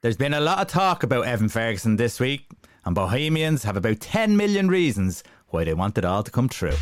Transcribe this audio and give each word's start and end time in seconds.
There's 0.00 0.16
been 0.16 0.32
a 0.32 0.38
lot 0.38 0.60
of 0.60 0.68
talk 0.68 1.02
about 1.02 1.26
Evan 1.26 1.48
Ferguson 1.48 1.96
this 1.96 2.20
week, 2.20 2.46
and 2.84 2.94
Bohemians 2.94 3.64
have 3.64 3.76
about 3.76 3.98
10 3.98 4.36
million 4.36 4.68
reasons 4.68 5.24
why 5.48 5.64
they 5.64 5.74
want 5.74 5.98
it 5.98 6.04
all 6.04 6.22
to 6.22 6.30
come 6.30 6.48
true. 6.48 6.76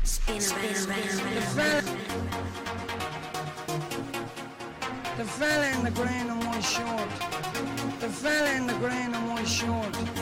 The 0.00 0.40
fella 5.26 5.68
in 5.68 5.84
the 5.84 6.60
short. 6.62 7.10
The 8.00 8.08
fella 8.08 8.50
in 8.50 8.66
the 8.66 9.44
short. 9.44 10.17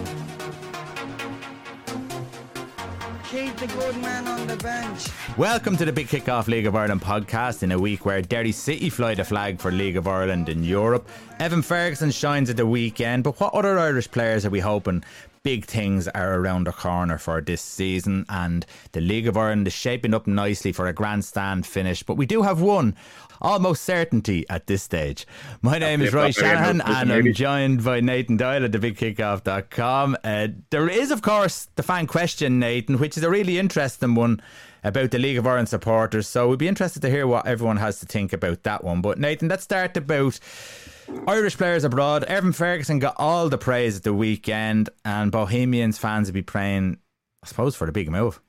Keep 3.31 3.57
the 3.57 3.67
good 3.67 3.97
man 4.01 4.29
on 4.29 4.47
the 4.47 4.57
bench. 4.57 5.09
Welcome 5.37 5.77
to 5.79 5.85
the 5.85 5.93
Big 5.93 6.07
Kickoff 6.07 6.47
League 6.47 6.65
of 6.65 6.77
Ireland 6.77 7.03
podcast 7.03 7.65
in 7.65 7.73
a 7.73 7.79
week 7.79 8.07
where 8.07 8.23
Derry 8.23 8.53
City 8.53 8.89
fly 8.89 9.17
the 9.17 9.25
flag 9.25 9.59
for 9.59 9.73
League 9.73 9.97
of 9.97 10.07
Ireland 10.07 10.49
in 10.49 10.63
Europe. 10.63 11.09
Evan 11.41 11.61
Ferguson 11.61 12.13
shines 12.13 12.51
at 12.51 12.57
the 12.57 12.67
weekend, 12.67 13.25
but 13.25 13.41
what 13.41 13.53
other 13.53 13.81
Irish 13.81 14.09
players 14.09 14.47
are 14.47 14.51
we 14.51 14.61
hoping 14.61 15.03
big 15.47 15.65
things 15.65 16.09
are 16.09 16.41
around 16.41 16.67
the 16.67 16.73
corner 16.73 17.19
for 17.19 17.41
this 17.41 17.63
season, 17.63 18.27
and 18.29 18.67
the 18.91 19.01
League 19.01 19.29
of 19.29 19.37
Ireland 19.37 19.69
is 19.69 19.73
shaping 19.73 20.13
up 20.13 20.27
nicely 20.27 20.73
for 20.73 20.89
a 20.89 20.93
grandstand 20.93 21.65
finish. 21.69 22.03
But 22.03 22.17
we 22.17 22.27
do 22.27 22.43
have 22.43 22.61
one 22.61 22.97
almost 23.41 23.85
certainty 23.85 24.45
at 24.51 24.67
this 24.67 24.83
stage. 24.83 25.25
My 25.63 25.79
name 25.79 26.03
is 26.03 26.13
Roy 26.13 26.33
Shanahan, 26.33 26.81
and 26.81 27.13
I'm 27.13 27.33
joined 27.33 27.85
by 27.85 28.01
Nathan 28.01 28.37
Doyle 28.37 28.65
at 28.65 28.73
thebigkickoff.com. 28.73 30.17
Uh, 30.25 30.49
there 30.71 30.89
is, 30.89 31.13
of 31.13 31.23
course, 31.23 31.69
the 31.77 31.85
fan 31.85 32.09
question, 32.09 32.59
Nathan, 32.59 32.99
which 32.99 33.17
is 33.17 33.23
a 33.23 33.31
really 33.31 33.57
interesting 33.57 34.17
one 34.17 34.43
about 34.83 35.13
the 35.13 35.19
League 35.21 35.39
of 35.39 35.47
Ireland 35.47 35.69
supporters. 35.69 36.27
So 36.27 36.49
we'd 36.49 36.59
be 36.59 36.67
interested 36.67 37.03
to 37.03 37.11
hear 37.11 37.29
what 37.29 37.47
everyone 37.47 37.77
has 37.77 38.01
to 38.01 38.07
think 38.07 38.33
about 38.33 38.65
that 38.65 38.83
one. 38.83 39.01
But 39.01 39.21
Nathan, 39.21 39.47
let's 39.47 39.63
start 39.63 39.97
about 39.97 40.41
Irish 41.27 41.57
players 41.57 41.85
abroad. 41.85 42.25
Evan 42.25 42.53
Ferguson 42.53 42.99
got 42.99 43.15
all 43.19 43.49
the 43.49 43.59
praise 43.59 43.97
at 43.97 44.03
the 44.03 44.15
weekend, 44.15 44.91
and 45.05 45.31
Bohemians 45.31 45.99
fans 45.99 46.29
would 46.29 46.35
be 46.35 46.43
praying, 46.43 46.99
I 47.43 47.47
suppose, 47.47 47.77
for 47.77 47.87
the 47.87 47.93
big 47.93 48.11
move. 48.11 48.41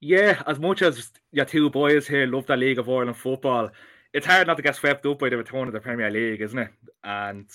Yeah, 0.00 0.42
as 0.46 0.58
much 0.58 0.82
as 0.82 1.10
your 1.32 1.44
two 1.44 1.68
boys 1.68 2.06
here 2.06 2.26
love 2.26 2.46
the 2.46 2.56
League 2.56 2.78
of 2.78 2.88
Ireland 2.88 3.16
football, 3.16 3.70
it's 4.12 4.26
hard 4.26 4.46
not 4.46 4.56
to 4.56 4.62
get 4.62 4.76
swept 4.76 5.04
up 5.06 5.18
by 5.18 5.28
the 5.28 5.36
return 5.36 5.66
of 5.66 5.74
the 5.74 5.80
Premier 5.80 6.10
League, 6.10 6.40
isn't 6.40 6.58
it? 6.58 6.70
And 7.04 7.46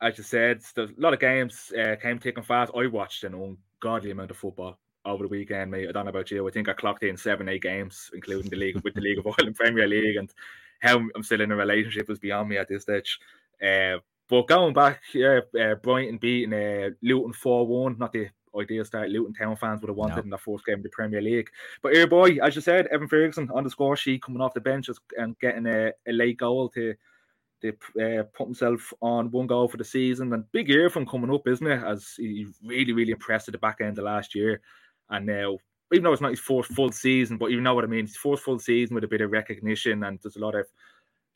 as 0.00 0.16
you 0.16 0.24
said, 0.24 0.62
a 0.76 0.88
lot 0.96 1.14
of 1.14 1.20
games 1.20 1.72
uh, 1.78 1.96
came 2.00 2.18
taking 2.18 2.44
fast. 2.44 2.72
I 2.76 2.86
watched 2.86 3.24
an 3.24 3.34
ungodly 3.82 4.12
amount 4.12 4.30
of 4.30 4.36
football 4.36 4.78
over 5.04 5.24
the 5.24 5.28
weekend, 5.28 5.70
mate. 5.70 5.88
I 5.88 5.92
don't 5.92 6.04
know 6.04 6.10
about 6.10 6.30
you. 6.30 6.46
I 6.46 6.50
think 6.50 6.68
I 6.68 6.74
clocked 6.74 7.02
in 7.02 7.16
seven, 7.16 7.48
eight 7.48 7.62
games, 7.62 8.10
including 8.14 8.50
the 8.50 8.56
league 8.56 8.80
with 8.82 8.94
the 8.94 9.00
League 9.00 9.18
of 9.18 9.26
Ireland 9.38 9.56
Premier 9.56 9.88
League, 9.88 10.16
and 10.16 10.32
how 10.80 10.98
I'm 11.14 11.22
still 11.22 11.40
in 11.40 11.52
a 11.52 11.56
relationship 11.56 12.10
is 12.10 12.18
beyond 12.18 12.48
me 12.48 12.56
at 12.56 12.68
this 12.68 12.82
stage. 12.82 13.18
Uh, 13.62 13.98
but 14.28 14.46
going 14.46 14.74
back, 14.74 15.00
yeah, 15.14 15.40
uh, 15.60 15.74
Brighton 15.76 16.18
beating 16.18 16.52
uh, 16.52 16.90
Luton 17.02 17.32
four 17.32 17.66
one, 17.66 17.96
not 17.98 18.12
the 18.12 18.28
ideal 18.58 18.84
start 18.84 19.10
Luton 19.10 19.34
Town 19.34 19.56
fans 19.56 19.80
would 19.80 19.88
have 19.88 19.96
wanted 19.96 20.16
no. 20.16 20.22
in 20.22 20.30
the 20.30 20.38
fourth 20.38 20.64
game 20.64 20.78
of 20.78 20.82
the 20.82 20.88
Premier 20.90 21.20
League. 21.20 21.48
But 21.82 21.94
here, 21.94 22.06
boy, 22.06 22.38
as 22.42 22.54
you 22.54 22.62
said, 22.62 22.86
Evan 22.88 23.08
Ferguson 23.08 23.50
on 23.54 23.64
the 23.64 23.70
score 23.70 23.96
sheet 23.96 24.22
coming 24.22 24.40
off 24.40 24.54
the 24.54 24.60
bench 24.60 24.88
and 25.16 25.38
getting 25.38 25.66
a, 25.66 25.92
a 26.06 26.12
late 26.12 26.38
goal 26.38 26.68
to 26.70 26.94
to 27.60 27.68
uh, 28.00 28.22
put 28.34 28.46
himself 28.46 28.92
on 29.00 29.30
one 29.32 29.48
goal 29.48 29.66
for 29.66 29.78
the 29.78 29.84
season. 29.84 30.32
And 30.32 30.50
big 30.52 30.68
year 30.68 30.88
from 30.90 31.06
coming 31.06 31.32
up, 31.34 31.46
isn't 31.48 31.66
it? 31.66 31.82
As 31.82 32.14
he 32.16 32.46
really, 32.64 32.92
really 32.92 33.12
impressed 33.12 33.48
at 33.48 33.52
the 33.52 33.58
back 33.58 33.80
end 33.80 33.98
of 33.98 34.04
last 34.04 34.34
year. 34.34 34.60
And 35.10 35.26
now, 35.26 35.58
even 35.92 36.04
though 36.04 36.12
it's 36.12 36.22
not 36.22 36.30
his 36.30 36.40
fourth 36.40 36.66
full 36.66 36.92
season, 36.92 37.38
but 37.38 37.50
you 37.50 37.60
know 37.60 37.74
what 37.74 37.84
I 37.84 37.88
mean, 37.88 38.06
his 38.06 38.16
fourth 38.16 38.40
full 38.40 38.58
season 38.58 38.94
with 38.94 39.04
a 39.04 39.08
bit 39.08 39.20
of 39.20 39.30
recognition, 39.30 40.04
and 40.04 40.18
there's 40.22 40.36
a 40.36 40.40
lot 40.40 40.54
of 40.54 40.66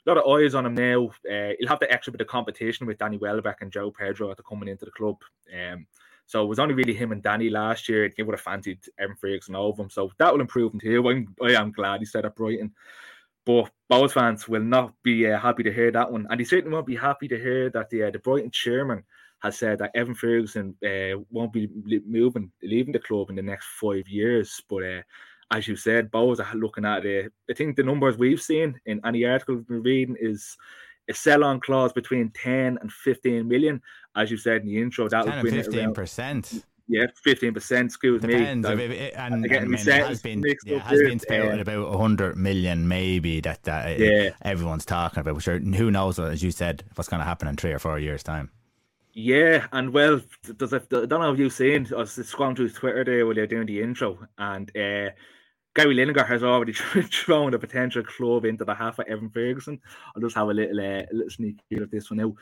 a 0.05 0.11
lot 0.11 0.19
of 0.19 0.29
eyes 0.29 0.55
on 0.55 0.67
him 0.67 0.75
now. 0.75 1.07
Uh, 1.31 1.53
he'll 1.59 1.69
have 1.69 1.81
the 1.81 1.91
extra 1.91 2.13
bit 2.13 2.21
of 2.21 2.27
competition 2.27 2.87
with 2.87 2.99
Danny 2.99 3.19
Welbeck 3.19 3.63
and 3.63 3.71
João 3.71 3.95
Pedro 3.95 4.31
after 4.31 4.43
coming 4.43 4.69
into 4.69 4.85
the 4.85 4.91
club. 4.91 5.17
Um, 5.53 5.87
so 6.27 6.43
it 6.43 6.49
was 6.49 6.59
only 6.59 6.75
really 6.75 6.95
him 6.95 7.13
and 7.13 7.23
Danny 7.23 7.51
last 7.51 7.89
year. 7.89 8.11
He 8.17 8.23
would 8.23 8.33
have 8.33 8.41
fancied 8.41 8.81
Evan 8.99 9.17
Ferguson 9.17 9.55
over 9.55 9.83
him. 9.83 9.91
So 9.91 10.11
that 10.19 10.33
will 10.33 10.41
improve 10.41 10.73
him 10.73 10.81
too. 10.81 11.09
I'm, 11.09 11.35
I 11.43 11.53
am 11.53 11.73
glad 11.73 12.01
he 12.01 12.07
said 12.07 12.25
at 12.25 12.35
Brighton. 12.35 12.73
But 13.45 13.71
Bohs 13.91 14.13
fans 14.13 14.49
will 14.49 14.63
not 14.63 14.95
be 15.03 15.31
uh, 15.31 15.39
happy 15.39 15.63
to 15.65 15.73
hear 15.73 15.91
that 15.91 16.11
one. 16.11 16.27
And 16.31 16.41
he 16.41 16.45
certainly 16.45 16.75
won't 16.75 16.87
be 16.87 16.97
happy 16.97 17.29
to 17.29 17.39
hear 17.39 17.71
that 17.71 17.91
the, 17.91 18.05
uh, 18.05 18.11
the 18.11 18.19
Brighton 18.19 18.51
chairman 18.51 19.05
has 19.43 19.59
said 19.59 19.79
that 19.79 19.91
Evan 19.95 20.15
Ferguson 20.15 20.75
uh, 20.85 21.21
won't 21.31 21.53
be 21.53 21.69
moving, 22.07 22.51
leaving 22.63 22.93
the 22.93 22.99
club 22.99 23.29
in 23.31 23.37
the 23.37 23.43
next 23.43 23.67
five 23.81 24.09
years. 24.09 24.63
But 24.69 24.85
uh, 24.85 25.03
as 25.51 25.67
you 25.67 25.77
said, 25.77 26.11
Bohs 26.11 26.41
are 26.41 26.57
looking 26.57 26.85
at 26.85 27.05
it. 27.05 27.33
I 27.51 27.55
think 27.55 27.77
the 27.77 27.83
numbers 27.83 28.17
we've 28.17 28.41
seen 28.41 28.81
in 28.87 29.01
any 29.05 29.25
article 29.25 29.57
we've 29.57 29.67
been 29.67 29.83
reading 29.83 30.17
is 30.21 30.57
a 31.11 31.15
sell-on 31.15 31.61
clause 31.61 31.93
between 31.93 32.31
10 32.31 32.79
and 32.81 32.93
15 32.93 33.47
million. 33.47 33.83
As 34.15 34.31
you 34.31 34.37
said 34.37 34.63
in 34.63 34.69
the 34.69 34.81
intro, 34.81 35.09
that 35.09 35.25
would 35.25 35.41
bring 35.41 35.55
15 35.55 35.93
percent. 35.93 36.65
Yeah, 36.89 37.07
fifteen 37.23 37.55
percent. 37.55 37.87
Excuse 37.87 38.21
Depends. 38.21 38.69
me. 38.69 38.85
It, 38.85 39.15
and, 39.17 39.45
again, 39.45 39.63
and, 39.63 39.75
it 39.75 39.87
has 39.87 40.21
been 40.21 40.45
yeah, 40.67 40.81
has 40.81 40.99
been 41.01 41.19
spouted 41.19 41.59
uh, 41.59 41.63
about 41.63 41.97
hundred 41.97 42.37
million, 42.37 42.87
maybe 42.89 43.41
that 43.41 43.63
that 43.63 43.99
yeah. 43.99 44.31
everyone's 44.43 44.85
talking 44.85 45.21
about. 45.21 45.41
Sure, 45.41 45.59
who 45.59 45.91
knows? 45.91 46.19
As 46.19 46.43
you 46.43 46.51
said, 46.51 46.83
what's 46.97 47.09
going 47.09 47.21
to 47.21 47.25
happen 47.25 47.49
in 47.49 47.57
three 47.57 47.73
or 47.73 47.79
four 47.79 47.99
years' 47.99 48.23
time. 48.23 48.51
Yeah, 49.15 49.67
and 49.73 49.93
well, 49.93 50.21
does 50.57 50.73
it, 50.73 50.87
I 50.91 51.05
don't 51.05 51.21
know 51.21 51.33
if 51.33 51.39
you've 51.39 51.53
seen. 51.53 51.87
I 51.93 51.99
was 51.99 52.13
scrolling 52.13 52.57
through 52.57 52.71
Twitter 52.71 53.05
there 53.05 53.27
while 53.27 53.37
you're 53.37 53.47
doing 53.47 53.67
the 53.67 53.83
intro, 53.83 54.19
and 54.39 54.75
uh, 54.75 55.11
Gary 55.75 55.95
Lineker 55.95 56.27
has 56.27 56.43
already 56.43 56.73
thrown 57.13 57.55
a 57.55 57.59
potential 57.59 58.03
club 58.03 58.45
into 58.45 58.65
the 58.65 58.75
half 58.75 58.99
of 58.99 59.07
Evan 59.07 59.31
Ferguson. 59.31 59.81
I'll 60.15 60.23
just 60.23 60.37
have 60.37 60.49
a 60.49 60.55
little, 60.55 60.79
uh, 60.79 61.05
little 61.13 61.31
sneak 61.31 61.59
peek 61.69 61.81
of 61.81 61.91
this 61.91 62.11
one 62.11 62.19
now. 62.19 62.35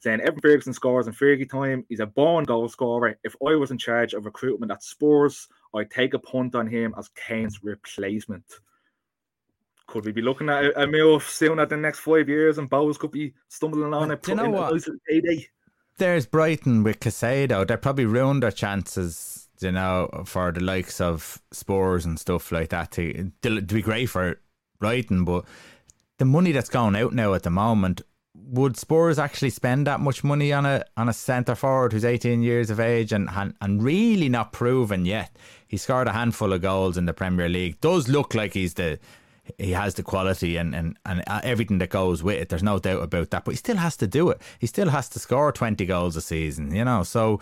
Saying 0.00 0.20
Evan 0.20 0.40
Ferguson 0.40 0.72
scores 0.72 1.06
in 1.06 1.12
Fergie 1.12 1.48
time. 1.48 1.84
He's 1.88 2.00
a 2.00 2.06
born 2.06 2.44
goal 2.44 2.68
scorer. 2.68 3.18
If 3.24 3.34
I 3.46 3.54
was 3.54 3.70
in 3.70 3.78
charge 3.78 4.12
of 4.12 4.24
recruitment 4.24 4.70
at 4.70 4.82
Spurs, 4.82 5.48
I'd 5.74 5.90
take 5.90 6.14
a 6.14 6.18
punt 6.18 6.54
on 6.54 6.66
him 6.66 6.94
as 6.98 7.08
Kane's 7.08 7.62
replacement. 7.62 8.44
Could 9.88 10.04
we 10.04 10.12
be 10.12 10.22
looking 10.22 10.48
at 10.48 10.64
a, 10.64 10.82
a 10.82 10.86
move 10.86 11.22
soon 11.22 11.60
at 11.60 11.68
the 11.68 11.76
next 11.76 12.00
five 12.00 12.28
years 12.28 12.58
and 12.58 12.68
Bohs 12.68 12.98
could 12.98 13.12
be 13.12 13.34
stumbling 13.48 13.94
on 13.94 14.10
it? 14.10 14.22
Do 14.22 14.32
you 14.32 14.36
know 14.36 14.50
what? 14.50 14.74
There's 15.98 16.26
Brighton 16.26 16.82
with 16.82 17.00
Caicedo. 17.00 17.66
They 17.66 17.76
probably 17.76 18.04
ruined 18.04 18.42
their 18.42 18.50
chances 18.50 19.46
you 19.60 19.72
know, 19.72 20.08
for 20.24 20.52
the 20.52 20.60
likes 20.60 21.00
of 21.00 21.40
Spurs 21.50 22.04
and 22.04 22.18
stuff 22.18 22.52
like 22.52 22.70
that 22.70 22.90
to, 22.92 23.32
to, 23.42 23.62
be 23.62 23.82
great 23.82 24.06
for 24.06 24.40
Brighton. 24.78 25.24
But 25.24 25.44
the 26.18 26.24
money 26.24 26.52
that's 26.52 26.68
going 26.68 26.96
out 26.96 27.12
now 27.12 27.34
at 27.34 27.42
the 27.42 27.50
moment, 27.50 28.02
would 28.34 28.76
Spurs 28.76 29.18
actually 29.18 29.50
spend 29.50 29.86
that 29.86 30.00
much 30.00 30.22
money 30.22 30.52
on 30.52 30.66
a 30.66 30.84
on 30.96 31.08
a 31.08 31.12
centre 31.12 31.54
forward 31.54 31.92
who's 31.92 32.04
18 32.04 32.42
years 32.42 32.68
of 32.68 32.78
age 32.78 33.12
and 33.12 33.30
and 33.60 33.82
really 33.82 34.28
not 34.28 34.52
proven 34.52 35.06
yet? 35.06 35.36
He 35.66 35.76
scored 35.76 36.06
a 36.06 36.12
handful 36.12 36.52
of 36.52 36.62
goals 36.62 36.98
in 36.98 37.06
the 37.06 37.14
Premier 37.14 37.48
League. 37.48 37.80
Does 37.80 38.08
look 38.08 38.34
like 38.34 38.52
he's 38.52 38.74
the 38.74 38.98
he 39.58 39.72
has 39.72 39.94
the 39.94 40.02
quality 40.02 40.56
and, 40.56 40.74
and, 40.74 40.98
and 41.04 41.22
uh, 41.26 41.40
everything 41.42 41.78
that 41.78 41.90
goes 41.90 42.22
with 42.22 42.36
it. 42.36 42.48
There's 42.48 42.62
no 42.62 42.78
doubt 42.78 43.02
about 43.02 43.30
that. 43.30 43.44
But 43.44 43.52
he 43.52 43.56
still 43.56 43.76
has 43.76 43.96
to 43.98 44.06
do 44.06 44.30
it. 44.30 44.40
He 44.58 44.66
still 44.66 44.90
has 44.90 45.08
to 45.10 45.18
score 45.18 45.52
20 45.52 45.84
goals 45.86 46.16
a 46.16 46.20
season, 46.20 46.74
you 46.74 46.84
know. 46.84 47.02
So 47.02 47.40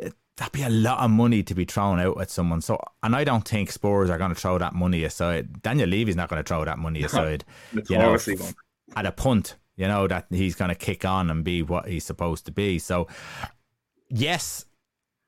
eh, 0.00 0.10
that'd 0.36 0.52
be 0.52 0.62
a 0.62 0.70
lot 0.70 1.00
of 1.00 1.10
money 1.10 1.42
to 1.42 1.54
be 1.54 1.64
thrown 1.64 1.98
out 2.00 2.20
at 2.20 2.30
someone. 2.30 2.60
So, 2.60 2.80
and 3.02 3.16
I 3.16 3.24
don't 3.24 3.46
think 3.46 3.70
Spurs 3.70 4.10
are 4.10 4.18
going 4.18 4.34
to 4.34 4.40
throw 4.40 4.58
that 4.58 4.74
money 4.74 5.04
aside. 5.04 5.62
Daniel 5.62 5.88
Levy's 5.88 6.16
not 6.16 6.28
going 6.28 6.42
to 6.42 6.46
throw 6.46 6.64
that 6.64 6.78
money 6.78 7.02
aside. 7.04 7.44
you 7.72 7.98
know, 7.98 8.16
at 8.94 9.06
a 9.06 9.12
punt, 9.12 9.56
you 9.76 9.88
know 9.88 10.06
that 10.06 10.26
he's 10.30 10.54
going 10.54 10.68
to 10.70 10.74
kick 10.74 11.04
on 11.04 11.30
and 11.30 11.44
be 11.44 11.62
what 11.62 11.88
he's 11.88 12.04
supposed 12.04 12.46
to 12.46 12.52
be. 12.52 12.78
So, 12.78 13.08
yes, 14.08 14.64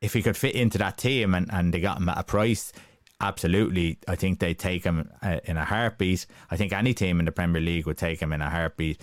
if 0.01 0.13
he 0.13 0.23
could 0.23 0.37
fit 0.37 0.55
into 0.55 0.79
that 0.79 0.97
team 0.99 1.35
and, 1.35 1.53
and 1.53 1.75
they 1.75 1.81
got 1.81 1.99
him 1.99 2.09
at 2.09 2.19
a 2.19 2.23
price, 2.23 2.73
absolutely, 3.21 3.99
I 4.07 4.17
think 4.17 4.39
they 4.39 4.55
take 4.55 4.85
him 4.85 5.11
uh, 5.23 5.41
in 5.45 5.57
a 5.57 5.65
heartbeat. 5.65 6.27
I 6.51 6.57
think 6.57 6.73
any 6.73 6.95
team 6.95 7.19
in 7.19 7.27
the 7.27 7.33
Premier 7.33 7.61
League 7.61 7.87
would 7.87 7.99
take 7.99 8.21
him 8.21 8.33
in 8.33 8.41
a 8.41 8.51
heartbeat, 8.51 9.01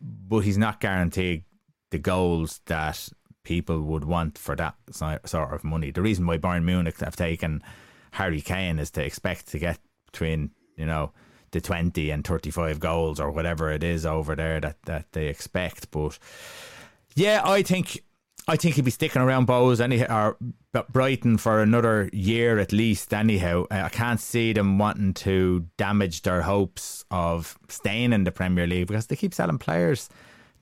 but 0.00 0.40
he's 0.40 0.58
not 0.58 0.80
guaranteed 0.80 1.44
the 1.90 1.98
goals 1.98 2.60
that 2.66 3.08
people 3.44 3.80
would 3.80 4.04
want 4.04 4.38
for 4.38 4.56
that 4.56 4.74
sort 5.24 5.52
of 5.52 5.64
money. 5.64 5.90
The 5.90 6.02
reason 6.02 6.26
why 6.26 6.38
Bayern 6.38 6.64
Munich 6.64 6.98
have 7.00 7.16
taken 7.16 7.62
Harry 8.12 8.40
Kane 8.40 8.78
is 8.78 8.90
to 8.92 9.04
expect 9.04 9.48
to 9.48 9.58
get 9.58 9.78
between, 10.10 10.50
you 10.76 10.86
know, 10.86 11.12
the 11.52 11.60
20 11.60 12.10
and 12.10 12.26
35 12.26 12.80
goals 12.80 13.20
or 13.20 13.30
whatever 13.30 13.70
it 13.70 13.84
is 13.84 14.04
over 14.04 14.34
there 14.34 14.60
that, 14.60 14.82
that 14.86 15.12
they 15.12 15.28
expect. 15.28 15.90
But 15.90 16.18
yeah, 17.14 17.40
I 17.44 17.62
think 17.62 18.02
I 18.48 18.56
think 18.56 18.76
he'd 18.76 18.84
be 18.84 18.92
sticking 18.92 19.22
around 19.22 19.48
Bohs 19.48 19.80
anyhow, 19.80 20.34
or 20.72 20.84
Brighton 20.92 21.36
for 21.36 21.60
another 21.60 22.08
year 22.12 22.58
at 22.58 22.72
least. 22.72 23.12
Anyhow, 23.12 23.64
uh, 23.70 23.82
I 23.84 23.88
can't 23.88 24.20
see 24.20 24.52
them 24.52 24.78
wanting 24.78 25.14
to 25.14 25.66
damage 25.76 26.22
their 26.22 26.42
hopes 26.42 27.04
of 27.10 27.58
staying 27.68 28.12
in 28.12 28.22
the 28.24 28.30
Premier 28.30 28.66
League 28.66 28.86
because 28.86 29.08
they 29.08 29.16
keep 29.16 29.34
selling 29.34 29.58
players 29.58 30.08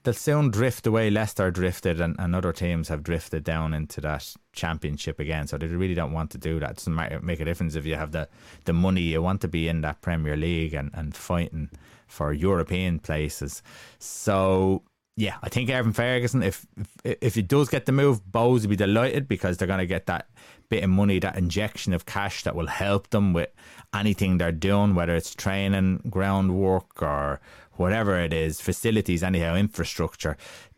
they'll 0.05 0.13
soon 0.13 0.49
drift 0.49 0.87
away. 0.87 1.09
Leicester 1.09 1.51
drifted, 1.51 1.99
and, 1.99 2.15
and 2.17 2.33
other 2.33 2.53
teams 2.53 2.87
have 2.87 3.03
drifted 3.03 3.43
down 3.43 3.73
into 3.73 3.99
that 4.01 4.33
championship 4.53 5.19
again. 5.19 5.47
So 5.47 5.57
they 5.57 5.67
really 5.67 5.93
don't 5.93 6.13
want 6.13 6.31
to 6.31 6.37
do 6.37 6.59
that. 6.59 6.71
It 6.71 6.77
doesn't 6.77 7.25
make 7.25 7.39
a 7.39 7.45
difference 7.45 7.75
if 7.75 7.85
you 7.85 7.95
have 7.95 8.11
the, 8.11 8.29
the 8.63 8.73
money. 8.73 9.01
You 9.01 9.21
want 9.21 9.41
to 9.41 9.47
be 9.49 9.67
in 9.67 9.81
that 9.81 10.01
Premier 10.01 10.37
League 10.37 10.73
and, 10.73 10.91
and 10.93 11.15
fighting 11.15 11.69
for 12.07 12.31
European 12.31 12.99
places. 12.99 13.61
So 13.99 14.83
yeah, 15.17 15.37
I 15.41 15.49
think 15.49 15.69
Evan 15.69 15.93
Ferguson, 15.93 16.43
if 16.43 16.65
if, 17.03 17.17
if 17.21 17.35
he 17.35 17.41
does 17.41 17.69
get 17.69 17.85
the 17.85 17.91
move, 17.91 18.21
Bohs 18.25 18.61
will 18.61 18.69
be 18.69 18.75
delighted 18.75 19.27
because 19.27 19.57
they're 19.57 19.67
going 19.67 19.79
to 19.79 19.85
get 19.85 20.07
that 20.07 20.29
bit 20.67 20.83
of 20.83 20.89
money, 20.89 21.19
that 21.19 21.37
injection 21.37 21.93
of 21.93 22.05
cash 22.05 22.43
that 22.43 22.55
will 22.55 22.67
help 22.67 23.09
them 23.11 23.31
with 23.31 23.49
anything 23.93 24.37
they're 24.37 24.51
doing, 24.51 24.93
whether 24.93 25.15
it's 25.15 25.33
training, 25.33 26.01
groundwork, 26.09 27.01
or 27.01 27.39
whatever 27.73 28.19
it 28.19 28.33
is, 28.33 28.59
facilities, 28.59 29.23
anyhow, 29.23 29.55
infrastructure. 29.55 30.35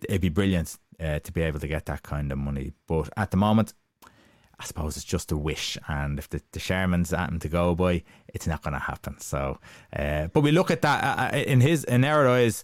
It'd 0.08 0.22
be 0.22 0.30
brilliant 0.30 0.78
uh, 1.00 1.20
to 1.20 1.32
be 1.32 1.42
able 1.42 1.60
to 1.60 1.68
get 1.68 1.86
that 1.88 2.04
kind 2.04 2.32
of 2.32 2.38
money. 2.38 2.74
But 2.86 3.10
at 3.18 3.32
the 3.32 3.38
moment, 3.38 3.74
I 4.60 4.66
suppose 4.66 4.98
it's 4.98 5.06
just 5.06 5.32
a 5.32 5.38
wish, 5.38 5.78
and 5.88 6.18
if 6.20 6.30
the, 6.30 6.42
the 6.52 6.60
Sherman's 6.60 7.14
at 7.14 7.30
him 7.30 7.40
to 7.40 7.50
go 7.50 7.76
by, 7.76 8.04
it's 8.28 8.48
not 8.48 8.64
going 8.64 8.74
to 8.74 8.80
happen. 8.80 9.20
So, 9.20 9.60
uh, 9.96 10.28
but 10.28 10.42
we 10.42 10.52
look 10.52 10.70
at 10.70 10.82
that 10.82 11.04
uh, 11.04 11.36
uh, 11.36 11.40
in 11.40 11.62
his 11.62 11.84
in 11.84 12.04
our 12.04 12.28
eyes 12.28 12.64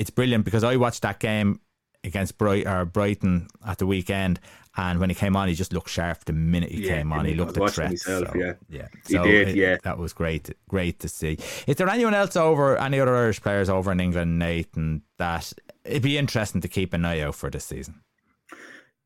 it's 0.00 0.08
brilliant 0.08 0.46
because 0.46 0.64
I 0.64 0.76
watched 0.76 1.02
that 1.02 1.20
game 1.20 1.60
against 2.02 2.38
Bright 2.38 2.66
or 2.66 2.86
Brighton 2.86 3.48
at 3.66 3.76
the 3.76 3.86
weekend, 3.86 4.40
and 4.78 4.98
when 4.98 5.10
he 5.10 5.14
came 5.14 5.36
on, 5.36 5.46
he 5.46 5.54
just 5.54 5.74
looked 5.74 5.90
sharp 5.90 6.24
the 6.24 6.32
minute 6.32 6.70
he 6.70 6.86
yeah, 6.86 6.96
came 6.96 7.12
on. 7.12 7.26
He 7.26 7.34
looked 7.34 7.54
a 7.58 7.68
threat. 7.68 7.90
Myself, 7.90 8.28
so, 8.32 8.38
yeah, 8.38 8.52
yeah, 8.70 8.88
he 9.06 9.14
so 9.14 9.22
did. 9.22 9.48
It, 9.48 9.56
yeah, 9.56 9.76
that 9.82 9.98
was 9.98 10.14
great. 10.14 10.48
Great 10.70 11.00
to 11.00 11.08
see. 11.08 11.36
Is 11.66 11.76
there 11.76 11.88
anyone 11.90 12.14
else 12.14 12.34
over 12.34 12.78
any 12.78 12.98
other 12.98 13.14
Irish 13.14 13.42
players 13.42 13.68
over 13.68 13.92
in 13.92 14.00
England, 14.00 14.38
Nathan? 14.38 15.02
That 15.18 15.52
it'd 15.84 16.02
be 16.02 16.16
interesting 16.16 16.62
to 16.62 16.68
keep 16.68 16.94
an 16.94 17.04
eye 17.04 17.20
out 17.20 17.34
for 17.34 17.50
this 17.50 17.66
season. 17.66 18.00
Do 18.48 18.56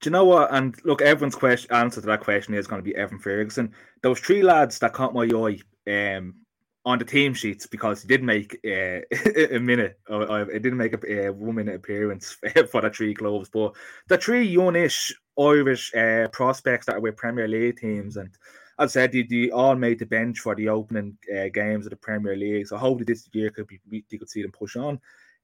you 0.05 0.13
know 0.13 0.27
what? 0.27 0.55
And 0.55 0.77
look, 0.85 1.03
everyone's 1.03 1.35
question 1.35 1.73
answer 1.73 2.03
to 2.03 2.07
that 2.07 2.21
question 2.21 2.55
is 2.55 2.69
going 2.69 2.81
to 2.81 2.89
be 2.89 2.95
Evan 2.95 3.19
Ferguson. 3.19 3.73
Those 4.03 4.21
three 4.21 4.43
lads 4.43 4.79
that 4.79 4.93
caught 4.93 5.13
my 5.13 5.25
eye 5.25 5.59
um, 5.91 6.35
on 6.85 6.99
the 6.99 7.05
team 7.05 7.33
sheets 7.33 7.67
because 7.67 8.03
he 8.03 8.09
did 8.09 8.23
make 8.23 8.59
uh, 8.67 9.01
a 9.51 9.59
minute. 9.59 9.99
It 10.09 10.63
didn't 10.63 10.79
make 10.79 10.93
a, 10.93 11.27
a 11.27 11.33
one 11.33 11.57
minute 11.57 11.77
appearance 11.77 12.37
for 12.71 12.83
the 12.83 12.91
three 12.91 13.15
clubs, 13.15 13.49
but 13.49 13.75
the 14.09 14.19
three 14.19 14.45
youngish 14.45 15.15
Irish 15.39 15.95
uh, 15.95 16.29
prospects 16.29 16.87
that 16.87 17.01
were 17.01 17.13
Premier 17.13 17.49
League 17.49 17.79
teams, 17.79 18.17
and 18.17 18.31
as 18.79 18.91
I 18.91 19.01
said, 19.01 19.13
they, 19.13 19.23
they 19.23 19.51
all 19.51 19.77
made 19.77 19.99
the 19.99 20.07
bench 20.07 20.41
for 20.41 20.55
the 20.55 20.69
opening 20.69 21.17
uh, 21.35 21.49
games 21.53 21.87
of 21.87 21.91
the 21.91 21.97
Premier 21.97 22.37
League. 22.37 22.67
So 22.67 22.77
hopefully 22.77 23.05
this 23.05 23.29
year 23.33 23.51
could 23.51 23.67
be 23.69 23.81
you 23.89 24.19
could 24.19 24.31
see 24.31 24.43
them 24.43 24.53
push 24.53 24.77
on. 24.77 25.01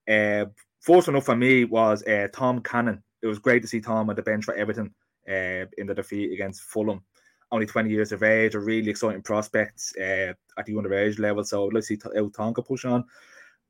Uh, 0.09 0.47
first 0.81 1.09
enough 1.09 1.25
for 1.25 1.37
me 1.37 1.65
was 1.65 2.03
uh, 2.07 2.29
Tom 2.35 2.61
Cannon. 2.61 3.03
It 3.23 3.27
was 3.27 3.39
great 3.39 3.63
to 3.63 3.69
see 3.69 3.81
Tom 3.81 4.11
on 4.11 4.17
the 4.17 4.23
bench 4.23 4.45
for 4.45 4.55
Everton 4.55 4.95
uh, 5.29 5.67
in 5.79 5.87
the 5.87 5.95
defeat 5.95 6.33
against 6.33 6.63
Fulham 6.63 7.03
only 7.53 7.67
20 7.67 7.91
years 7.91 8.13
of 8.13 8.23
age, 8.23 8.55
a 8.55 8.61
really 8.61 8.91
exciting 8.91 9.23
prospects 9.23 9.95
uh, 9.97 10.33
at 10.59 10.67
the 10.67 10.73
underage 10.73 11.19
level. 11.19 11.45
So 11.45 11.67
let's 11.67 11.89
see 11.89 11.99
how 12.03 12.11
Tonka 12.11 12.65
push 12.65 12.85
on. 12.85 13.05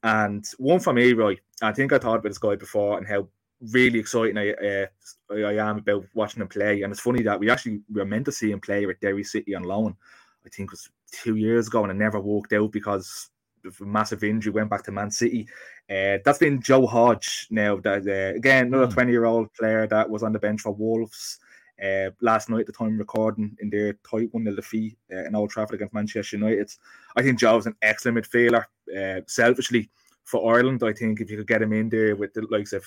And 0.02 0.44
one 0.58 0.80
for 0.80 0.92
me, 0.92 1.12
right? 1.12 1.38
I 1.62 1.72
think 1.72 1.92
I 1.92 1.98
thought 1.98 2.18
about 2.18 2.28
this 2.28 2.38
guy 2.38 2.56
before 2.56 2.98
and 2.98 3.06
how 3.06 3.28
really 3.72 3.98
exciting 3.98 4.38
I, 4.38 4.52
uh, 4.52 4.86
I 5.34 5.68
am 5.68 5.78
about 5.78 6.04
watching 6.14 6.40
him 6.42 6.48
play. 6.48 6.82
And 6.82 6.92
it's 6.92 7.02
funny 7.02 7.22
that 7.22 7.38
we 7.38 7.50
actually 7.50 7.80
we 7.92 8.00
were 8.00 8.06
meant 8.06 8.24
to 8.26 8.32
see 8.32 8.50
him 8.50 8.60
play 8.60 8.84
at 8.84 9.00
Derry 9.00 9.24
City 9.24 9.54
on 9.54 9.62
loan. 9.62 9.96
I 10.44 10.48
think 10.48 10.68
it 10.68 10.72
was 10.72 10.88
two 11.12 11.36
years 11.36 11.68
ago, 11.68 11.82
and 11.82 11.90
it 11.90 12.02
never 12.02 12.18
worked 12.18 12.52
out 12.54 12.72
because 12.72 13.28
of 13.66 13.78
a 13.80 13.84
massive 13.84 14.24
injury. 14.24 14.52
Went 14.52 14.70
back 14.70 14.82
to 14.84 14.92
Man 14.92 15.10
City. 15.10 15.46
Uh, 15.90 16.18
that's 16.24 16.38
been 16.38 16.62
Joe 16.62 16.86
Hodge 16.86 17.46
now. 17.50 17.76
That 17.76 18.06
uh, 18.06 18.36
again 18.36 18.68
another 18.68 18.90
twenty 18.90 19.12
year 19.12 19.26
old 19.26 19.52
player 19.52 19.86
that 19.86 20.08
was 20.08 20.22
on 20.22 20.32
the 20.32 20.38
bench 20.38 20.62
for 20.62 20.72
Wolves. 20.72 21.38
Uh, 21.82 22.10
last 22.20 22.50
night, 22.50 22.66
the 22.66 22.72
time 22.72 22.98
recording, 22.98 23.56
in 23.60 23.70
their 23.70 23.94
tight 24.08 24.28
1 24.32 24.44
0 24.44 24.56
defeat 24.56 24.98
uh, 25.12 25.24
in 25.24 25.34
Old 25.34 25.50
Trafford 25.50 25.76
against 25.76 25.94
Manchester 25.94 26.36
United. 26.36 26.70
I 27.16 27.22
think 27.22 27.38
Joe's 27.38 27.66
an 27.66 27.76
excellent 27.82 28.18
midfielder. 28.18 28.64
Uh, 28.96 29.20
selfishly, 29.26 29.88
for 30.24 30.54
Ireland, 30.54 30.82
I 30.82 30.92
think 30.92 31.20
if 31.20 31.30
you 31.30 31.38
could 31.38 31.46
get 31.46 31.62
him 31.62 31.72
in 31.72 31.88
there 31.88 32.16
with 32.16 32.34
the 32.34 32.46
likes 32.50 32.72
of 32.72 32.84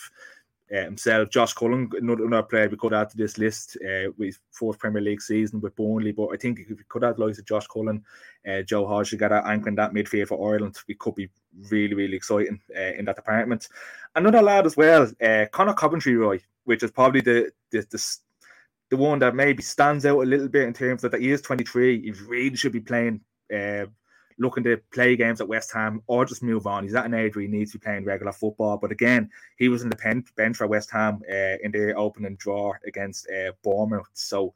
uh, 0.73 0.83
himself, 0.83 1.29
Josh 1.29 1.53
Cullen, 1.53 1.89
another, 1.99 2.25
another 2.25 2.47
player 2.47 2.69
we 2.69 2.77
could 2.77 2.93
add 2.93 3.09
to 3.09 3.17
this 3.17 3.37
list 3.37 3.77
uh, 3.85 4.11
with 4.17 4.39
fourth 4.51 4.79
Premier 4.79 5.01
League 5.01 5.21
season 5.21 5.61
with 5.61 5.75
Burnley. 5.75 6.11
But 6.11 6.29
I 6.33 6.37
think 6.37 6.59
if 6.59 6.69
we 6.69 6.77
could 6.87 7.03
add 7.03 7.19
likes 7.19 7.37
of 7.39 7.45
Josh 7.45 7.67
Cullen, 7.67 8.03
uh, 8.49 8.61
Joe 8.61 8.87
Hodge 8.87 9.11
together, 9.11 9.45
anchoring 9.45 9.75
that 9.75 9.91
midfield 9.91 10.29
for 10.29 10.53
Ireland, 10.53 10.77
we 10.87 10.95
could 10.95 11.15
be 11.15 11.29
really, 11.69 11.93
really 11.93 12.15
exciting 12.15 12.59
uh, 12.75 12.93
in 12.97 13.05
that 13.05 13.17
department. 13.17 13.67
Another 14.15 14.41
lad 14.41 14.65
as 14.65 14.77
well, 14.77 15.11
uh, 15.21 15.45
Conor 15.51 15.73
Coventry, 15.73 16.15
Roy, 16.15 16.39
which 16.63 16.83
is 16.83 16.91
probably 16.91 17.21
the, 17.21 17.51
the, 17.71 17.85
the 17.89 18.17
the 18.89 18.97
one 18.97 19.19
that 19.19 19.35
maybe 19.35 19.63
stands 19.63 20.05
out 20.05 20.21
a 20.21 20.25
little 20.25 20.47
bit 20.47 20.67
in 20.67 20.73
terms 20.73 21.03
of 21.03 21.11
that 21.11 21.21
he 21.21 21.31
is 21.31 21.41
23. 21.41 22.01
He 22.01 22.11
really 22.27 22.55
should 22.55 22.71
be 22.71 22.79
playing, 22.79 23.21
uh, 23.53 23.85
looking 24.37 24.63
to 24.63 24.77
play 24.91 25.15
games 25.15 25.41
at 25.41 25.47
West 25.47 25.71
Ham 25.73 26.01
or 26.07 26.25
just 26.25 26.43
move 26.43 26.67
on. 26.67 26.83
He's 26.83 26.95
at 26.95 27.05
an 27.05 27.13
age 27.13 27.35
where 27.35 27.43
he 27.43 27.47
needs 27.47 27.71
to 27.71 27.79
be 27.79 27.83
playing 27.83 28.05
regular 28.05 28.31
football. 28.31 28.77
But 28.77 28.91
again, 28.91 29.29
he 29.57 29.69
was 29.69 29.83
in 29.83 29.89
the 29.89 30.23
bench 30.35 30.57
for 30.57 30.67
West 30.67 30.91
Ham 30.91 31.21
uh, 31.29 31.57
in 31.63 31.71
their 31.71 31.97
opening 31.97 32.35
draw 32.35 32.73
against 32.85 33.27
uh, 33.29 33.51
Bournemouth. 33.63 34.09
So 34.13 34.53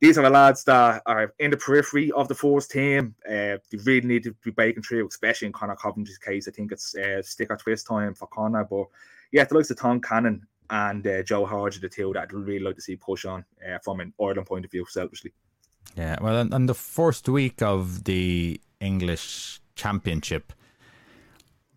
these 0.00 0.18
are 0.18 0.22
the 0.22 0.30
lads 0.30 0.64
that 0.64 1.02
are 1.06 1.32
in 1.38 1.50
the 1.50 1.56
periphery 1.56 2.12
of 2.12 2.28
the 2.28 2.34
force 2.34 2.66
team. 2.66 3.14
Uh, 3.26 3.56
they 3.70 3.78
really 3.84 4.06
need 4.06 4.24
to 4.24 4.34
be 4.44 4.50
breaking 4.50 4.82
through, 4.82 5.06
especially 5.08 5.46
in 5.46 5.52
Conor 5.52 5.76
Coventry's 5.76 6.18
case. 6.18 6.46
I 6.46 6.50
think 6.50 6.72
it's 6.72 6.94
uh, 6.94 7.22
stick 7.22 7.50
or 7.50 7.56
twist 7.56 7.86
time 7.86 8.14
for 8.14 8.26
Conor. 8.26 8.64
But 8.64 8.86
yeah, 9.32 9.44
the 9.44 9.54
likes 9.54 9.70
of 9.70 9.78
Tom 9.78 10.02
Cannon 10.02 10.46
and 10.74 11.06
uh, 11.06 11.22
Joe 11.22 11.46
Hodge, 11.46 11.80
the 11.80 11.88
two 11.88 12.12
that 12.14 12.22
I'd 12.22 12.32
really 12.32 12.58
like 12.58 12.74
to 12.74 12.82
see 12.82 12.96
push 12.96 13.24
on 13.24 13.44
uh, 13.66 13.78
from 13.84 14.00
an 14.00 14.12
Ireland 14.20 14.46
point 14.46 14.64
of 14.64 14.72
view, 14.72 14.84
selfishly. 14.88 15.32
Yeah, 15.96 16.16
well, 16.20 16.52
on 16.52 16.66
the 16.66 16.74
first 16.74 17.28
week 17.28 17.62
of 17.62 18.02
the 18.04 18.60
English 18.80 19.60
Championship, 19.76 20.52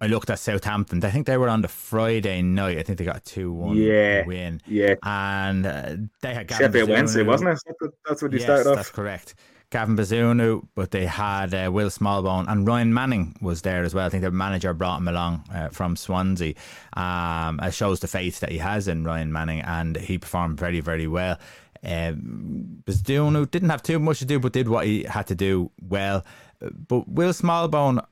I 0.01 0.07
looked 0.07 0.31
at 0.31 0.39
Southampton. 0.39 1.03
I 1.03 1.11
think 1.11 1.27
they 1.27 1.37
were 1.37 1.49
on 1.49 1.61
the 1.61 1.67
Friday 1.67 2.41
night. 2.41 2.79
I 2.79 2.83
think 2.83 2.97
they 2.97 3.05
got 3.05 3.17
a 3.17 3.19
2 3.19 3.51
1 3.51 3.77
yeah, 3.77 4.25
win. 4.25 4.61
Yeah. 4.65 4.95
And 5.03 5.65
uh, 5.65 5.95
they 6.21 6.33
had 6.33 6.47
Gavin 6.47 6.65
Sheffield 6.65 6.89
Wednesday, 6.89 7.23
wasn't 7.23 7.51
it? 7.51 7.91
That's 8.07 8.23
what 8.23 8.31
you 8.31 8.39
yes, 8.39 8.47
started 8.47 8.67
off. 8.67 8.75
That's 8.77 8.89
correct. 8.89 9.35
Gavin 9.69 9.97
Bazunu, 9.97 10.65
but 10.75 10.91
they 10.91 11.05
had 11.05 11.53
uh, 11.53 11.69
Will 11.71 11.89
Smallbone 11.89 12.45
and 12.47 12.65
Ryan 12.65 12.93
Manning 12.93 13.35
was 13.41 13.63
there 13.63 13.83
as 13.83 13.93
well. 13.93 14.05
I 14.05 14.09
think 14.09 14.23
the 14.23 14.31
manager 14.31 14.73
brought 14.73 14.99
him 14.99 15.09
along 15.09 15.43
uh, 15.53 15.67
from 15.69 15.97
Swansea. 15.97 16.53
Um, 16.93 17.59
it 17.61 17.73
shows 17.73 17.99
the 17.99 18.07
faith 18.07 18.39
that 18.39 18.51
he 18.51 18.59
has 18.59 18.87
in 18.87 19.03
Ryan 19.03 19.33
Manning, 19.33 19.61
and 19.61 19.97
he 19.97 20.17
performed 20.17 20.57
very, 20.57 20.79
very 20.79 21.07
well. 21.07 21.37
Um, 21.83 22.81
didn't 22.85 23.69
have 23.69 23.83
too 23.83 23.99
much 23.99 24.19
to 24.19 24.25
do, 24.25 24.39
but 24.39 24.53
did 24.53 24.69
what 24.69 24.85
he 24.85 25.03
had 25.03 25.27
to 25.27 25.35
do 25.35 25.69
well. 25.81 26.25
But 26.59 27.07
Will 27.09 27.33
Smallbone, 27.33 28.05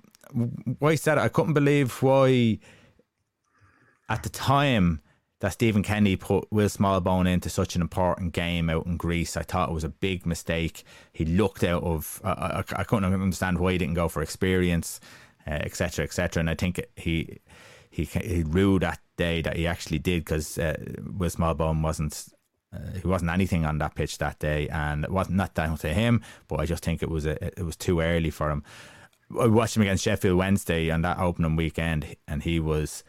why 0.79 0.95
said 0.95 1.17
I 1.17 1.29
couldn't 1.29 1.53
believe 1.53 2.03
why 2.03 2.59
at 4.09 4.23
the 4.23 4.29
time 4.29 5.01
that 5.45 5.53
Stephen 5.53 5.83
Kenny 5.83 6.15
put 6.15 6.51
Will 6.51 6.67
Smallbone 6.67 7.29
into 7.31 7.51
such 7.51 7.75
an 7.75 7.81
important 7.83 8.33
game 8.33 8.67
out 8.67 8.87
in 8.87 8.97
Greece. 8.97 9.37
I 9.37 9.43
thought 9.43 9.69
it 9.69 9.73
was 9.73 9.83
a 9.83 9.89
big 9.89 10.25
mistake. 10.25 10.83
He 11.13 11.23
looked 11.23 11.63
out 11.63 11.83
of. 11.83 12.19
I, 12.23 12.63
I, 12.75 12.83
couldn't 12.83 13.13
understand 13.13 13.59
why 13.59 13.73
he 13.73 13.77
didn't 13.77 13.93
go 13.93 14.09
for 14.09 14.23
experience, 14.23 14.99
etc., 15.45 16.03
uh, 16.03 16.07
etc. 16.07 16.25
Et 16.25 16.37
and 16.37 16.49
I 16.49 16.55
think 16.55 16.83
he 16.95 17.41
he 17.91 18.05
he 18.05 18.41
ruled 18.41 18.81
that 18.81 18.99
day 19.17 19.43
that 19.43 19.55
he 19.55 19.67
actually 19.67 19.99
did 19.99 20.25
because 20.25 20.57
uh, 20.57 20.77
Will 21.15 21.29
Smallbone 21.29 21.83
wasn't. 21.83 22.27
Uh, 22.73 22.97
he 22.99 23.07
wasn't 23.07 23.29
anything 23.29 23.65
on 23.65 23.77
that 23.77 23.93
pitch 23.93 24.17
that 24.17 24.39
day, 24.39 24.67
and 24.69 25.03
it 25.03 25.11
wasn't 25.11 25.37
not 25.37 25.53
down 25.53 25.77
to 25.77 25.93
him. 25.93 26.23
But 26.47 26.59
I 26.59 26.65
just 26.65 26.83
think 26.83 27.03
it 27.03 27.09
was 27.11 27.27
a, 27.27 27.33
it 27.45 27.63
was 27.63 27.75
too 27.75 27.99
early 27.99 28.31
for 28.31 28.49
him. 28.49 28.63
I 29.39 29.45
watched 29.45 29.75
him 29.75 29.83
against 29.83 30.05
Sheffield 30.05 30.39
Wednesday 30.39 30.89
on 30.89 31.03
that 31.03 31.19
opening 31.19 31.55
weekend, 31.55 32.15
and 32.27 32.41
he 32.41 32.59
was 32.59 33.03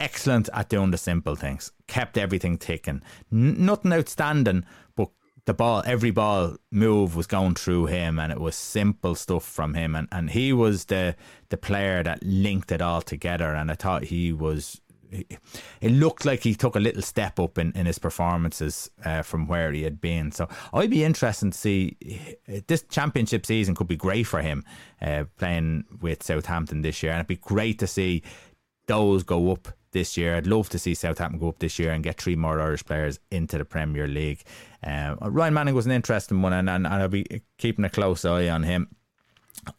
excellent 0.00 0.48
at 0.52 0.68
doing 0.68 0.90
the 0.90 0.98
simple 0.98 1.36
things. 1.36 1.72
Kept 1.86 2.18
everything 2.18 2.58
ticking. 2.58 3.02
N- 3.32 3.64
nothing 3.64 3.92
outstanding, 3.92 4.64
but 4.96 5.08
the 5.46 5.54
ball, 5.54 5.82
every 5.86 6.10
ball 6.10 6.56
move 6.70 7.16
was 7.16 7.26
going 7.26 7.54
through 7.54 7.86
him, 7.86 8.18
and 8.18 8.32
it 8.32 8.40
was 8.40 8.54
simple 8.54 9.14
stuff 9.14 9.44
from 9.44 9.74
him. 9.74 9.94
And, 9.94 10.08
and 10.10 10.30
he 10.30 10.52
was 10.52 10.86
the 10.86 11.16
the 11.48 11.56
player 11.56 12.02
that 12.02 12.22
linked 12.22 12.72
it 12.72 12.80
all 12.80 13.02
together. 13.02 13.54
And 13.54 13.70
I 13.70 13.74
thought 13.74 14.04
he 14.04 14.32
was. 14.32 14.80
It 15.80 15.92
looked 15.92 16.24
like 16.24 16.42
he 16.42 16.56
took 16.56 16.74
a 16.74 16.80
little 16.80 17.02
step 17.02 17.38
up 17.38 17.56
in, 17.56 17.70
in 17.76 17.86
his 17.86 18.00
performances 18.00 18.90
uh, 19.04 19.22
from 19.22 19.46
where 19.46 19.70
he 19.70 19.84
had 19.84 20.00
been. 20.00 20.32
So 20.32 20.48
I'd 20.72 20.90
be 20.90 21.04
interested 21.04 21.52
to 21.52 21.56
see 21.58 21.96
this 22.66 22.82
championship 22.90 23.46
season 23.46 23.76
could 23.76 23.86
be 23.86 23.94
great 23.94 24.24
for 24.24 24.42
him 24.42 24.64
uh, 25.00 25.24
playing 25.36 25.84
with 26.00 26.24
Southampton 26.24 26.82
this 26.82 27.00
year, 27.00 27.12
and 27.12 27.20
it'd 27.20 27.28
be 27.28 27.36
great 27.36 27.78
to 27.78 27.86
see 27.86 28.24
those 28.86 29.22
go 29.22 29.52
up 29.52 29.68
this 29.94 30.18
year. 30.18 30.36
I'd 30.36 30.46
love 30.46 30.68
to 30.68 30.78
see 30.78 30.94
Southampton 30.94 31.40
go 31.40 31.48
up 31.48 31.58
this 31.60 31.78
year 31.78 31.92
and 31.92 32.04
get 32.04 32.20
three 32.20 32.36
more 32.36 32.60
Irish 32.60 32.84
players 32.84 33.18
into 33.30 33.56
the 33.56 33.64
Premier 33.64 34.06
League. 34.06 34.42
Uh, 34.86 35.16
Ryan 35.22 35.54
Manning 35.54 35.74
was 35.74 35.86
an 35.86 35.92
interesting 35.92 36.42
one, 36.42 36.52
and, 36.52 36.68
and, 36.68 36.86
and, 36.86 36.94
I'll 36.94 37.08
be 37.08 37.42
keeping 37.56 37.86
a 37.86 37.90
close 37.90 38.26
eye 38.26 38.50
on 38.50 38.64
him. 38.64 38.88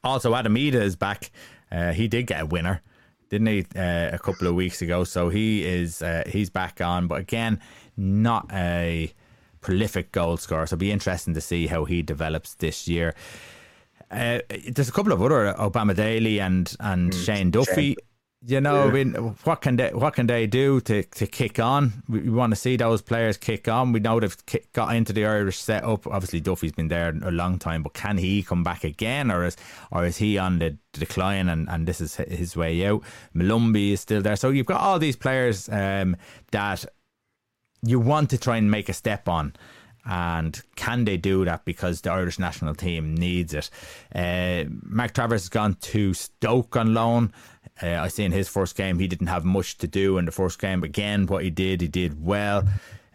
Also, 0.04 0.34
Adam 0.34 0.56
Idah 0.56 0.82
is 0.82 0.96
back. 0.96 1.30
Uh, 1.72 1.92
he 1.92 2.08
did 2.08 2.26
get 2.26 2.42
a 2.42 2.46
winner 2.48 2.82
didn't 3.30 3.48
he, 3.48 3.66
uh, 3.76 4.10
a 4.14 4.20
couple 4.20 4.48
of 4.48 4.56
weeks 4.56 4.82
ago? 4.82 5.04
So 5.04 5.30
he 5.30 5.66
is 5.66 6.02
uh, 6.02 6.24
he's 6.28 6.50
back 6.50 6.82
on, 6.82 7.08
but 7.08 7.20
again, 7.20 7.60
not 7.98 8.50
a 8.54 9.14
prolific 9.62 10.12
goal 10.12 10.38
scorer. 10.38 10.68
So 10.68 10.76
it'll 10.76 10.82
be 10.82 10.92
interesting 10.92 11.34
to 11.34 11.42
see 11.42 11.68
how 11.68 11.86
he 11.86 12.02
develops 12.02 12.56
this 12.56 12.88
year. 12.88 13.16
Uh, 14.12 14.40
there's 14.70 14.90
a 14.90 14.92
couple 14.92 15.12
of 15.12 15.22
other 15.22 15.54
Obama 15.58 15.96
Daly 15.96 16.40
and 16.40 16.76
and 16.80 17.12
mm, 17.12 17.26
Shane 17.26 17.52
Duffy. 17.52 17.96
Shane. 17.96 17.96
You 18.48 18.62
know, 18.62 18.84
yeah. 18.84 18.90
I 18.90 18.92
mean, 18.92 19.14
what 19.44 19.62
can 19.62 19.78
they 19.78 19.90
what 19.90 20.14
can 20.14 20.28
they 20.28 20.46
do 20.46 20.80
to, 20.82 21.02
to 21.02 21.26
kick 21.26 21.60
on? 21.60 22.04
We, 22.08 22.20
we 22.20 22.30
want 22.30 22.52
to 22.52 22.56
see 22.56 22.78
those 22.78 23.02
players 23.02 23.38
kick 23.38 23.68
on. 23.68 23.92
We 23.92 24.00
know 24.00 24.20
they've 24.20 24.46
kick, 24.46 24.72
got 24.72 24.96
into 24.96 25.14
the 25.14 25.26
Irish 25.26 25.58
setup. 25.58 26.06
Obviously, 26.06 26.42
Duffy's 26.42 26.72
been 26.72 26.90
there 26.90 27.10
a 27.24 27.32
long 27.32 27.58
time, 27.58 27.82
but 27.82 27.94
can 27.94 28.18
he 28.18 28.44
come 28.44 28.64
back 28.64 28.84
again, 28.84 29.32
or 29.32 29.46
is 29.46 29.58
or 29.90 30.06
is 30.06 30.18
he 30.18 30.38
on 30.38 30.60
the 30.60 30.78
decline 30.94 31.50
and, 31.50 31.68
and 31.70 31.88
this 31.88 32.00
is 32.00 32.18
his 32.18 32.56
way 32.56 32.86
out? 32.86 33.02
Molumby 33.36 33.94
is 33.94 34.02
still 34.02 34.22
there, 34.22 34.36
so 34.36 34.50
you've 34.50 34.68
got 34.68 34.82
all 34.82 35.00
these 35.00 35.16
players 35.16 35.68
um, 35.70 36.16
that 36.52 36.86
you 37.82 38.00
want 38.00 38.30
to 38.30 38.38
try 38.38 38.58
and 38.58 38.70
make 38.70 38.90
a 38.90 38.94
step 38.94 39.28
on. 39.28 39.54
And 40.06 40.62
can 40.76 41.06
they 41.06 41.18
do 41.18 41.46
that 41.46 41.66
because 41.66 42.02
the 42.02 42.12
Irish 42.12 42.38
national 42.38 42.76
team 42.76 43.16
needs 43.16 43.54
it? 43.54 43.70
Uh, 44.14 44.66
Mark 44.84 45.14
Travers 45.14 45.44
has 45.44 45.50
gone 45.50 45.76
to 45.82 46.14
Stoke 46.14 46.76
on 46.76 46.94
loan. 46.94 47.34
Uh, 47.82 47.96
I 47.96 48.08
see 48.08 48.24
in 48.24 48.32
his 48.32 48.48
first 48.48 48.76
game 48.76 49.00
he 49.00 49.08
didn't 49.08 49.28
have 49.28 49.44
much 49.44 49.78
to 49.80 49.88
do 49.88 50.18
in 50.18 50.26
the 50.26 50.32
first 50.32 50.60
game. 50.60 50.84
Again, 50.84 51.26
what 51.26 51.44
he 51.44 51.50
did, 51.50 51.82
he 51.82 51.88
did 51.88 52.24
well. 52.24 52.64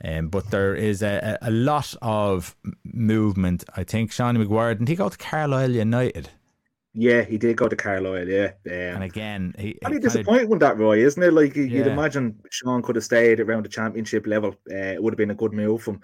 Um, 0.02 0.28
but 0.28 0.50
there 0.50 0.74
is 0.74 1.02
a, 1.02 1.38
a 1.42 1.50
lot 1.50 1.94
of 2.02 2.56
movement. 2.84 3.64
I 3.76 3.84
think 3.84 4.12
Sean 4.12 4.36
Maguire 4.36 4.74
didn't 4.74 4.88
he 4.88 4.96
go 4.96 5.08
to 5.08 5.18
Carlisle 5.18 5.70
United? 5.70 6.30
Yeah, 6.92 7.22
he 7.22 7.38
did 7.38 7.56
go 7.56 7.68
to 7.68 7.76
Carlisle. 7.76 8.26
Yeah, 8.26 8.52
um, 8.66 8.72
and 8.72 9.04
again, 9.04 9.54
he, 9.56 9.78
he 9.88 9.98
disappointing 10.00 10.48
with 10.48 10.58
that, 10.60 10.76
Roy, 10.76 11.04
isn't 11.04 11.22
it? 11.22 11.32
Like 11.32 11.54
you'd 11.54 11.86
imagine 11.86 12.40
Sean 12.50 12.82
could 12.82 12.96
have 12.96 13.04
stayed 13.04 13.38
around 13.38 13.64
the 13.64 13.68
championship 13.68 14.26
level. 14.26 14.56
Uh, 14.68 14.94
it 14.94 15.02
would 15.02 15.12
have 15.12 15.18
been 15.18 15.30
a 15.30 15.36
good 15.36 15.52
move 15.52 15.82
from. 15.82 16.00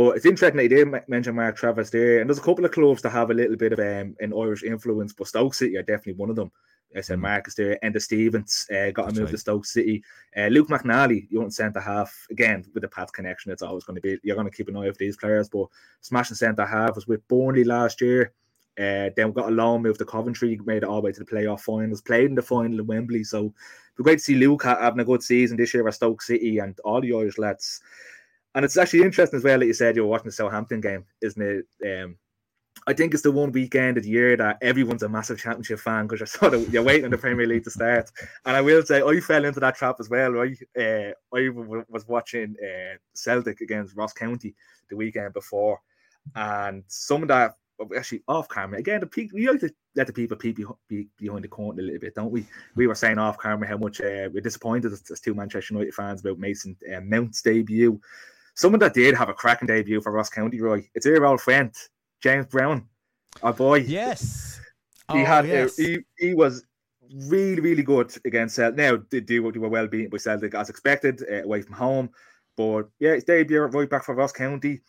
But 0.00 0.16
it's 0.16 0.24
interesting 0.24 0.56
that 0.56 0.62
he 0.62 0.68
did 0.68 1.08
mention 1.08 1.34
Mark 1.34 1.58
Travers 1.58 1.90
there, 1.90 2.20
and 2.20 2.30
there's 2.30 2.38
a 2.38 2.42
couple 2.42 2.64
of 2.64 2.72
clubs 2.72 3.02
that 3.02 3.10
have 3.10 3.30
a 3.30 3.34
little 3.34 3.56
bit 3.56 3.74
of 3.74 3.80
um, 3.80 4.16
an 4.20 4.32
Irish 4.32 4.62
influence, 4.62 5.12
but 5.12 5.26
Stoke 5.26 5.52
City 5.52 5.76
are 5.76 5.82
definitely 5.82 6.14
one 6.14 6.30
of 6.30 6.36
them. 6.36 6.50
I 6.96 7.02
said 7.02 7.18
mm. 7.18 7.22
Marcus 7.22 7.54
there, 7.54 7.78
Enda 7.84 8.00
Stevens 8.00 8.66
uh, 8.74 8.92
got 8.92 9.10
a 9.10 9.12
move 9.12 9.24
right. 9.24 9.32
to 9.32 9.36
Stoke 9.36 9.66
City. 9.66 10.02
Uh, 10.34 10.46
Luke 10.46 10.68
McNally, 10.68 11.26
you 11.28 11.38
want 11.38 11.52
centre 11.52 11.80
half 11.80 12.26
again 12.30 12.64
with 12.72 12.80
the 12.80 12.88
Pats 12.88 13.10
connection. 13.10 13.52
It's 13.52 13.60
always 13.60 13.84
going 13.84 13.96
to 13.96 14.00
be 14.00 14.16
you're 14.22 14.36
going 14.36 14.48
to 14.48 14.56
keep 14.56 14.68
an 14.68 14.76
eye 14.78 14.88
on 14.88 14.94
these 14.98 15.18
players. 15.18 15.50
But 15.50 15.66
smashing 16.00 16.36
centre 16.36 16.64
half 16.64 16.94
was 16.94 17.06
with 17.06 17.28
Burnley 17.28 17.64
last 17.64 18.00
year. 18.00 18.32
Uh, 18.78 19.10
then 19.16 19.26
we 19.26 19.32
got 19.32 19.50
a 19.50 19.54
loan 19.54 19.82
move 19.82 19.98
to 19.98 20.06
Coventry, 20.06 20.58
made 20.64 20.78
it 20.78 20.84
all 20.84 21.02
the 21.02 21.04
way 21.04 21.12
to 21.12 21.20
the 21.20 21.26
playoff 21.26 21.60
finals, 21.60 22.00
played 22.00 22.30
in 22.30 22.34
the 22.34 22.40
final 22.40 22.80
in 22.80 22.86
Wembley. 22.86 23.22
So 23.22 23.52
it'd 23.96 24.04
great 24.04 24.16
to 24.16 24.24
see 24.24 24.36
Luke 24.36 24.62
having 24.62 25.00
a 25.00 25.04
good 25.04 25.22
season 25.22 25.58
this 25.58 25.74
year 25.74 25.86
at 25.86 25.92
Stoke 25.92 26.22
City 26.22 26.56
and 26.60 26.80
all 26.86 27.02
the 27.02 27.12
Irish 27.12 27.36
lads. 27.36 27.82
And 28.54 28.64
it's 28.64 28.76
actually 28.76 29.02
interesting 29.02 29.38
as 29.38 29.44
well 29.44 29.58
that 29.58 29.66
you 29.66 29.74
said 29.74 29.96
you 29.96 30.02
were 30.02 30.08
watching 30.08 30.26
the 30.26 30.32
Southampton 30.32 30.80
game, 30.80 31.04
isn't 31.22 31.42
it? 31.42 32.04
Um, 32.04 32.16
I 32.86 32.92
think 32.92 33.12
it's 33.12 33.22
the 33.22 33.30
one 33.30 33.52
weekend 33.52 33.98
of 33.98 34.04
the 34.04 34.08
year 34.08 34.36
that 34.36 34.58
everyone's 34.62 35.02
a 35.02 35.08
massive 35.08 35.38
championship 35.38 35.80
fan 35.80 36.06
because 36.06 36.20
you're 36.20 36.26
sort 36.50 36.54
of 36.54 36.72
you're 36.72 36.82
waiting 36.82 37.04
on 37.04 37.10
the 37.10 37.18
Premier 37.18 37.46
League 37.46 37.64
to 37.64 37.70
start. 37.70 38.10
And 38.44 38.56
I 38.56 38.60
will 38.60 38.82
say 38.82 39.02
I 39.02 39.20
fell 39.20 39.44
into 39.44 39.60
that 39.60 39.76
trap 39.76 39.96
as 40.00 40.08
well. 40.08 40.32
Right, 40.32 40.58
uh, 40.78 41.12
was 41.30 42.08
watching 42.08 42.56
uh, 42.62 42.96
Celtic 43.14 43.60
against 43.60 43.96
Ross 43.96 44.12
County 44.12 44.54
the 44.88 44.96
weekend 44.96 45.34
before, 45.34 45.80
and 46.34 46.82
some 46.88 47.22
of 47.22 47.28
that 47.28 47.54
actually 47.96 48.22
off 48.28 48.48
camera 48.48 48.78
again. 48.78 49.00
The 49.00 49.30
we 49.32 49.48
like 49.48 49.60
to 49.60 49.74
let 49.96 50.06
the 50.06 50.12
people 50.12 50.36
peek 50.36 50.58
behind 51.18 51.44
the 51.44 51.48
curtain 51.48 51.80
a 51.80 51.82
little 51.82 52.00
bit, 52.00 52.14
don't 52.14 52.32
we? 52.32 52.46
We 52.76 52.86
were 52.86 52.94
saying 52.94 53.18
off 53.18 53.38
camera 53.38 53.68
how 53.68 53.76
much 53.76 54.00
uh, 54.00 54.28
we're 54.32 54.40
disappointed 54.40 54.92
as, 54.92 55.02
as, 55.10 55.20
two 55.20 55.34
Manchester 55.34 55.74
United 55.74 55.94
fans 55.94 56.20
about 56.20 56.38
Mason 56.38 56.76
uh, 56.94 57.00
Mount's 57.00 57.42
debut. 57.42 58.00
Someone 58.60 58.80
that 58.80 58.92
did 58.92 59.16
have 59.16 59.30
a 59.30 59.32
cracking 59.32 59.66
debut 59.66 60.02
for 60.02 60.12
Ross 60.12 60.28
County, 60.28 60.60
Roy. 60.60 60.86
It's 60.94 61.06
our 61.06 61.24
old 61.24 61.40
friend 61.40 61.74
James 62.20 62.44
Brown, 62.44 62.86
our 63.42 63.54
boy. 63.54 63.76
Yes, 63.76 64.60
he 65.10 65.22
oh, 65.22 65.24
had 65.24 65.48
yes. 65.48 65.78
he 65.78 66.00
he 66.18 66.34
was 66.34 66.66
really 67.10 67.62
really 67.62 67.82
good 67.82 68.14
against 68.26 68.56
Celtic. 68.56 68.76
Now 68.76 68.96
did 68.96 69.24
do 69.24 69.50
they 69.50 69.58
were 69.58 69.70
well 69.70 69.86
beaten 69.86 70.10
by 70.10 70.18
Celtic 70.18 70.54
as 70.54 70.68
expected 70.68 71.24
uh, 71.32 71.42
away 71.42 71.62
from 71.62 71.72
home, 71.72 72.10
but 72.54 72.90
yeah, 72.98 73.14
his 73.14 73.24
debut 73.24 73.62
right 73.62 73.88
back 73.88 74.04
for 74.04 74.14
Ross 74.14 74.32
County. 74.32 74.82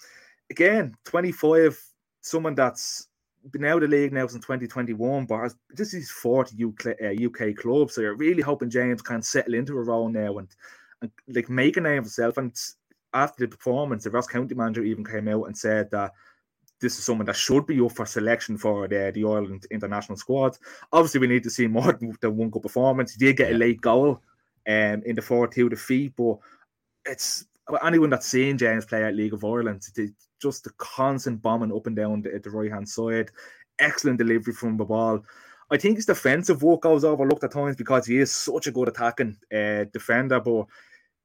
Again, 0.50 0.94
twenty 1.06 1.32
five, 1.32 1.82
someone 2.20 2.56
that's 2.56 3.08
been 3.52 3.64
out 3.64 3.84
of 3.84 3.90
the 3.90 3.96
league 3.96 4.12
now 4.12 4.28
since 4.28 4.44
2021, 4.44 5.28
but 5.28 5.44
has, 5.44 5.56
this 5.70 5.94
is 5.94 6.12
40 6.12 6.64
UK, 6.66 6.88
uh, 7.02 7.26
UK 7.26 7.56
clubs. 7.56 7.96
So 7.96 8.02
you're 8.02 8.16
really 8.18 8.42
hoping 8.42 8.70
James 8.70 9.02
can 9.02 9.22
settle 9.22 9.54
into 9.54 9.78
a 9.78 9.82
role 9.82 10.10
now 10.10 10.40
and, 10.40 10.48
and 11.02 11.10
like 11.30 11.50
make 11.50 11.78
a 11.78 11.82
name 11.82 12.04
for 12.04 12.10
himself. 12.10 12.38
And 12.38 12.54
after 13.14 13.46
the 13.46 13.56
performance, 13.56 14.04
the 14.04 14.12
Ross 14.12 14.28
County 14.28 14.56
manager 14.56 14.84
even 14.84 15.06
came 15.06 15.28
out 15.28 15.46
and 15.46 15.58
said 15.58 15.90
that 15.92 16.12
this 16.80 16.98
is 16.98 17.06
someone 17.06 17.28
that 17.28 17.36
should 17.36 17.68
be 17.68 17.80
up 17.80 17.92
for 17.92 18.06
selection 18.06 18.58
for 18.58 18.88
the, 18.88 19.12
the 19.14 19.24
Ireland 19.24 19.66
international 19.70 20.18
squad. 20.18 20.58
Obviously, 20.92 21.20
we 21.20 21.28
need 21.28 21.44
to 21.44 21.50
see 21.50 21.68
more 21.68 21.94
than 21.94 22.36
one 22.36 22.50
good 22.50 22.64
performance. 22.64 23.14
He 23.14 23.26
did 23.26 23.38
get 23.38 23.52
a 23.52 23.58
late 23.58 23.82
goal 23.82 24.22
um, 24.68 25.04
in 25.06 25.16
the 25.16 25.22
4 25.22 25.48
2 25.48 25.70
defeat, 25.70 26.14
but 26.18 26.38
it's 27.06 27.46
anyone 27.84 28.10
that's 28.10 28.28
seen 28.28 28.58
James 28.58 28.86
play 28.86 29.04
at 29.04 29.16
League 29.16 29.34
of 29.34 29.46
Ireland, 29.46 29.84
it's 29.96 30.30
just 30.42 30.64
the 30.64 30.72
constant 30.78 31.42
bombing 31.42 31.74
up 31.74 31.88
and 31.88 31.96
down 31.96 32.22
the, 32.22 32.40
the 32.44 32.50
right 32.50 32.72
hand 32.72 32.90
side, 32.90 33.32
excellent 33.80 34.18
delivery 34.18 34.54
from 34.54 34.78
the 34.78 34.86
ball. 34.86 35.24
I 35.70 35.78
think 35.78 35.96
his 35.96 36.06
defensive 36.06 36.64
work 36.64 36.82
goes 36.82 37.06
overlooked 37.06 37.44
at 37.44 37.52
times 37.52 37.78
because 37.78 38.06
he 38.06 38.18
is 38.18 38.36
such 38.36 38.68
a 38.68 38.72
good 38.72 38.90
attacking 38.90 39.38
uh, 39.56 39.86
defender, 39.94 40.40
but 40.40 40.66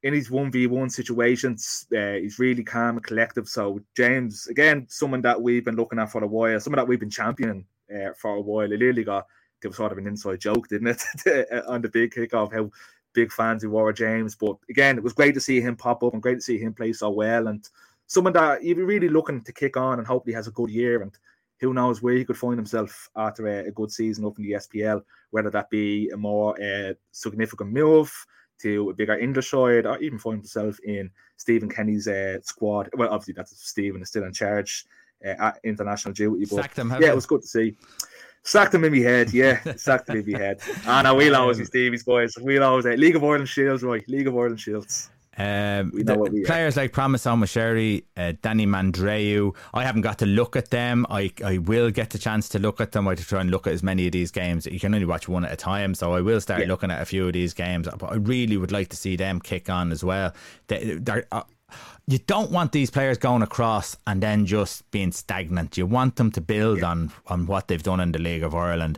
in 0.03 0.13
his 0.13 0.29
1v1 0.29 0.91
situations, 0.91 1.87
uh, 1.95 2.13
he's 2.13 2.39
really 2.39 2.63
calm 2.63 2.97
and 2.97 3.03
collective. 3.03 3.47
So, 3.47 3.79
James, 3.95 4.47
again, 4.47 4.85
someone 4.89 5.21
that 5.23 5.41
we've 5.41 5.65
been 5.65 5.75
looking 5.75 5.99
at 5.99 6.11
for 6.11 6.23
a 6.23 6.27
while, 6.27 6.59
someone 6.59 6.77
that 6.77 6.87
we've 6.87 6.99
been 6.99 7.09
championing 7.09 7.65
uh, 7.93 8.13
for 8.17 8.35
a 8.35 8.41
while. 8.41 8.71
It 8.71 8.79
really 8.79 9.03
got, 9.03 9.25
it 9.63 9.67
was 9.67 9.77
sort 9.77 9.91
of 9.91 9.97
an 9.97 10.07
inside 10.07 10.39
joke, 10.39 10.67
didn't 10.67 11.03
it, 11.25 11.51
on 11.67 11.81
the 11.81 11.89
big 11.89 12.13
kickoff, 12.13 12.53
how 12.53 12.69
big 13.13 13.31
fans 13.31 13.63
we 13.63 13.69
were 13.69 13.89
of 13.89 13.95
James. 13.95 14.35
But 14.35 14.57
again, 14.69 14.97
it 14.97 15.03
was 15.03 15.13
great 15.13 15.33
to 15.33 15.41
see 15.41 15.59
him 15.59 15.75
pop 15.75 16.03
up 16.03 16.13
and 16.13 16.21
great 16.21 16.35
to 16.35 16.41
see 16.41 16.59
him 16.59 16.73
play 16.73 16.93
so 16.93 17.09
well. 17.09 17.47
And 17.47 17.67
someone 18.05 18.33
that 18.33 18.63
you'd 18.63 18.77
be 18.77 18.83
really 18.83 19.09
looking 19.09 19.41
to 19.43 19.51
kick 19.51 19.77
on 19.77 19.97
and 19.97 20.07
hopefully 20.07 20.35
has 20.35 20.47
a 20.47 20.51
good 20.51 20.69
year. 20.69 21.01
And 21.01 21.11
who 21.59 21.73
knows 21.73 22.03
where 22.03 22.13
he 22.13 22.23
could 22.23 22.37
find 22.37 22.55
himself 22.55 23.09
after 23.15 23.47
a, 23.47 23.67
a 23.67 23.71
good 23.71 23.91
season 23.91 24.25
up 24.25 24.37
in 24.37 24.43
the 24.43 24.51
SPL, 24.51 25.01
whether 25.31 25.49
that 25.49 25.71
be 25.71 26.09
a 26.09 26.17
more 26.17 26.55
uh, 26.61 26.93
significant 27.11 27.71
move 27.71 28.13
to 28.61 28.89
a 28.89 28.93
bigger 28.93 29.17
English 29.17 29.51
side, 29.51 29.85
or 29.85 29.97
even 29.99 30.19
find 30.19 30.37
himself 30.37 30.79
in 30.83 31.09
Stephen 31.37 31.69
Kenny's 31.69 32.07
uh, 32.07 32.39
squad. 32.41 32.89
Well, 32.95 33.09
obviously 33.09 33.33
that's 33.33 33.57
Stephen 33.67 34.01
is 34.01 34.09
still 34.09 34.23
in 34.23 34.33
charge 34.33 34.85
uh, 35.25 35.35
at 35.39 35.59
international 35.63 36.13
duty. 36.13 36.45
But 36.45 36.63
Sacked 36.63 36.79
him, 36.79 36.91
yeah, 36.99 37.09
it 37.09 37.15
was 37.15 37.25
good 37.25 37.41
to 37.41 37.47
see. 37.47 37.75
Sacked 38.43 38.73
him 38.73 38.85
in 38.85 38.93
my 38.93 38.99
head, 38.99 39.33
yeah. 39.33 39.59
Sacked 39.75 40.09
him 40.09 40.17
in 40.17 40.31
my 40.31 40.39
head. 40.39 40.61
And 40.85 41.07
I 41.07 41.11
will 41.11 41.35
always 41.35 41.57
be 41.57 41.65
Stevie's 41.65 42.03
boys. 42.03 42.33
We'll 42.39 42.63
always 42.63 42.85
uh, 42.85 42.91
League 42.91 43.15
of 43.15 43.23
Ireland 43.23 43.49
Shields, 43.49 43.83
right? 43.83 44.07
League 44.07 44.27
of 44.27 44.35
Ireland 44.35 44.59
Shields. 44.59 45.09
Um, 45.37 45.91
players 46.45 46.77
are. 46.77 46.81
like 46.81 46.93
Promise 46.93 47.25
Omochere, 47.25 48.03
uh, 48.17 48.33
Danny 48.41 48.65
Mandroiu. 48.65 49.55
I 49.73 49.83
haven't 49.83 50.01
got 50.01 50.17
to 50.19 50.25
look 50.25 50.55
at 50.55 50.71
them. 50.71 51.05
I, 51.09 51.31
I 51.45 51.59
will 51.59 51.91
get 51.91 52.09
the 52.09 52.17
chance 52.17 52.49
to 52.49 52.59
look 52.59 52.81
at 52.81 52.91
them. 52.91 53.07
I 53.07 53.15
try 53.15 53.41
and 53.41 53.51
look 53.51 53.67
at 53.67 53.73
as 53.73 53.83
many 53.83 54.07
of 54.07 54.13
these 54.13 54.31
games. 54.31 54.65
You 54.65 54.79
can 54.79 54.93
only 54.93 55.05
watch 55.05 55.27
one 55.27 55.45
at 55.45 55.51
a 55.51 55.55
time, 55.55 55.93
so 55.93 56.13
I 56.13 56.21
will 56.21 56.41
start 56.41 56.61
yeah. 56.61 56.67
looking 56.67 56.89
at 56.89 57.01
a 57.01 57.05
few 57.05 57.27
of 57.27 57.33
these 57.33 57.53
games. 57.53 57.87
But 57.97 58.11
I 58.11 58.15
really 58.15 58.57
would 58.57 58.71
like 58.71 58.89
to 58.89 58.97
see 58.97 59.15
them 59.15 59.39
kick 59.39 59.69
on 59.69 59.91
as 59.91 60.03
well. 60.03 60.33
They, 60.67 60.99
uh, 61.31 61.43
you 62.07 62.17
don't 62.19 62.51
want 62.51 62.71
these 62.71 62.89
players 62.89 63.17
going 63.17 63.41
across 63.41 63.97
and 64.07 64.23
then 64.23 64.45
just 64.45 64.89
being 64.91 65.11
stagnant. 65.11 65.77
You 65.77 65.85
want 65.85 66.15
them 66.15 66.31
to 66.31 66.41
build 66.41 66.79
yeah. 66.79 66.91
on 66.91 67.11
on 67.27 67.45
what 67.45 67.67
they've 67.67 67.83
done 67.83 67.99
in 67.99 68.11
the 68.11 68.19
League 68.19 68.43
of 68.43 68.55
Ireland 68.55 68.97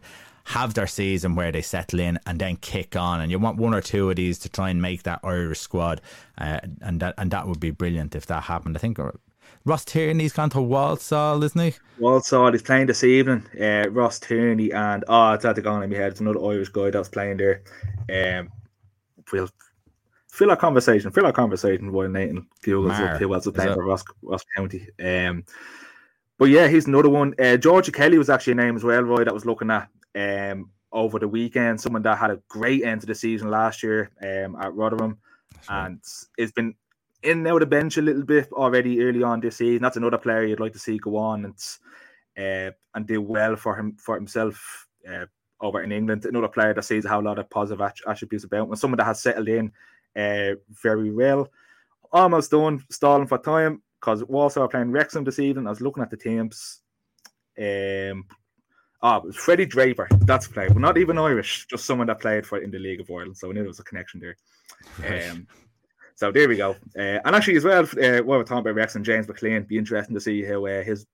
have 0.50 0.74
their 0.74 0.88
season 0.88 1.36
where 1.36 1.52
they 1.52 1.62
settle 1.62 2.00
in 2.00 2.20
and 2.26 2.40
then 2.40 2.56
kick 2.58 2.96
on. 2.96 3.22
And 3.22 3.30
you 3.30 3.38
want 3.38 3.58
one 3.58 3.76
or 3.76 3.82
two 3.82 4.10
of 4.10 4.16
these 4.16 4.40
to 4.40 4.50
try 4.50 4.72
and 4.72 4.82
make 4.82 5.04
that 5.04 5.20
Irish 5.24 5.60
squad, 5.60 6.02
uh, 6.40 6.60
and 6.82 7.00
that 7.02 7.14
and 7.18 7.30
that 7.32 7.48
would 7.48 7.60
be 7.60 7.70
brilliant 7.70 8.16
if 8.16 8.26
that 8.26 8.44
happened. 8.44 8.76
I 8.76 8.80
think 8.80 8.98
uh, 8.98 9.12
Ross 9.64 9.86
Tierney's 9.86 10.34
gone 10.34 10.50
to 10.52 10.62
Walsall, 10.62 11.44
isn't 11.44 11.62
he? 11.62 11.76
Walsall 12.00 12.56
is 12.56 12.64
playing 12.64 12.88
this 12.88 13.04
evening. 13.04 13.46
Uh, 13.62 13.90
Ross 13.92 14.20
Tierney 14.20 14.74
and 14.74 15.04
oh, 15.08 15.34
it's 15.34 15.46
at 15.46 15.56
the 15.56 15.62
gone 15.62 15.84
in 15.84 15.92
my 15.92 15.98
head. 15.98 16.14
It's 16.14 16.20
another 16.20 16.44
Irish 16.44 16.70
guy 16.70 16.90
that's 16.90 17.10
playing 17.10 17.38
there. 17.38 17.62
Um, 18.12 18.50
we'll 19.32 19.50
fill 20.32 20.50
our 20.50 20.58
conversation. 20.58 21.12
Fill 21.12 21.28
our 21.28 21.32
conversation 21.32 21.92
while 21.92 22.10
Nathan 22.10 22.48
Googles 22.64 23.00
up 23.00 23.20
who 23.22 23.32
else 23.32 23.46
is 23.46 23.54
playing 23.54 23.76
for 23.76 23.86
Ross, 23.86 24.04
Ross 24.24 24.44
County. 24.56 24.88
Um, 25.00 25.44
but 26.40 26.46
yeah, 26.46 26.68
he's 26.68 26.88
another 26.88 27.10
one. 27.10 27.36
Uh, 27.38 27.58
Georgie 27.58 27.92
Kelly 27.92 28.18
was 28.18 28.32
actually 28.32 28.54
a 28.54 28.56
name 28.56 28.76
as 28.76 28.84
well, 28.84 29.04
Roy, 29.04 29.26
that 29.26 29.34
was 29.34 29.46
looking 29.46 29.70
at 29.70 29.90
um, 30.16 30.70
over 30.92 31.20
the 31.20 31.28
weekend. 31.28 31.80
Someone 31.80 32.02
that 32.04 32.18
had 32.18 32.32
a 32.32 32.42
great 32.48 32.84
end 32.84 33.02
to 33.02 33.08
the 33.08 33.16
season 33.16 33.50
last 33.50 33.84
year 33.84 34.12
um, 34.22 34.56
at 34.56 34.74
Rotherham, 34.74 35.18
right. 35.70 35.86
and 35.86 36.02
it's 36.38 36.52
been 36.52 36.76
in 37.24 37.40
and 37.40 37.48
out 37.48 37.62
of 37.62 37.70
the 37.70 37.76
bench 37.76 37.98
a 37.98 38.02
little 38.02 38.24
bit 38.24 38.52
already 38.54 39.02
early 39.02 39.24
on 39.24 39.40
this 39.40 39.58
season. 39.58 39.82
That's 39.82 39.98
another 39.98 40.18
player 40.18 40.46
you'd 40.46 40.60
like 40.60 40.74
to 40.74 40.80
see 40.80 40.98
go 40.98 41.18
on 41.18 41.46
and 41.46 41.56
uh, 42.38 42.72
and 42.96 43.08
do 43.08 43.22
well 43.22 43.56
for 43.56 43.76
him 43.76 43.98
for 43.98 44.16
himself. 44.16 44.88
Uh, 45.10 45.26
over 45.62 45.84
in 45.84 45.92
England. 45.92 46.26
Another 46.26 46.48
player 46.48 46.74
that 46.74 46.84
sees 46.84 47.06
how 47.06 47.20
a 47.20 47.22
lot 47.22 47.40
of 47.40 47.50
positive 47.50 47.82
attributes 48.08 48.46
about 48.46 48.68
him. 48.68 48.76
Someone 48.76 48.98
that 48.98 49.06
has 49.06 49.22
settled 49.22 49.50
in 49.50 49.72
uh, 50.16 50.56
very 50.70 51.12
well. 51.12 51.50
Almost 52.12 52.52
done, 52.52 52.84
stalling 52.90 53.28
for 53.28 53.38
time 53.38 53.82
because 54.00 54.24
Walsall 54.24 54.64
are 54.64 54.70
playing 54.70 54.92
Wrexham 54.92 55.24
this 55.24 55.40
evening. 55.40 55.68
I 55.68 55.72
was 55.72 55.82
looking 55.82 56.04
at 56.04 56.10
the 56.10 56.18
teams. 56.18 56.82
Um, 57.58 58.26
Ah, 59.02 59.22
oh, 59.24 59.32
Freddie 59.32 59.66
Draper. 59.66 60.08
That's 60.22 60.48
a 60.48 60.50
player, 60.50 60.70
but 60.70 60.80
not 60.80 60.98
even 60.98 61.18
Irish. 61.18 61.68
Just 61.68 61.86
someone 61.86 62.08
that 62.08 62.20
played 62.20 62.46
for 62.46 62.58
in 62.58 62.70
the 62.70 62.80
League 62.80 63.00
of 63.00 63.10
Ireland. 63.10 63.38
So 63.38 63.50
I 63.50 63.54
knew 63.54 63.62
there 63.62 63.68
was 63.68 63.80
a 63.80 63.84
connection 63.84 64.20
there. 64.20 64.36
Right. 65.00 65.30
Um, 65.30 65.48
so 66.16 66.34
there 66.34 66.50
we 66.50 66.58
go. 66.58 66.72
Uh, 66.98 67.20
and 67.24 67.34
actually, 67.34 67.56
as 67.56 67.64
well, 67.64 67.84
uh, 67.84 68.22
while 68.24 68.40
we're 68.40 68.44
talking 68.44 68.58
about 68.60 68.76
Wrexham 68.76 69.06
James 69.06 69.26
McClean, 69.28 69.66
be 69.66 69.78
interesting 69.78 70.16
to 70.16 70.20
see 70.20 70.44
how 70.44 70.66
uh, 70.66 70.84
his 70.84 71.06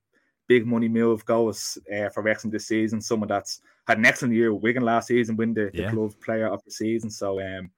big 0.48 0.66
money 0.66 0.88
move 0.88 1.24
goes 1.26 1.78
uh, 1.96 2.10
for 2.10 2.24
Wrexham 2.24 2.50
this 2.50 2.68
season. 2.68 3.00
Someone 3.00 3.30
that's 3.30 3.62
had 3.88 4.00
an 4.00 4.06
excellent 4.06 4.34
year 4.34 4.52
with 4.52 4.64
Wigan 4.64 4.84
last 4.84 5.08
season, 5.08 5.36
win 5.36 5.54
the, 5.54 5.70
yeah. 5.74 5.86
the 5.86 5.96
club 5.96 6.14
player 6.24 6.48
of 6.48 6.64
the 6.64 6.72
season. 6.72 7.12
So 7.12 7.40
um, 7.40 7.70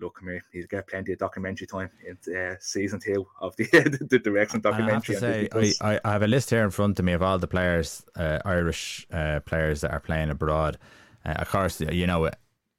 look, 0.00 0.16
come 0.18 0.28
here, 0.28 0.42
he's 0.52 0.66
got 0.66 0.86
plenty 0.86 1.12
of 1.12 1.18
documentary 1.18 1.66
time 1.66 1.90
in 2.06 2.36
uh, 2.36 2.54
season 2.60 3.00
two 3.00 3.26
of 3.40 3.54
the 3.56 3.64
the 4.10 4.18
direction 4.18 4.60
documentary. 4.60 5.16
I 5.16 5.20
have 5.20 5.50
to 5.50 5.62
say, 5.62 5.74
I, 5.80 6.00
I, 6.04 6.12
have 6.12 6.22
a 6.22 6.26
list 6.26 6.50
here 6.50 6.64
in 6.64 6.70
front 6.70 6.98
of 6.98 7.04
me 7.04 7.12
of 7.12 7.22
all 7.22 7.38
the 7.38 7.46
players, 7.46 8.04
uh, 8.16 8.40
Irish 8.44 9.06
uh, 9.12 9.40
players 9.40 9.80
that 9.82 9.92
are 9.92 10.00
playing 10.00 10.30
abroad. 10.30 10.78
Uh, 11.24 11.30
of 11.30 11.48
course, 11.48 11.80
you 11.80 12.06
know 12.06 12.30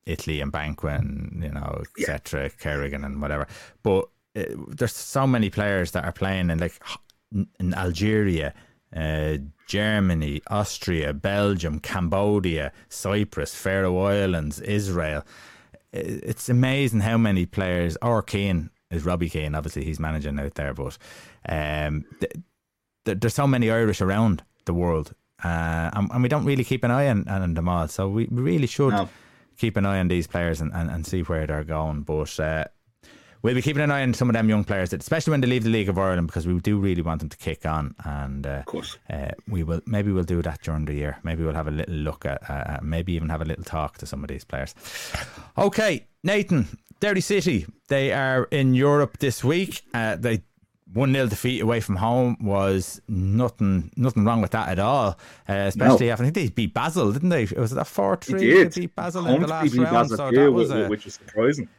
Italy 0.05 0.41
and 0.41 0.51
Banquin, 0.51 1.41
you 1.43 1.51
know, 1.51 1.84
etc., 1.98 2.43
yeah. 2.43 2.50
Kerrigan 2.60 3.03
and 3.03 3.22
whatever. 3.22 3.48
But 3.81 4.10
uh, 4.36 4.43
there's 4.67 4.95
so 4.95 5.25
many 5.25 5.50
players 5.50 5.91
that 5.91 6.05
are 6.05 6.12
playing 6.12 6.50
in 6.50 6.60
like 6.60 6.79
in 7.60 7.74
Algeria. 7.74 8.53
Uh, 8.95 9.38
Germany, 9.67 10.41
Austria, 10.48 11.12
Belgium, 11.12 11.79
Cambodia, 11.79 12.72
Cyprus, 12.88 13.53
Faroe 13.53 13.98
Islands, 13.98 14.62
Israel 14.62 15.25
it's 15.95 16.49
amazing 16.49 17.01
how 17.01 17.17
many 17.17 17.45
players. 17.45 17.97
Or 18.01 18.21
Keane 18.21 18.69
is 18.91 19.05
Robbie 19.05 19.29
Keane. 19.29 19.55
Obviously, 19.55 19.83
he's 19.83 19.99
managing 19.99 20.39
out 20.39 20.55
there, 20.55 20.73
but 20.73 20.97
um, 21.47 22.05
th- 22.19 22.33
th- 23.05 23.19
there's 23.19 23.33
so 23.33 23.47
many 23.47 23.71
Irish 23.71 24.01
around 24.01 24.43
the 24.65 24.73
world, 24.73 25.13
uh, 25.43 25.89
and, 25.93 26.09
and, 26.11 26.23
we 26.23 26.29
don't 26.29 26.45
really 26.45 26.63
keep 26.63 26.83
an 26.83 26.91
eye 26.91 27.07
on, 27.07 27.27
on 27.27 27.53
them 27.53 27.69
all. 27.69 27.87
So 27.87 28.07
we 28.07 28.27
really 28.31 28.67
should 28.67 28.93
no. 28.93 29.09
keep 29.57 29.77
an 29.77 29.85
eye 29.85 29.99
on 29.99 30.07
these 30.07 30.27
players 30.27 30.61
and, 30.61 30.73
and, 30.73 30.89
and 30.89 31.05
see 31.05 31.21
where 31.21 31.45
they're 31.47 31.63
going. 31.63 32.01
But 32.01 32.39
uh, 32.39 32.65
we'll 33.45 33.53
be 33.53 33.61
keeping 33.61 33.83
an 33.83 33.91
eye 33.91 34.01
on 34.01 34.11
some 34.15 34.27
of 34.27 34.33
them 34.33 34.49
young 34.49 34.63
players, 34.63 34.91
especially 34.91 35.29
when 35.29 35.39
they 35.39 35.47
leave 35.47 35.63
the 35.63 35.69
League 35.69 35.87
of 35.87 35.99
Ireland, 35.99 36.25
because 36.25 36.47
we 36.47 36.59
do 36.59 36.79
really 36.79 37.03
want 37.03 37.19
them 37.19 37.29
to 37.29 37.37
kick 37.37 37.63
on. 37.63 37.93
And 38.03 38.45
uh, 38.47 38.49
of 38.49 38.65
course, 38.65 38.97
uh, 39.07 39.31
we 39.47 39.63
will 39.63 39.81
maybe 39.85 40.11
we'll 40.11 40.23
do 40.23 40.41
that 40.41 40.63
during 40.63 40.85
the 40.85 40.95
year. 40.95 41.19
Maybe 41.23 41.43
we'll 41.43 41.53
have 41.53 41.67
a 41.67 41.71
little 41.71 41.93
look 41.93 42.25
at, 42.25 42.49
uh, 42.49 42.79
maybe 42.81 43.13
even 43.13 43.29
have 43.29 43.41
a 43.41 43.45
little 43.45 43.63
talk 43.63 43.99
to 43.99 44.07
some 44.07 44.23
of 44.23 44.29
these 44.29 44.43
players. 44.43 44.73
Okay, 45.59 46.07
Nathan, 46.23 46.79
Derry 46.99 47.21
City, 47.21 47.67
they 47.87 48.11
are 48.11 48.45
in 48.45 48.73
Europe 48.73 49.19
this 49.19 49.43
week. 49.43 49.83
Uh, 49.93 50.15
they 50.15 50.41
one 50.91 51.13
0 51.13 51.27
defeat 51.27 51.61
away 51.61 51.81
from 51.81 51.97
home 51.97 52.37
was 52.41 52.99
nothing 53.07 53.91
nothing 53.95 54.25
wrong 54.25 54.41
with 54.41 54.51
that 54.51 54.69
at 54.69 54.79
all. 54.79 55.19
Uh, 55.47 55.53
especially 55.67 56.07
no. 56.07 56.13
after 56.13 56.23
I 56.23 56.31
think 56.31 56.35
they 56.35 56.49
beat 56.49 56.73
Basel, 56.73 57.11
didn't 57.11 57.29
they? 57.29 57.43
It 57.43 57.57
was 57.57 57.73
it 57.73 57.77
a 57.77 57.85
four 57.85 58.15
three? 58.15 58.63
They 58.63 58.81
beat 58.81 58.95
Basel 58.95 59.27
in 59.27 59.41
the 59.41 59.47
last 59.47 59.75
round, 59.75 60.09
Basel 60.09 60.17
so 60.17 60.31
that 60.31 60.51
was 60.51 60.71
a, 60.71 60.87
which 60.87 61.05
is 61.05 61.13
surprising. 61.13 61.69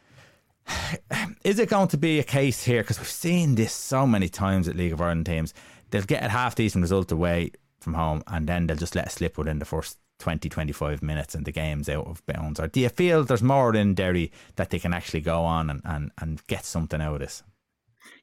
is 1.44 1.58
it 1.58 1.68
going 1.68 1.88
to 1.88 1.96
be 1.96 2.18
a 2.18 2.24
case 2.24 2.64
here? 2.64 2.82
Because 2.82 2.98
we've 2.98 3.08
seen 3.08 3.54
this 3.54 3.72
so 3.72 4.06
many 4.06 4.28
times 4.28 4.68
at 4.68 4.76
League 4.76 4.92
of 4.92 5.00
Ireland 5.00 5.26
teams. 5.26 5.54
They'll 5.90 6.02
get 6.02 6.24
a 6.24 6.28
half 6.28 6.54
decent 6.54 6.82
result 6.82 7.12
away 7.12 7.52
from 7.80 7.94
home 7.94 8.22
and 8.26 8.48
then 8.48 8.66
they'll 8.66 8.76
just 8.76 8.96
let 8.96 9.06
it 9.06 9.12
slip 9.12 9.38
within 9.38 9.58
the 9.58 9.64
first 9.64 9.98
20, 10.18 10.48
25 10.48 11.02
minutes 11.02 11.34
and 11.34 11.44
the 11.44 11.52
game's 11.52 11.88
out 11.88 12.06
of 12.06 12.24
bounds. 12.26 12.58
Or 12.58 12.66
do 12.66 12.80
you 12.80 12.88
feel 12.88 13.22
there's 13.22 13.42
more 13.42 13.74
in 13.74 13.94
Derry 13.94 14.32
that 14.56 14.70
they 14.70 14.78
can 14.78 14.92
actually 14.92 15.20
go 15.20 15.42
on 15.42 15.70
and, 15.70 15.82
and, 15.84 16.10
and 16.18 16.46
get 16.46 16.64
something 16.64 17.00
out 17.00 17.14
of 17.14 17.20
this? 17.20 17.42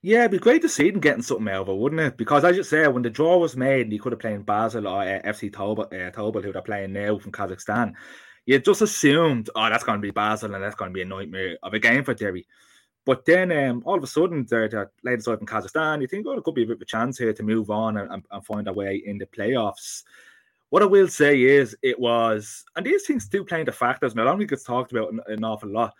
Yeah, 0.02 0.20
it'd 0.20 0.32
be 0.32 0.40
great 0.40 0.62
to 0.62 0.70
see 0.70 0.92
them 0.92 1.02
getting 1.02 1.22
something 1.22 1.48
out 1.50 1.64
of 1.64 1.70
it, 1.70 1.78
wouldn't 1.78 2.02
it? 2.02 2.18
Because 2.18 2.44
as 2.44 2.58
you 2.58 2.64
say, 2.64 2.88
when 2.88 3.04
the 3.04 3.10
draw 3.10 3.38
was 3.38 3.56
made, 3.56 3.92
you 3.92 4.00
could 4.00 4.14
have 4.14 4.20
played 4.20 4.46
Basel 4.46 4.88
or 4.88 5.02
uh, 5.02 5.22
FC 5.26 5.52
Tobol, 5.52 5.86
uh, 5.94 6.42
who 6.42 6.52
they're 6.52 6.62
playing 6.62 6.94
now 6.94 7.18
from 7.18 7.32
Kazakhstan, 7.32 7.94
you 8.46 8.60
just 8.60 8.82
assumed, 8.82 9.50
oh, 9.56 9.70
that's 9.70 9.84
going 9.84 10.00
to 10.00 10.02
be 10.02 10.12
Basel 10.12 10.54
and 10.54 10.64
that's 10.64 10.76
going 10.76 10.92
to 10.92 10.94
be 10.94 11.02
a 11.02 11.06
nightmare 11.06 11.58
of 11.64 11.74
a 11.74 11.80
game 11.80 12.04
for 12.04 12.14
Derry. 12.14 12.46
But 13.06 13.26
then 13.26 13.52
um, 13.52 13.84
all 13.86 13.98
of 13.98 14.04
a 14.04 14.08
sudden, 14.08 14.46
they're, 14.50 14.70
they're 14.70 14.92
laid 15.04 15.20
aside 15.20 15.38
from 15.38 15.48
Kazakhstan. 15.48 16.02
You 16.02 16.08
think, 16.08 16.26
oh, 16.26 16.34
there 16.34 16.42
could 16.42 16.56
be 16.56 16.64
a 16.64 16.68
bit 16.68 16.78
of 16.78 16.82
a 16.82 16.86
chance 16.86 17.18
here 17.18 17.34
to 17.34 17.44
move 17.44 17.70
on 17.70 17.98
and, 17.98 18.12
and, 18.12 18.26
and 18.32 18.46
find 18.46 18.68
a 18.68 18.74
way 18.74 19.02
in 19.06 19.18
the 19.18 19.26
playoffs. 19.26 20.04
What 20.70 20.82
I 20.82 20.86
will 20.86 21.08
say 21.08 21.42
is, 21.42 21.76
it 21.84 22.00
was, 22.00 22.64
and 22.76 22.86
these 22.86 23.06
things 23.06 23.28
do 23.28 23.44
play 23.44 23.60
into 23.60 23.72
factors, 23.72 24.14
and 24.14 24.22
I 24.22 24.24
don't 24.24 24.40
think 24.40 24.52
it's 24.52 24.64
talked 24.64 24.92
about 24.92 25.12
an, 25.12 25.20
an 25.28 25.44
awful 25.44 25.70
lot. 25.70 25.94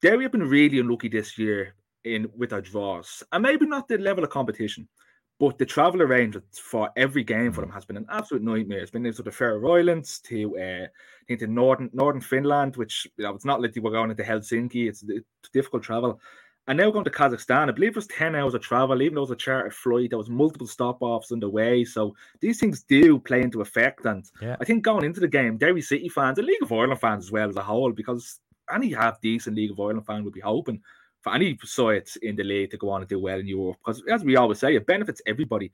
Derry 0.00 0.22
have 0.22 0.32
been 0.32 0.48
really 0.48 0.78
unlucky 0.78 1.08
this 1.08 1.36
year 1.36 1.74
in 2.04 2.30
with 2.36 2.52
our 2.52 2.62
draws, 2.62 3.22
and 3.32 3.42
maybe 3.42 3.66
not 3.66 3.88
the 3.88 3.98
level 3.98 4.24
of 4.24 4.30
competition. 4.30 4.88
But 5.42 5.58
the 5.58 5.66
travel 5.66 6.02
arrangements 6.02 6.60
for 6.60 6.88
every 6.96 7.24
game 7.24 7.50
for 7.50 7.62
mm. 7.62 7.64
them 7.64 7.72
has 7.72 7.84
been 7.84 7.96
an 7.96 8.06
absolute 8.08 8.44
nightmare. 8.44 8.78
It's 8.78 8.92
been 8.92 9.04
into 9.04 9.24
the 9.24 9.32
Faroe 9.32 9.74
Islands 9.74 10.20
to 10.20 10.56
uh, 10.56 10.86
into 11.26 11.48
northern 11.48 11.90
northern 11.92 12.20
Finland, 12.20 12.76
which 12.76 13.08
you 13.16 13.24
know, 13.24 13.34
it's 13.34 13.44
not 13.44 13.60
like 13.60 13.72
they 13.72 13.80
were 13.80 13.90
going 13.90 14.12
into 14.12 14.22
Helsinki. 14.22 14.88
It's, 14.88 15.02
it's 15.02 15.26
difficult 15.52 15.82
travel. 15.82 16.20
And 16.68 16.78
now 16.78 16.92
going 16.92 17.04
to 17.06 17.10
Kazakhstan, 17.10 17.68
I 17.68 17.72
believe 17.72 17.90
it 17.90 17.96
was 17.96 18.06
10 18.06 18.36
hours 18.36 18.54
of 18.54 18.62
travel, 18.62 19.02
even 19.02 19.16
though 19.16 19.22
it 19.22 19.30
was 19.30 19.30
a 19.32 19.36
chartered 19.36 19.74
flight, 19.74 20.10
there 20.10 20.18
was 20.18 20.30
multiple 20.30 20.68
stop 20.68 20.98
offs 21.00 21.32
on 21.32 21.40
the 21.40 21.50
way. 21.50 21.84
So 21.84 22.14
these 22.38 22.60
things 22.60 22.84
do 22.84 23.18
play 23.18 23.42
into 23.42 23.62
effect. 23.62 24.06
And 24.06 24.24
yeah. 24.40 24.54
I 24.60 24.64
think 24.64 24.84
going 24.84 25.04
into 25.04 25.18
the 25.18 25.26
game, 25.26 25.58
Derry 25.58 25.82
City 25.82 26.08
fans 26.08 26.38
and 26.38 26.46
League 26.46 26.62
of 26.62 26.70
Ireland 26.70 27.00
fans 27.00 27.24
as 27.24 27.32
well 27.32 27.48
as 27.48 27.56
a 27.56 27.64
whole, 27.64 27.90
because 27.90 28.38
any 28.72 28.92
half 28.92 29.20
decent 29.20 29.56
League 29.56 29.72
of 29.72 29.80
Ireland 29.80 30.06
fan 30.06 30.22
would 30.22 30.34
be 30.34 30.40
hoping 30.40 30.80
for 31.22 31.34
any 31.34 31.56
side 31.64 32.08
in 32.22 32.36
the 32.36 32.44
league 32.44 32.70
to 32.72 32.76
go 32.76 32.90
on 32.90 33.00
and 33.00 33.08
do 33.08 33.20
well 33.20 33.38
in 33.38 33.46
Europe. 33.46 33.78
Because 33.78 34.02
as 34.10 34.24
we 34.24 34.36
always 34.36 34.58
say, 34.58 34.74
it 34.74 34.86
benefits 34.86 35.22
everybody. 35.26 35.72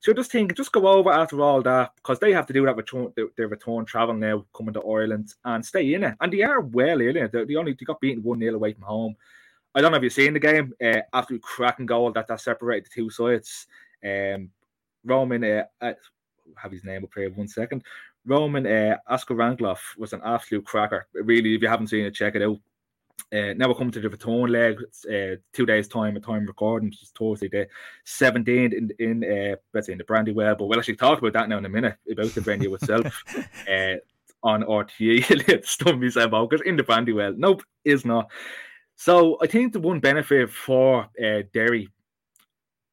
So 0.00 0.14
just 0.14 0.32
think, 0.32 0.56
just 0.56 0.72
go 0.72 0.86
over 0.86 1.10
after 1.10 1.42
all 1.42 1.60
that 1.62 1.92
because 1.96 2.18
they 2.18 2.32
have 2.32 2.46
to 2.46 2.52
do 2.52 2.64
that 2.64 2.76
return, 2.76 3.12
their 3.36 3.48
return 3.48 3.84
travel 3.84 4.14
now 4.14 4.46
coming 4.56 4.72
to 4.74 4.82
Ireland 4.82 5.34
and 5.44 5.64
stay 5.64 5.92
in 5.92 6.04
it. 6.04 6.14
And 6.20 6.32
they 6.32 6.42
are 6.42 6.60
well 6.60 7.00
in 7.00 7.16
it. 7.16 7.32
They 7.32 7.54
only 7.56 7.72
they 7.72 7.84
got 7.84 8.00
beaten 8.00 8.22
one 8.22 8.40
0 8.40 8.54
away 8.54 8.72
from 8.72 8.84
home. 8.84 9.16
I 9.74 9.80
don't 9.80 9.92
know 9.92 9.98
if 9.98 10.02
you've 10.02 10.12
seen 10.12 10.32
the 10.32 10.40
game. 10.40 10.72
Uh, 10.82 11.02
absolute 11.12 11.42
cracking 11.42 11.86
goal 11.86 12.12
that 12.12 12.26
that 12.28 12.40
separated 12.40 12.86
the 12.86 12.94
two 12.94 13.10
sides. 13.10 13.66
Um, 14.04 14.50
Roman, 15.04 15.44
uh, 15.44 15.64
uh, 15.80 15.92
have 16.56 16.72
his 16.72 16.84
name 16.84 17.04
up 17.04 17.10
here 17.14 17.30
one 17.30 17.48
second. 17.48 17.84
Roman 18.26 18.66
uh, 18.66 18.96
Ranglov 19.08 19.78
was 19.96 20.12
an 20.12 20.22
absolute 20.24 20.64
cracker. 20.64 21.06
Really, 21.12 21.54
if 21.54 21.62
you 21.62 21.68
haven't 21.68 21.88
seen 21.88 22.04
it, 22.04 22.14
check 22.14 22.34
it 22.34 22.42
out. 22.42 22.58
Uh, 23.32 23.54
now 23.56 23.68
we're 23.68 23.74
coming 23.74 23.92
to 23.92 24.00
the 24.00 24.08
return 24.08 24.50
leg. 24.50 24.78
uh, 25.06 25.36
two 25.52 25.66
days 25.66 25.88
time 25.88 26.16
at 26.16 26.24
time 26.24 26.46
recording, 26.46 26.88
which 26.88 27.02
is 27.02 27.12
Thursday 27.16 27.48
the 27.48 27.68
17th 28.06 28.72
in 28.72 28.90
in 28.98 29.24
uh, 29.24 29.56
let's 29.74 29.86
say 29.86 29.92
in 29.92 29.98
the 29.98 30.04
Brandywell. 30.04 30.56
But 30.56 30.66
we'll 30.66 30.78
actually 30.78 30.96
talk 30.96 31.18
about 31.18 31.32
that 31.34 31.48
now 31.48 31.58
in 31.58 31.66
a 31.66 31.68
minute 31.68 31.96
about 32.10 32.28
the 32.28 32.40
venue 32.40 32.74
itself. 32.74 33.24
uh, 33.70 33.96
on 34.42 34.62
RTE, 34.62 35.66
stun 35.66 36.00
me 36.00 36.08
Sam 36.08 36.30
because 36.30 36.62
in 36.62 36.76
the 36.76 36.82
Brandywell. 36.82 37.34
Nope, 37.36 37.62
is 37.84 38.04
not. 38.04 38.30
So 38.96 39.38
I 39.42 39.46
think 39.46 39.72
the 39.72 39.80
one 39.80 40.00
benefit 40.00 40.50
for 40.50 41.08
uh, 41.22 41.42
Derry 41.52 41.88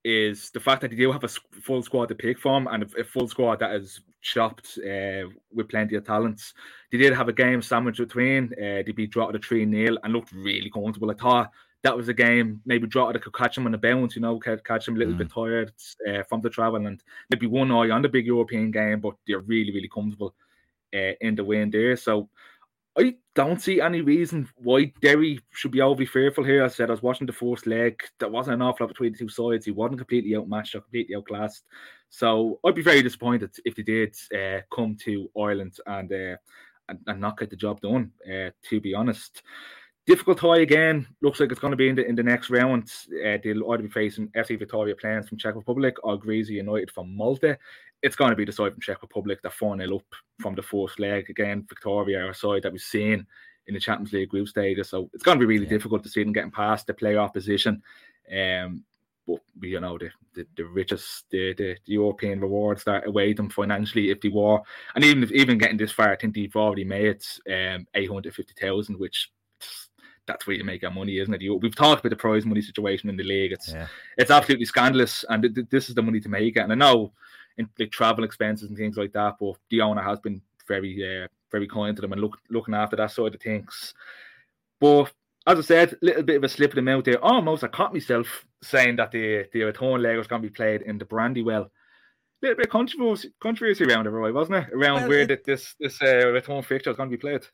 is 0.03 0.51
the 0.51 0.59
fact 0.59 0.81
that 0.81 0.91
they 0.91 0.97
do 0.97 1.11
have 1.11 1.23
a 1.23 1.27
full 1.27 1.83
squad 1.83 2.07
to 2.07 2.15
pick 2.15 2.39
from 2.39 2.67
and 2.67 2.83
a 2.97 3.03
full 3.03 3.27
squad 3.27 3.59
that 3.59 3.75
is 3.75 4.01
chopped 4.21 4.77
uh, 4.79 5.27
with 5.53 5.69
plenty 5.69 5.95
of 5.95 6.05
talents. 6.05 6.53
They 6.91 6.97
did 6.97 7.13
have 7.13 7.29
a 7.29 7.33
game 7.33 7.61
sandwich 7.61 7.97
between. 7.97 8.53
Uh, 8.53 8.83
they 8.85 8.91
beat 8.95 9.11
Drogheda 9.11 9.39
3 9.39 9.69
0 9.69 9.97
and 10.03 10.13
looked 10.13 10.31
really 10.31 10.69
comfortable. 10.69 11.11
I 11.11 11.13
thought 11.15 11.51
that 11.83 11.95
was 11.95 12.09
a 12.09 12.13
game 12.13 12.61
maybe 12.65 12.87
Drogheda 12.87 13.19
could 13.19 13.33
catch 13.33 13.57
him 13.57 13.65
on 13.65 13.71
the 13.71 13.77
bounce, 13.77 14.15
you 14.15 14.21
know, 14.21 14.39
could 14.39 14.63
catch 14.65 14.87
him 14.87 14.95
a 14.95 14.99
little 14.99 15.13
mm. 15.13 15.19
bit 15.19 15.31
tired 15.31 15.71
uh, 16.07 16.23
from 16.27 16.41
the 16.41 16.49
travel 16.49 16.85
and 16.85 17.01
maybe 17.29 17.47
one 17.47 17.71
eye 17.71 17.91
on 17.91 18.01
the 18.01 18.09
big 18.09 18.25
European 18.25 18.71
game, 18.71 18.99
but 18.99 19.13
they're 19.27 19.39
really, 19.39 19.71
really 19.71 19.89
comfortable 19.89 20.35
uh, 20.93 21.13
in 21.21 21.35
the 21.35 21.43
win 21.43 21.69
there. 21.69 21.95
So 21.95 22.29
I 22.97 23.15
don't 23.35 23.61
see 23.61 23.79
any 23.79 24.01
reason 24.01 24.49
why 24.55 24.91
Derry 25.01 25.39
should 25.51 25.71
be 25.71 25.81
overly 25.81 26.07
fearful 26.07 26.43
here. 26.43 26.65
I 26.65 26.67
said 26.67 26.89
I 26.89 26.93
was 26.93 27.03
watching 27.03 27.27
the 27.27 27.33
first 27.33 27.67
leg. 27.67 28.01
There 28.19 28.29
wasn't 28.29 28.55
an 28.55 28.63
awful 28.63 28.85
lot 28.85 28.93
between 28.93 29.11
the 29.11 29.19
two 29.19 29.29
sides. 29.29 29.65
He 29.65 29.71
wasn't 29.71 29.99
completely 29.99 30.35
outmatched 30.35 30.73
or 30.73 30.81
completely 30.81 31.15
outclassed. 31.15 31.63
So 32.09 32.59
I'd 32.65 32.73
be 32.73 32.81
very 32.81 33.03
disappointed 33.03 33.51
if 33.65 33.75
they 33.75 33.83
did 33.83 34.15
uh, 34.35 34.61
come 34.73 34.97
to 35.03 35.29
Ireland 35.39 35.77
and, 35.85 36.11
uh, 36.11 36.37
and, 36.89 36.99
and 37.05 37.21
not 37.21 37.37
get 37.37 37.51
the 37.51 37.55
job 37.55 37.81
done. 37.81 38.11
Uh, 38.25 38.49
to 38.69 38.81
be 38.81 38.95
honest, 38.95 39.43
difficult 40.07 40.39
tie 40.39 40.61
again. 40.61 41.05
Looks 41.21 41.39
like 41.39 41.51
it's 41.51 41.59
going 41.59 41.71
to 41.71 41.77
be 41.77 41.89
in 41.89 41.95
the 41.95 42.05
in 42.05 42.15
the 42.15 42.23
next 42.23 42.49
round. 42.49 42.91
Uh, 43.11 43.37
they'll 43.43 43.71
either 43.71 43.83
be 43.83 43.89
facing 43.89 44.29
FC 44.29 44.59
Viktoria 44.59 44.95
Plzeň 44.95 45.27
from 45.27 45.37
Czech 45.37 45.55
Republic 45.55 45.97
or 46.03 46.17
Gżira 46.17 46.49
United 46.49 46.89
from 46.91 47.15
Malta 47.15 47.57
it's 48.01 48.15
going 48.15 48.29
to 48.29 48.35
be 48.35 48.45
the 48.45 48.51
side 48.51 48.73
from 48.73 48.81
Czech 48.81 49.01
Republic 49.01 49.41
that 49.41 49.53
4 49.53 49.77
0 49.77 49.95
up 49.95 50.05
from 50.39 50.55
the 50.55 50.61
fourth 50.61 50.97
leg. 50.99 51.29
Again, 51.29 51.65
Viktoria, 51.67 52.25
our 52.25 52.33
side 52.33 52.63
that 52.63 52.71
we've 52.71 52.81
seen 52.81 53.25
in 53.67 53.73
the 53.73 53.79
Champions 53.79 54.13
League 54.13 54.29
group 54.29 54.47
stages. 54.47 54.89
So 54.89 55.09
it's 55.13 55.23
going 55.23 55.37
to 55.37 55.45
be 55.45 55.51
really 55.51 55.65
yeah. 55.65 55.71
difficult 55.71 56.03
to 56.03 56.09
see 56.09 56.23
them 56.23 56.33
getting 56.33 56.51
past 56.51 56.87
the 56.87 56.93
playoff 56.93 57.33
position. 57.33 57.81
Um, 58.31 58.83
but 59.27 59.41
you 59.61 59.79
know 59.79 59.97
the 59.97 60.09
the, 60.35 60.47
the 60.55 60.63
richest 60.63 61.25
the, 61.31 61.53
the, 61.53 61.75
the 61.85 61.93
European 61.93 62.39
rewards 62.39 62.83
that 62.85 63.07
await 63.07 63.37
them 63.37 63.49
financially 63.49 64.09
if 64.09 64.21
they 64.21 64.29
were, 64.29 64.59
and 64.95 65.03
even 65.03 65.21
if 65.23 65.31
even 65.31 65.57
getting 65.57 65.77
this 65.77 65.91
far, 65.91 66.11
I 66.11 66.15
think 66.15 66.33
they've 66.33 66.55
already 66.55 66.85
made 66.85 67.21
um 67.51 67.85
eight 67.93 68.09
hundred 68.09 68.33
fifty 68.33 68.53
thousand, 68.59 68.97
which 68.97 69.29
that's 70.27 70.45
where 70.45 70.55
you 70.55 70.63
make 70.63 70.81
your 70.81 70.91
money, 70.91 71.19
isn't 71.19 71.33
it? 71.33 71.41
You, 71.41 71.55
we've 71.55 71.75
talked 71.75 72.01
about 72.01 72.09
the 72.09 72.15
prize 72.15 72.45
money 72.45 72.61
situation 72.61 73.09
in 73.09 73.17
the 73.17 73.23
league. 73.23 73.51
It's 73.51 73.73
yeah. 73.73 73.87
it's 74.17 74.31
absolutely 74.31 74.65
scandalous, 74.65 75.25
and 75.29 75.43
th- 75.43 75.55
th- 75.55 75.67
this 75.69 75.89
is 75.89 75.95
the 75.95 76.01
money 76.01 76.19
to 76.19 76.29
make 76.29 76.55
it. 76.55 76.61
And 76.61 76.71
I 76.71 76.75
know 76.75 77.13
in 77.57 77.69
like 77.79 77.91
travel 77.91 78.23
expenses 78.23 78.69
and 78.69 78.77
things 78.77 78.97
like 78.97 79.13
that, 79.13 79.35
but 79.39 79.55
the 79.69 79.81
owner 79.81 80.01
has 80.01 80.19
been 80.19 80.41
very 80.67 81.23
uh, 81.23 81.27
very 81.51 81.67
kind 81.67 81.95
to 81.95 82.01
them 82.01 82.11
and 82.11 82.21
look, 82.21 82.37
looking 82.49 82.73
after 82.73 82.95
that 82.95 83.11
side 83.11 83.33
of 83.33 83.41
things. 83.41 83.93
But 84.79 85.11
as 85.45 85.59
I 85.59 85.61
said, 85.61 85.93
a 85.93 86.05
little 86.05 86.23
bit 86.23 86.37
of 86.37 86.43
a 86.43 86.49
slip 86.49 86.71
of 86.71 86.75
the 86.75 86.81
mouth 86.81 87.05
there. 87.05 87.23
Almost 87.23 87.63
I 87.63 87.67
caught 87.67 87.93
myself 87.93 88.45
saying 88.61 88.97
that 88.97 89.11
the 89.11 89.45
the 89.53 89.63
return 89.63 90.01
leg 90.01 90.17
was 90.17 90.27
going 90.27 90.41
to 90.41 90.47
be 90.47 90.53
played 90.53 90.81
in 90.81 90.97
the 90.97 91.05
Brandywell. 91.05 91.63
A 91.63 92.45
little 92.45 92.57
bit 92.57 92.67
of 92.67 92.71
controversy, 92.71 93.31
controversy 93.39 93.83
around 93.85 94.05
it, 94.05 94.11
right, 94.11 94.33
wasn't 94.33 94.57
it? 94.57 94.73
Around 94.73 95.01
well, 95.01 95.09
where 95.09 95.31
it, 95.31 95.45
this 95.45 95.73
this 95.79 96.01
uh, 96.01 96.27
return 96.27 96.61
fixture 96.61 96.89
was 96.89 96.97
going 96.97 97.09
to 97.09 97.17
be 97.17 97.21
played. 97.21 97.45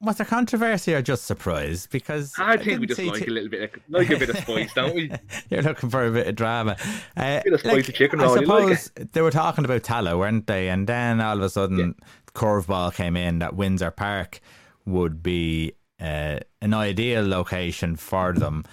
Was 0.00 0.16
there 0.16 0.26
controversy 0.26 0.94
or 0.94 1.00
just 1.00 1.24
surprise? 1.24 1.86
Because 1.86 2.34
I 2.38 2.58
think 2.58 2.80
we 2.80 2.86
just 2.86 3.00
like 3.00 3.24
t- 3.24 3.26
a 3.26 3.30
little 3.30 3.48
bit, 3.48 3.62
of, 3.62 3.80
like 3.88 4.10
a 4.10 4.18
bit 4.18 4.28
of 4.28 4.36
spice, 4.36 4.72
don't 4.74 4.94
we? 4.94 5.10
You're 5.50 5.62
looking 5.62 5.88
for 5.88 6.04
a 6.04 6.10
bit 6.10 6.26
of 6.26 6.34
drama. 6.34 6.76
Uh, 7.16 7.40
a 7.40 7.42
bit 7.42 7.54
of 7.54 7.60
spicy 7.60 7.76
like, 7.76 7.94
chicken. 7.94 8.20
I 8.20 8.34
suppose 8.34 8.90
like 8.98 9.12
they 9.12 9.22
were 9.22 9.30
talking 9.30 9.64
about 9.64 9.82
Tallaght, 9.82 10.18
weren't 10.18 10.46
they? 10.46 10.68
And 10.68 10.86
then 10.86 11.20
all 11.22 11.38
of 11.38 11.42
a 11.42 11.48
sudden, 11.48 11.78
yeah. 11.78 12.06
curveball 12.34 12.94
came 12.94 13.16
in 13.16 13.38
that 13.38 13.56
Windsor 13.56 13.90
Park 13.90 14.40
would 14.84 15.22
be 15.22 15.72
uh, 15.98 16.40
an 16.60 16.74
ideal 16.74 17.26
location 17.26 17.96
for 17.96 18.34
them. 18.34 18.64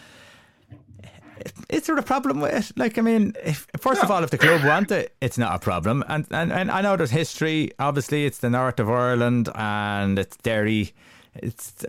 Is 1.69 1.87
there 1.87 1.97
a 1.97 2.03
problem 2.03 2.39
with 2.39 2.53
it? 2.53 2.77
Like, 2.77 2.97
I 2.97 3.01
mean, 3.01 3.33
if, 3.43 3.67
first 3.79 4.01
no. 4.01 4.05
of 4.05 4.11
all, 4.11 4.23
if 4.23 4.29
the 4.29 4.37
club 4.37 4.63
want 4.63 4.91
it, 4.91 5.15
it's 5.21 5.37
not 5.37 5.55
a 5.55 5.59
problem. 5.59 6.03
And, 6.07 6.25
and 6.31 6.51
and 6.51 6.71
I 6.71 6.81
know 6.81 6.95
there's 6.95 7.11
history. 7.11 7.71
Obviously, 7.79 8.25
it's 8.25 8.39
the 8.39 8.49
north 8.49 8.79
of 8.79 8.89
Ireland 8.89 9.49
and 9.55 10.17
it's 10.19 10.37
Derry. 10.37 10.93
It's, 11.35 11.85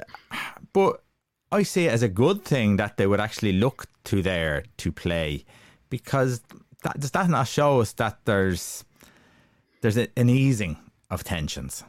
but 0.72 1.02
I 1.52 1.62
see 1.62 1.86
it 1.86 1.92
as 1.92 2.02
a 2.02 2.08
good 2.08 2.44
thing 2.44 2.76
that 2.76 2.96
they 2.96 3.06
would 3.06 3.20
actually 3.20 3.52
look 3.52 3.86
to 4.04 4.22
there 4.22 4.64
to 4.78 4.90
play, 4.90 5.44
because 5.90 6.42
that 6.82 6.98
does 6.98 7.12
that 7.12 7.28
not 7.30 7.46
show 7.46 7.80
us 7.80 7.92
that 7.92 8.18
there's 8.24 8.84
there's 9.82 9.96
an 9.96 10.28
easing 10.28 10.78
of 11.10 11.22
tensions. 11.24 11.84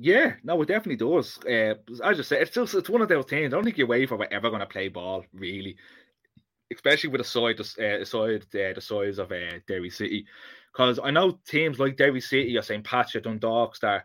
Yeah, 0.00 0.34
no, 0.44 0.62
it 0.62 0.68
definitely 0.68 0.96
does. 0.96 1.38
Uh, 1.44 1.74
as 1.90 2.00
I 2.00 2.14
just 2.14 2.28
said, 2.28 2.42
it's 2.42 2.52
just 2.52 2.74
it's 2.74 2.88
one 2.88 3.02
of 3.02 3.08
those 3.08 3.24
things. 3.24 3.52
I 3.52 3.56
don't 3.56 3.64
think 3.64 3.76
you're 3.78 3.86
away 3.86 4.06
from 4.06 4.22
ever 4.30 4.48
going 4.48 4.60
to 4.60 4.66
play 4.66 4.88
ball, 4.88 5.24
really, 5.34 5.76
especially 6.72 7.10
with 7.10 7.20
a 7.20 7.24
side, 7.24 7.60
uh, 7.60 8.04
side 8.04 8.42
uh, 8.42 8.74
the 8.74 8.80
size 8.80 9.18
of 9.18 9.32
uh, 9.32 9.58
Derry 9.66 9.90
City. 9.90 10.26
Because 10.72 10.98
I 11.02 11.10
know 11.10 11.38
teams 11.46 11.78
like 11.78 11.96
Derry 11.96 12.20
City 12.20 12.56
or 12.56 12.62
St. 12.62 12.84
Patrick, 12.84 13.24
Dundalk, 13.24 13.78
that 13.80 14.04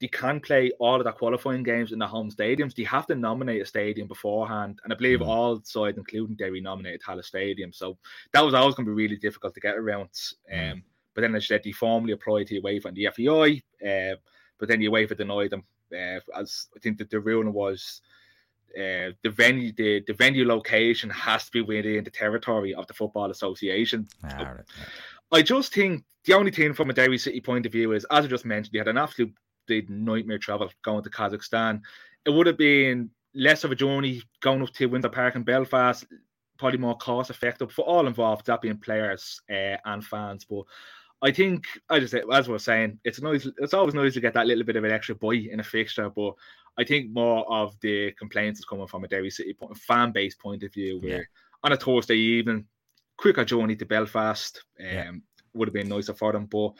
they 0.00 0.08
can 0.08 0.40
play 0.40 0.70
all 0.78 0.96
of 0.96 1.04
their 1.04 1.12
qualifying 1.12 1.62
games 1.62 1.92
in 1.92 1.98
the 1.98 2.06
home 2.06 2.30
stadiums. 2.30 2.74
They 2.74 2.84
have 2.84 3.06
to 3.06 3.14
nominate 3.14 3.62
a 3.62 3.66
stadium 3.66 4.08
beforehand, 4.08 4.80
and 4.82 4.92
I 4.92 4.96
believe 4.96 5.20
mm. 5.20 5.26
all 5.26 5.60
sides, 5.62 5.98
including 5.98 6.36
Derry, 6.36 6.60
nominated 6.60 7.02
Tallaght 7.02 7.24
Stadium. 7.24 7.72
So 7.72 7.98
that 8.32 8.40
was 8.40 8.54
always 8.54 8.74
going 8.74 8.86
to 8.86 8.90
be 8.90 9.02
really 9.02 9.16
difficult 9.16 9.54
to 9.54 9.60
get 9.60 9.76
around. 9.76 10.08
Mm. 10.52 10.72
Um, 10.72 10.82
but 11.14 11.22
then, 11.22 11.34
as 11.34 11.46
said, 11.46 11.62
they 11.62 11.72
formally 11.72 12.12
applied 12.12 12.46
to 12.46 12.60
UEFA 12.60 12.86
and 12.86 12.96
the 12.96 13.08
FAI, 13.14 13.62
Uh, 13.86 14.16
but 14.58 14.68
then 14.68 14.80
you 14.80 14.90
UEFA 14.90 15.16
denied 15.16 15.50
them. 15.50 15.64
Uh, 15.92 16.20
as 16.38 16.68
I 16.74 16.78
think 16.80 16.98
that 16.98 17.10
the 17.10 17.20
ruling 17.20 17.52
was 17.52 18.00
uh, 18.76 19.12
the 19.22 19.30
venue 19.30 19.72
the, 19.72 20.02
the 20.06 20.12
venue 20.12 20.46
location 20.46 21.10
has 21.10 21.44
to 21.46 21.50
be 21.50 21.62
within 21.62 22.04
the 22.04 22.10
territory 22.10 22.74
of 22.74 22.86
the 22.86 22.94
football 22.94 23.30
association. 23.30 24.06
Ah, 24.24 24.54
right. 24.56 24.64
I 25.32 25.42
just 25.42 25.72
think 25.72 26.04
the 26.24 26.34
only 26.34 26.50
thing 26.50 26.74
from 26.74 26.90
a 26.90 26.92
Derry 26.92 27.18
City 27.18 27.40
point 27.40 27.66
of 27.66 27.72
view 27.72 27.92
is, 27.92 28.04
as 28.10 28.24
I 28.24 28.28
just 28.28 28.44
mentioned, 28.44 28.74
you 28.74 28.80
had 28.80 28.88
an 28.88 28.98
absolute 28.98 29.34
nightmare 29.88 30.38
travel 30.38 30.70
going 30.82 31.02
to 31.04 31.10
Kazakhstan. 31.10 31.80
It 32.24 32.30
would 32.30 32.46
have 32.46 32.58
been 32.58 33.10
less 33.34 33.64
of 33.64 33.72
a 33.72 33.76
journey 33.76 34.22
going 34.40 34.62
up 34.62 34.72
to 34.74 34.86
Windsor 34.86 35.08
Park 35.08 35.36
in 35.36 35.44
Belfast, 35.44 36.04
probably 36.58 36.78
more 36.78 36.96
cost 36.96 37.30
effective 37.30 37.72
for 37.72 37.82
all 37.82 38.06
involved, 38.06 38.46
that 38.46 38.60
being 38.60 38.76
players 38.76 39.40
uh, 39.50 39.76
and 39.84 40.04
fans. 40.04 40.44
But 40.44 40.64
I 41.22 41.30
think 41.30 41.64
I 41.88 42.00
just 42.00 42.14
as 42.14 42.48
I 42.48 42.52
was 42.52 42.64
saying, 42.64 42.98
it's 43.04 43.20
nice. 43.20 43.46
It's 43.58 43.74
always 43.74 43.94
nice 43.94 44.14
to 44.14 44.20
get 44.20 44.34
that 44.34 44.46
little 44.46 44.64
bit 44.64 44.76
of 44.76 44.84
an 44.84 44.90
extra 44.90 45.14
bite 45.14 45.50
in 45.50 45.60
a 45.60 45.64
fixture, 45.64 46.10
but 46.10 46.34
I 46.78 46.84
think 46.84 47.10
more 47.10 47.50
of 47.50 47.78
the 47.80 48.12
complaints 48.12 48.60
is 48.60 48.64
coming 48.64 48.86
from 48.86 49.04
a 49.04 49.08
Derry 49.08 49.30
City 49.30 49.54
point, 49.54 49.76
fan 49.76 50.12
base 50.12 50.34
point 50.34 50.62
of 50.62 50.72
view, 50.72 51.00
where 51.00 51.18
yeah. 51.18 51.24
on 51.64 51.72
a 51.72 51.76
Thursday 51.76 52.16
evening, 52.16 52.66
quicker 53.16 53.44
journey 53.44 53.76
to 53.76 53.84
Belfast 53.84 54.62
um, 54.80 54.86
yeah. 54.86 55.10
would 55.54 55.68
have 55.68 55.74
been 55.74 55.88
nicer 55.88 56.14
for 56.14 56.32
them. 56.32 56.46
But 56.46 56.72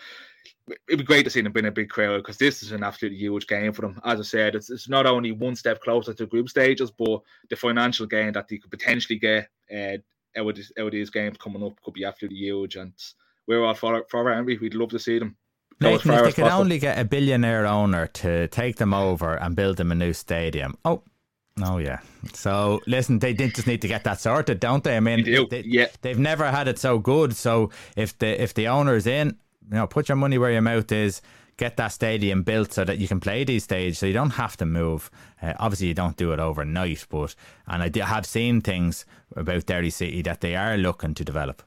it'd 0.89 0.99
be 0.99 1.05
great 1.05 1.25
to 1.25 1.31
see 1.31 1.41
them 1.41 1.53
bring 1.53 1.67
a 1.67 1.71
big 1.71 1.91
crowd 1.91 2.19
because 2.19 2.39
this 2.39 2.63
is 2.63 2.73
an 2.73 2.83
absolutely 2.83 3.19
huge 3.19 3.47
game 3.47 3.73
for 3.73 3.83
them. 3.83 4.01
As 4.05 4.21
I 4.21 4.23
said, 4.23 4.55
it's, 4.55 4.71
it's 4.71 4.89
not 4.89 5.07
only 5.07 5.33
one 5.33 5.57
step 5.57 5.83
closer 5.83 6.15
to 6.15 6.27
group 6.27 6.49
stages, 6.49 6.91
but 6.91 7.21
the 7.49 7.57
financial 7.57 8.07
gain 8.07 8.33
that 8.33 8.49
they 8.49 8.59
could 8.59 8.71
potentially 8.71 9.19
get 9.19 9.49
uh, 9.73 9.99
out, 10.37 10.49
of 10.49 10.57
this, 10.57 10.73
out 10.79 10.87
of 10.87 10.93
these 10.93 11.11
games 11.11 11.37
coming 11.37 11.63
up 11.63 11.81
could 11.83 11.95
be 11.95 12.05
absolutely 12.05 12.39
huge 12.39 12.77
and 12.77 12.93
we're 13.47 13.65
all 13.65 13.75
for, 13.75 14.05
for 14.09 14.31
it, 14.31 14.45
we? 14.45 14.59
We'd 14.59 14.75
love 14.75 14.91
to 14.91 14.99
see 14.99 15.19
them. 15.19 15.37
Nathan, 15.81 16.11
if 16.13 16.25
they 16.25 16.33
could 16.33 16.43
possible. 16.43 16.61
only 16.61 16.79
get 16.79 16.99
a 16.99 17.05
billionaire 17.05 17.67
owner 17.67 18.07
to 18.07 18.49
take 18.49 18.77
them 18.77 18.93
over 18.93 19.35
and 19.35 19.57
build 19.57 19.79
them 19.79 19.91
a 19.91 19.95
new 19.95 20.13
stadium. 20.13 20.77
Oh, 20.85 21.03
Oh 21.63 21.79
yeah. 21.79 22.01
So 22.33 22.81
listen, 22.87 23.19
they 23.19 23.33
did 23.33 23.55
just 23.55 23.67
need 23.67 23.83
to 23.83 23.89
get 23.89 24.05
that 24.05 24.21
sorted, 24.21 24.61
don't 24.61 24.85
they? 24.85 24.97
I 24.97 25.01
mean, 25.01 25.25
they 25.25 25.45
they, 25.45 25.63
yeah. 25.67 25.89
they've 26.01 26.19
never 26.19 26.51
had 26.51 26.69
it 26.69 26.79
so 26.79 26.99
good. 26.99 27.35
So 27.37 27.71
if 27.97 28.17
the 28.19 28.41
if 28.41 28.55
the 28.55 28.69
owner's 28.69 29.07
in, 29.07 29.37
you 29.69 29.77
know, 29.77 29.87
put 29.87 30.09
your 30.09 30.17
money 30.17 30.39
where 30.39 30.53
your 30.53 30.63
mouth 30.63 30.91
is. 30.93 31.21
Get 31.57 31.77
that 31.77 31.89
stadium 31.89 32.43
built 32.43 32.73
so 32.73 32.85
that 32.85 32.97
you 32.97 33.07
can 33.07 33.21
play 33.21 33.45
these 33.45 33.65
stages, 33.65 33.99
so 33.99 34.07
you 34.07 34.15
don't 34.15 34.31
have 34.31 34.57
to 34.57 34.65
move. 34.65 35.11
Uh, 35.43 35.53
obviously, 35.59 35.89
you 35.89 35.95
don't 35.95 36.17
do 36.17 36.33
it 36.33 36.41
overnight, 36.41 37.05
but 37.11 37.35
and 37.67 37.83
I 37.83 38.07
have 38.07 38.25
seen 38.25 38.63
things 38.63 39.05
about 39.37 39.67
Derry 39.67 39.91
City 39.91 40.23
that 40.23 40.41
they 40.41 40.57
are 40.57 40.79
looking 40.79 41.13
to 41.13 41.23
develop. 41.23 41.63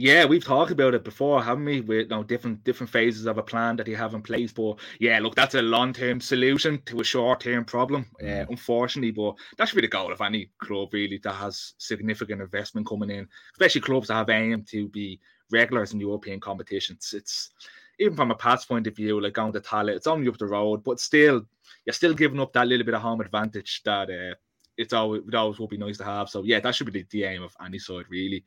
Yeah, 0.00 0.26
we've 0.26 0.44
talked 0.44 0.70
about 0.70 0.94
it 0.94 1.02
before, 1.02 1.42
haven't 1.42 1.64
we? 1.64 1.80
With 1.80 2.02
you 2.02 2.06
know, 2.06 2.22
different 2.22 2.62
different 2.62 2.88
phases 2.88 3.26
of 3.26 3.36
a 3.36 3.42
plan 3.42 3.74
that 3.76 3.88
you 3.88 3.96
have 3.96 4.14
in 4.14 4.22
place. 4.22 4.52
But 4.52 4.78
yeah, 5.00 5.18
look, 5.18 5.34
that's 5.34 5.56
a 5.56 5.62
long 5.62 5.92
term 5.92 6.20
solution 6.20 6.80
to 6.86 7.00
a 7.00 7.04
short 7.04 7.40
term 7.40 7.64
problem, 7.64 8.06
uh, 8.20 8.24
mm. 8.24 8.48
unfortunately. 8.48 9.10
But 9.10 9.34
that 9.56 9.68
should 9.68 9.74
be 9.74 9.82
the 9.82 9.88
goal 9.88 10.12
of 10.12 10.20
any 10.20 10.52
club 10.58 10.90
really 10.92 11.18
that 11.24 11.32
has 11.32 11.74
significant 11.78 12.40
investment 12.40 12.86
coming 12.86 13.10
in, 13.10 13.26
especially 13.54 13.80
clubs 13.80 14.06
that 14.06 14.14
have 14.14 14.30
aim 14.30 14.64
to 14.70 14.88
be 14.88 15.18
regulars 15.50 15.92
in 15.92 15.98
European 15.98 16.38
competitions. 16.38 17.12
It's 17.12 17.50
even 17.98 18.14
from 18.14 18.30
a 18.30 18.36
past 18.36 18.68
point 18.68 18.86
of 18.86 18.94
view, 18.94 19.20
like 19.20 19.32
going 19.32 19.52
to 19.52 19.60
Tallaght, 19.60 19.96
it's 19.96 20.06
only 20.06 20.28
up 20.28 20.38
the 20.38 20.46
road, 20.46 20.84
but 20.84 21.00
still, 21.00 21.44
you're 21.84 21.92
still 21.92 22.14
giving 22.14 22.38
up 22.38 22.52
that 22.52 22.68
little 22.68 22.86
bit 22.86 22.94
of 22.94 23.02
home 23.02 23.20
advantage 23.20 23.82
that 23.84 24.08
uh, 24.10 24.36
it's 24.76 24.92
always 24.92 25.22
it 25.26 25.34
always 25.34 25.58
would 25.58 25.70
be 25.70 25.76
nice 25.76 25.98
to 25.98 26.04
have. 26.04 26.28
So 26.28 26.44
yeah, 26.44 26.60
that 26.60 26.76
should 26.76 26.92
be 26.92 27.02
the, 27.02 27.06
the 27.10 27.24
aim 27.24 27.42
of 27.42 27.56
any 27.60 27.80
side 27.80 28.04
really 28.08 28.44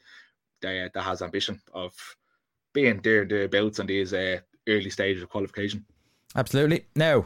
that, 0.62 0.92
that 0.94 1.02
has 1.02 1.22
ambition 1.22 1.62
of 1.74 1.94
being 2.74 3.00
there 3.04 3.26
thereabouts 3.26 3.80
on 3.80 3.88
these 3.88 4.14
uh, 4.14 4.40
early 4.68 4.90
stages 4.90 5.24
of 5.24 5.30
qualification. 5.30 5.86
Absolutely. 6.36 6.86
Now, 6.96 7.26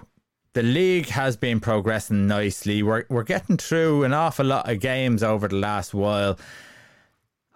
the 0.53 0.63
league 0.63 1.09
has 1.09 1.37
been 1.37 1.59
progressing 1.59 2.27
nicely. 2.27 2.81
We're 2.81 3.05
we're 3.09 3.23
getting 3.23 3.57
through 3.57 4.03
an 4.03 4.13
awful 4.13 4.45
lot 4.45 4.69
of 4.69 4.79
games 4.79 5.21
over 5.21 5.47
the 5.47 5.57
last 5.57 5.93
while. 5.93 6.39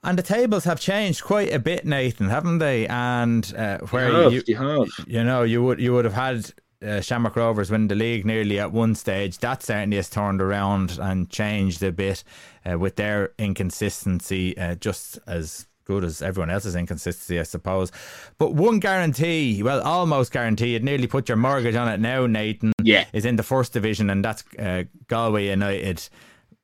And 0.03 0.17
the 0.17 0.23
tables 0.23 0.63
have 0.63 0.79
changed 0.79 1.23
quite 1.23 1.53
a 1.53 1.59
bit, 1.59 1.85
Nathan, 1.85 2.29
haven't 2.29 2.59
they? 2.59 2.87
And 2.87 3.53
uh, 3.57 3.79
where 3.89 4.29
you, 4.29 4.41
you, 4.47 4.55
have. 4.55 4.87
you 5.07 5.23
know 5.23 5.43
you 5.43 5.63
would 5.63 5.79
you 5.79 5.93
would 5.93 6.05
have 6.05 6.13
had 6.13 6.51
uh, 6.85 7.01
Shamrock 7.01 7.35
Rovers 7.35 7.71
win 7.71 7.87
the 7.87 7.95
league 7.95 8.25
nearly 8.25 8.59
at 8.59 8.71
one 8.71 8.95
stage. 8.95 9.39
That 9.39 9.63
certainly 9.63 9.97
has 9.97 10.09
turned 10.09 10.41
around 10.41 10.97
and 11.01 11.29
changed 11.29 11.83
a 11.83 11.91
bit 11.91 12.23
uh, 12.69 12.77
with 12.77 12.95
their 12.95 13.31
inconsistency, 13.37 14.57
uh, 14.57 14.75
just 14.75 15.19
as 15.27 15.67
good 15.89 16.03
as 16.03 16.21
everyone 16.21 16.51
else's 16.51 16.75
inconsistency, 16.75 17.39
I 17.39 17.43
suppose. 17.43 17.91
But 18.37 18.53
one 18.53 18.79
guarantee, 18.79 19.63
well, 19.63 19.81
almost 19.81 20.31
guarantee, 20.31 20.73
you'd 20.73 20.83
nearly 20.83 21.07
put 21.07 21.27
your 21.27 21.35
mortgage 21.35 21.73
on 21.73 21.87
it 21.87 21.99
now, 21.99 22.27
Nathan. 22.27 22.73
Yeah. 22.83 23.05
Is 23.11 23.25
in 23.25 23.37
the 23.37 23.43
first 23.43 23.73
division, 23.73 24.11
and 24.11 24.23
that's 24.23 24.43
uh, 24.59 24.83
Galway 25.07 25.47
United, 25.47 26.07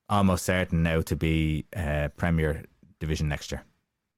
almost 0.10 0.46
certain 0.46 0.84
now 0.84 1.02
to 1.02 1.16
be 1.16 1.66
uh, 1.76 2.10
Premier 2.18 2.66
Division 3.00 3.28
next 3.28 3.52
year. 3.52 3.64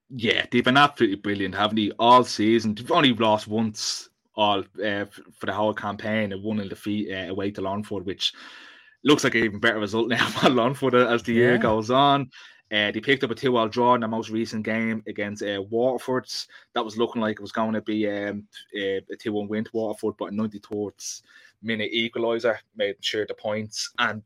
Yeah, 0.10 0.46
they've 0.52 0.64
been 0.64 0.76
absolutely 0.76 1.16
brilliant, 1.16 1.56
haven't 1.56 1.78
they? 1.78 1.92
All 1.98 2.26
season. 2.26 2.76
They've 2.76 2.92
only 2.92 3.14
lost 3.14 3.48
once 3.48 4.10
all 4.36 4.60
uh, 4.60 5.06
for 5.40 5.46
the 5.46 5.54
whole 5.54 5.74
campaign, 5.74 6.34
a 6.34 6.38
one 6.38 6.60
in 6.60 6.68
defeat 6.68 7.14
uh, 7.14 7.32
away 7.32 7.52
to 7.52 7.62
Longford, 7.62 8.06
which 8.06 8.34
looks 9.06 9.24
like 9.24 9.36
an 9.36 9.46
even 9.46 9.60
better 9.60 9.80
result 9.80 10.08
now 10.10 10.28
for 10.28 10.50
Longford 10.50 10.96
as 10.96 11.24
the 11.24 11.34
yeah. 11.34 11.40
year 11.40 11.58
goes 11.58 11.90
on. 11.90 12.30
Uh, 12.72 12.92
they 12.92 13.00
picked 13.00 13.24
up 13.24 13.32
a 13.32 13.36
2 13.36 13.52
1 13.52 13.70
draw 13.70 13.96
in 13.96 14.02
the 14.02 14.08
most 14.08 14.30
recent 14.30 14.64
game 14.64 15.02
against 15.08 15.42
uh, 15.42 15.62
Waterford. 15.70 16.28
That 16.74 16.84
was 16.84 16.98
looking 16.98 17.22
like 17.22 17.38
it 17.38 17.42
was 17.42 17.54
going 17.54 17.74
to 17.74 17.82
be 17.82 18.10
um, 18.10 18.46
a 18.76 19.02
2 19.18 19.32
1 19.32 19.48
win 19.48 19.64
to 19.64 19.72
Waterford, 19.74 20.16
but 20.18 20.34
a 20.34 20.36
93rd 20.36 21.22
minute 21.64 21.92
equaliser 21.94 22.58
made 22.76 22.96
sure 23.02 23.26
the 23.26 23.34
points 23.34 23.92
and 24.00 24.22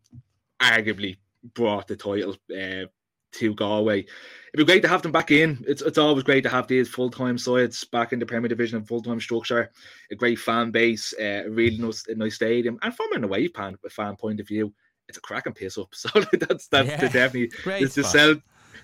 arguably 0.60 1.18
brought 1.54 1.88
the 1.88 1.96
title 1.96 2.36
uh, 2.56 2.86
to 3.34 3.56
Galway. 3.56 4.00
It'd 4.00 4.66
be 4.66 4.66
great 4.66 4.82
to 4.82 4.90
have 4.90 5.02
them 5.02 5.12
back 5.12 5.32
in. 5.32 5.64
It's 5.68 5.82
it's 5.82 5.98
always 5.98 6.24
great 6.24 6.42
to 6.44 6.50
have 6.50 6.68
these 6.68 6.90
full 6.90 7.10
time 7.10 7.38
sides 7.38 7.84
back 7.86 8.12
in 8.12 8.20
the 8.20 8.26
Premier 8.26 8.50
Division 8.50 8.78
and 8.78 8.88
full 8.88 9.02
time 9.02 9.20
structure. 9.20 9.72
A 10.12 10.16
great 10.16 10.40
fan 10.40 10.72
base, 10.72 11.14
uh, 11.20 11.44
a 11.46 11.50
really 11.50 11.78
nice, 11.78 12.06
nice 12.10 12.36
stadium, 12.36 12.78
and 12.82 12.96
from 12.96 13.14
an 13.14 13.24
away 13.24 13.48
fan 13.48 14.16
point 14.18 14.40
of 14.40 14.48
view, 14.48 14.74
it's 15.08 15.18
a 15.18 15.22
cracking 15.22 15.54
piss 15.54 15.78
up. 15.78 15.90
So 15.94 16.10
that's 16.34 16.68
that's 16.68 16.90
yeah, 16.90 17.08
definitely 17.08 17.52
it's 17.66 17.96
the 17.96 18.04
self 18.04 18.38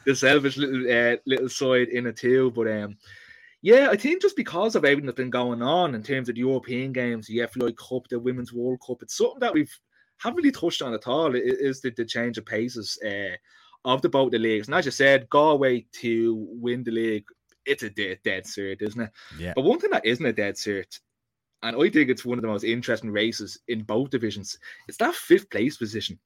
the 0.05 0.15
selfish 0.15 0.57
little 0.57 1.13
uh, 1.13 1.17
little 1.25 1.49
side 1.49 1.89
in 1.89 2.07
it 2.07 2.17
too. 2.17 2.51
But 2.51 2.67
um, 2.67 2.97
yeah, 3.61 3.89
I 3.91 3.97
think 3.97 4.21
just 4.21 4.35
because 4.35 4.75
of 4.75 4.85
everything 4.85 5.05
that's 5.05 5.17
been 5.17 5.29
going 5.29 5.61
on 5.61 5.95
in 5.95 6.03
terms 6.03 6.29
of 6.29 6.35
the 6.35 6.41
European 6.41 6.93
games, 6.93 7.27
the 7.27 7.47
FAI 7.47 7.71
Cup, 7.71 8.07
the 8.09 8.19
Women's 8.19 8.53
World 8.53 8.79
Cup, 8.85 9.01
it's 9.01 9.17
something 9.17 9.39
that 9.39 9.53
we've 9.53 9.73
haven't 10.19 10.37
really 10.37 10.51
touched 10.51 10.81
on 10.81 10.93
at 10.93 11.07
all. 11.07 11.35
It 11.35 11.43
is 11.43 11.81
the, 11.81 11.91
the 11.91 12.05
change 12.05 12.37
of 12.37 12.45
paces 12.45 12.97
uh, 13.05 13.35
of 13.85 14.01
the 14.01 14.09
both 14.09 14.31
the 14.31 14.39
leagues. 14.39 14.67
And 14.67 14.75
as 14.75 14.85
you 14.85 14.91
said, 14.91 15.29
Galway 15.29 15.85
to 16.01 16.47
win 16.49 16.83
the 16.83 16.91
league, 16.91 17.25
it's 17.65 17.83
a 17.83 17.89
dead, 17.89 18.19
dead 18.23 18.45
cert, 18.45 18.81
isn't 18.81 19.01
it? 19.01 19.11
Yeah. 19.37 19.53
But 19.55 19.65
one 19.65 19.79
thing 19.79 19.91
that 19.91 20.05
isn't 20.05 20.25
a 20.25 20.33
dead 20.33 20.55
cert, 20.55 20.99
and 21.63 21.75
I 21.75 21.89
think 21.89 22.09
it's 22.09 22.25
one 22.25 22.37
of 22.37 22.41
the 22.41 22.47
most 22.47 22.63
interesting 22.63 23.11
races 23.11 23.59
in 23.67 23.83
both 23.83 24.09
divisions, 24.09 24.57
it's 24.87 24.97
that 24.97 25.15
fifth 25.15 25.49
place 25.49 25.77
position 25.77 26.19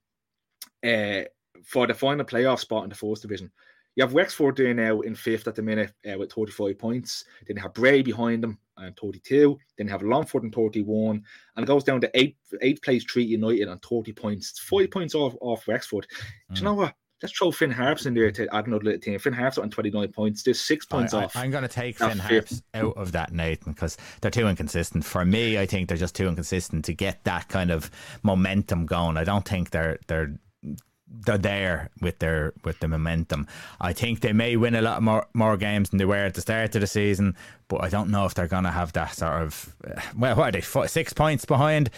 uh, 0.86 1.22
for 1.64 1.88
the 1.88 1.94
final 1.94 2.26
playoff 2.26 2.60
spot 2.60 2.84
in 2.84 2.90
the 2.90 2.96
fourth 2.96 3.22
division. 3.22 3.52
You 3.96 4.04
have 4.04 4.14
Wexford 4.14 4.56
there 4.56 4.74
now 4.74 5.02
in 5.02 5.16
fifth 5.16 5.48
at 5.48 5.56
the 5.56 5.62
minute 5.62 5.92
uh, 6.10 6.18
with 6.18 6.32
35 6.32 6.80
points. 6.80 7.26
Then 7.46 7.58
you 7.58 7.62
have 7.62 7.74
Bray 7.74 8.02
behind 8.02 8.42
them 8.42 8.58
and 8.78 8.96
32. 8.98 9.58
Then 9.78 9.88
you 9.88 9.92
have 9.92 10.02
Longford 10.02 10.44
and 10.44 10.56
31. 10.56 11.22
And 11.56 11.64
it 11.64 11.68
goes 11.68 11.84
down 11.84 12.00
to 12.02 12.18
eighth, 12.18 12.38
eighth 12.62 12.82
place 12.82 13.04
Treaty 13.04 13.32
United 13.32 13.68
on 13.68 13.80
30 13.80 14.14
points. 14.14 14.52
It's 14.52 14.60
five 14.60 14.90
points 14.92 15.14
off, 15.14 15.36
off 15.42 15.68
Wexford. 15.68 16.08
Mm. 16.52 16.56
Do 16.56 16.60
you 16.60 16.66
know 16.66 16.74
what? 16.76 16.96
Let's 17.22 17.38
throw 17.38 17.52
Finn 17.52 17.72
Harps 17.72 18.06
in 18.06 18.14
there 18.14 18.32
to 18.32 18.54
add 18.54 18.68
another 18.68 18.84
little 18.84 19.00
team. 19.00 19.20
Finn 19.20 19.34
Harps 19.34 19.58
on 19.58 19.70
29 19.70 20.12
points. 20.12 20.44
There's 20.44 20.60
six 20.60 20.86
points 20.86 21.14
off. 21.14 21.36
I, 21.36 21.46
am 21.46 21.52
going 21.52 21.64
to 21.64 21.70
take 21.70 21.98
Finn 21.98 22.18
Harps 22.18 22.62
out 22.74 22.98
of 22.98 23.12
that, 23.12 23.32
Nathan, 23.32 23.74
because 23.74 23.98
they're 24.22 24.32
too 24.32 24.48
inconsistent. 24.48 25.06
For 25.06 25.24
me, 25.24 25.60
I 25.60 25.66
think 25.66 25.88
they're 25.88 25.98
just 25.98 26.16
too 26.16 26.28
inconsistent 26.28 26.86
to 26.86 26.94
get 26.94 27.24
that 27.26 27.48
kind 27.48 27.72
of 27.72 27.92
momentum 28.24 28.86
going. 28.86 29.18
I 29.18 29.24
don't 29.24 29.46
think 29.46 29.70
they're 29.70 30.00
they're 30.08 30.34
they're 31.26 31.38
there 31.38 31.90
with 32.02 32.20
their 32.20 32.54
with 32.64 32.80
the 32.80 32.88
momentum. 32.88 33.48
I 33.80 33.94
think 33.94 34.22
they 34.22 34.34
may 34.34 34.56
win 34.56 34.76
a 34.76 34.82
lot 34.82 35.04
more 35.04 35.28
more 35.34 35.58
games 35.58 35.90
than 35.90 35.98
they 35.98 36.06
were 36.06 36.16
at 36.16 36.34
the 36.34 36.42
start 36.42 36.76
of 36.76 36.82
the 36.82 36.88
season, 36.88 37.36
but 37.68 37.84
I 37.84 37.90
don't 37.90 38.10
know 38.10 38.26
if 38.26 38.34
they're 38.34 38.48
going 38.48 38.64
to 38.64 38.72
have 38.72 38.94
that 38.94 39.16
sort 39.16 39.42
of 39.42 39.76
well, 40.18 40.36
what 40.36 40.50
are 40.50 40.52
they? 40.52 40.62
Four, 40.62 40.88
six 40.88 41.14
points 41.14 41.46
behind. 41.46 41.90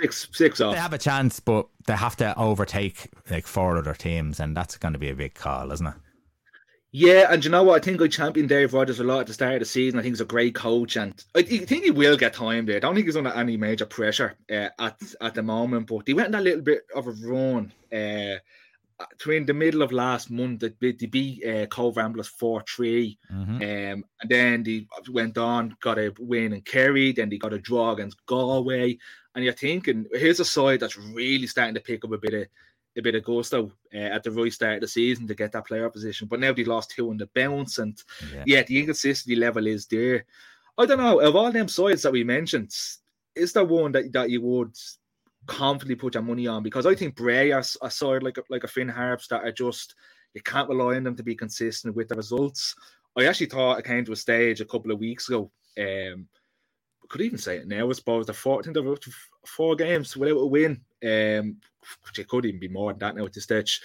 Six, 0.00 0.28
six 0.32 0.60
off. 0.60 0.74
They 0.74 0.80
have 0.80 0.92
a 0.92 0.98
chance, 0.98 1.40
but 1.40 1.66
they 1.86 1.96
have 1.96 2.16
to 2.16 2.36
overtake 2.38 3.08
like 3.30 3.46
four 3.46 3.78
other 3.78 3.94
teams, 3.94 4.40
and 4.40 4.56
that's 4.56 4.76
going 4.76 4.92
to 4.92 4.98
be 4.98 5.08
a 5.08 5.14
big 5.14 5.34
call, 5.34 5.72
isn't 5.72 5.86
it? 5.86 5.94
Yeah, 6.92 7.26
and 7.30 7.44
you 7.44 7.50
know 7.50 7.62
what? 7.62 7.82
I 7.82 7.84
think 7.84 8.00
I 8.00 8.08
championed 8.08 8.48
Dave 8.48 8.72
Rogers 8.72 9.00
a 9.00 9.04
lot 9.04 9.20
at 9.20 9.26
the 9.26 9.34
start 9.34 9.54
of 9.54 9.60
the 9.60 9.66
season. 9.66 9.98
I 9.98 10.02
think 10.02 10.14
he's 10.14 10.20
a 10.22 10.24
great 10.24 10.54
coach, 10.54 10.96
and 10.96 11.12
I 11.34 11.42
think 11.42 11.84
he 11.84 11.90
will 11.90 12.16
get 12.16 12.32
time 12.32 12.64
there. 12.64 12.76
I 12.76 12.78
don't 12.78 12.94
think 12.94 13.06
he's 13.06 13.16
under 13.16 13.34
any 13.34 13.56
major 13.56 13.84
pressure 13.84 14.34
uh, 14.50 14.68
at 14.78 14.98
at 15.20 15.34
the 15.34 15.42
moment. 15.42 15.88
But 15.88 16.04
he 16.06 16.14
went 16.14 16.34
on 16.34 16.40
a 16.40 16.44
little 16.44 16.62
bit 16.62 16.86
of 16.94 17.06
a 17.06 17.10
run 17.10 17.72
uh, 17.92 18.38
between 19.10 19.44
the 19.44 19.54
middle 19.54 19.82
of 19.82 19.92
last 19.92 20.30
month. 20.30 20.60
They 20.60 20.70
beat, 20.70 20.98
they 20.98 21.06
beat 21.06 21.46
uh, 21.46 21.66
Cobh 21.66 21.96
Ramblers 21.96 22.28
four 22.28 22.62
three, 22.68 23.18
mm-hmm. 23.32 23.56
um, 23.56 24.04
and 24.20 24.30
then 24.30 24.62
they 24.62 24.86
went 25.10 25.38
on, 25.38 25.76
got 25.80 25.98
a 25.98 26.12
win 26.18 26.52
in 26.52 26.62
Kerry. 26.62 27.12
Then 27.12 27.28
they 27.28 27.38
got 27.38 27.52
a 27.52 27.58
draw 27.58 27.92
against 27.92 28.24
Galway, 28.26 28.98
and 29.34 29.44
you're 29.44 29.52
thinking 29.52 30.06
here's 30.12 30.40
a 30.40 30.44
side 30.44 30.80
that's 30.80 30.98
really 30.98 31.46
starting 31.46 31.74
to 31.74 31.80
pick 31.80 32.04
up 32.04 32.12
a 32.12 32.18
bit 32.18 32.34
of 32.34 32.46
a 32.98 33.02
bit 33.02 33.14
of 33.14 33.24
gusto 33.24 33.70
uh, 33.94 33.98
at 33.98 34.22
the 34.22 34.30
right 34.30 34.52
start 34.52 34.76
of 34.76 34.80
the 34.80 34.88
season 34.88 35.26
to 35.26 35.34
get 35.34 35.52
that 35.52 35.66
player 35.66 35.90
position. 35.90 36.28
But 36.28 36.40
now 36.40 36.52
they 36.52 36.64
lost 36.64 36.92
two 36.92 37.10
on 37.10 37.18
the 37.18 37.28
bounce, 37.34 37.78
and 37.78 38.02
yeah. 38.32 38.44
yeah, 38.46 38.62
the 38.62 38.78
inconsistency 38.78 39.36
level 39.36 39.66
is 39.66 39.86
there. 39.86 40.24
I 40.78 40.86
don't 40.86 40.98
know. 40.98 41.20
Of 41.20 41.36
all 41.36 41.52
them 41.52 41.68
sides 41.68 42.02
that 42.02 42.12
we 42.12 42.24
mentioned, 42.24 42.74
is 43.34 43.52
there 43.52 43.64
one 43.64 43.92
that, 43.92 44.12
that 44.12 44.30
you 44.30 44.40
would 44.42 44.74
confidently 45.46 45.96
put 45.96 46.14
your 46.14 46.22
money 46.22 46.46
on? 46.46 46.62
Because 46.62 46.86
I 46.86 46.94
think 46.94 47.16
Bray 47.16 47.52
are 47.52 47.64
a 47.82 47.90
side 47.90 48.22
like 48.22 48.38
a, 48.38 48.42
like 48.50 48.64
a 48.64 48.68
Finn 48.68 48.88
Harps 48.88 49.28
that 49.28 49.44
are 49.44 49.52
just 49.52 49.94
you 50.34 50.42
can't 50.42 50.68
rely 50.68 50.96
on 50.96 51.04
them 51.04 51.16
to 51.16 51.22
be 51.22 51.34
consistent 51.34 51.96
with 51.96 52.08
the 52.08 52.14
results. 52.14 52.74
I 53.16 53.24
actually 53.24 53.46
thought 53.46 53.78
it 53.78 53.86
came 53.86 54.04
to 54.04 54.12
a 54.12 54.16
stage 54.16 54.60
a 54.60 54.66
couple 54.66 54.92
of 54.92 54.98
weeks 54.98 55.28
ago. 55.28 55.50
Um, 55.78 56.28
could 57.08 57.20
even 57.20 57.38
say 57.38 57.56
it 57.56 57.68
now. 57.68 57.88
I 57.88 57.92
suppose 57.92 58.26
the 58.26 58.34
four, 58.34 58.58
I 58.58 58.62
think 58.62 58.74
they're 58.74 59.12
four 59.46 59.76
games 59.76 60.16
without 60.16 60.38
a 60.38 60.46
win. 60.46 60.80
Um, 61.02 61.56
which 62.04 62.18
it 62.18 62.28
could 62.28 62.44
even 62.44 62.60
be 62.60 62.68
more 62.68 62.92
than 62.92 62.98
that 63.00 63.16
now 63.16 63.24
at 63.24 63.32
this 63.32 63.44
stage. 63.44 63.80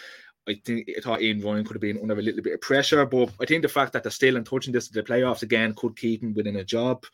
I 0.48 0.60
think 0.66 0.90
I 0.98 1.02
thought 1.02 1.22
Ian 1.22 1.42
Ryan 1.42 1.64
could 1.64 1.76
have 1.76 1.82
been 1.82 2.00
under 2.00 2.18
a 2.18 2.22
little 2.22 2.42
bit 2.42 2.56
of 2.56 2.62
pressure, 2.62 3.06
but 3.06 3.30
I 3.40 3.46
think 3.46 3.62
the 3.62 3.70
fact 3.70 3.94
that 3.94 4.04
they're 4.04 4.12
still 4.12 4.38
in 4.38 4.44
touching 4.44 4.74
this 4.74 4.88
to 4.88 4.94
the 4.94 5.04
playoffs 5.04 5.44
again 5.44 5.76
could 5.76 5.96
keep 5.96 6.24
him 6.24 6.34
within 6.34 6.56
a 6.56 6.64
job. 6.64 7.06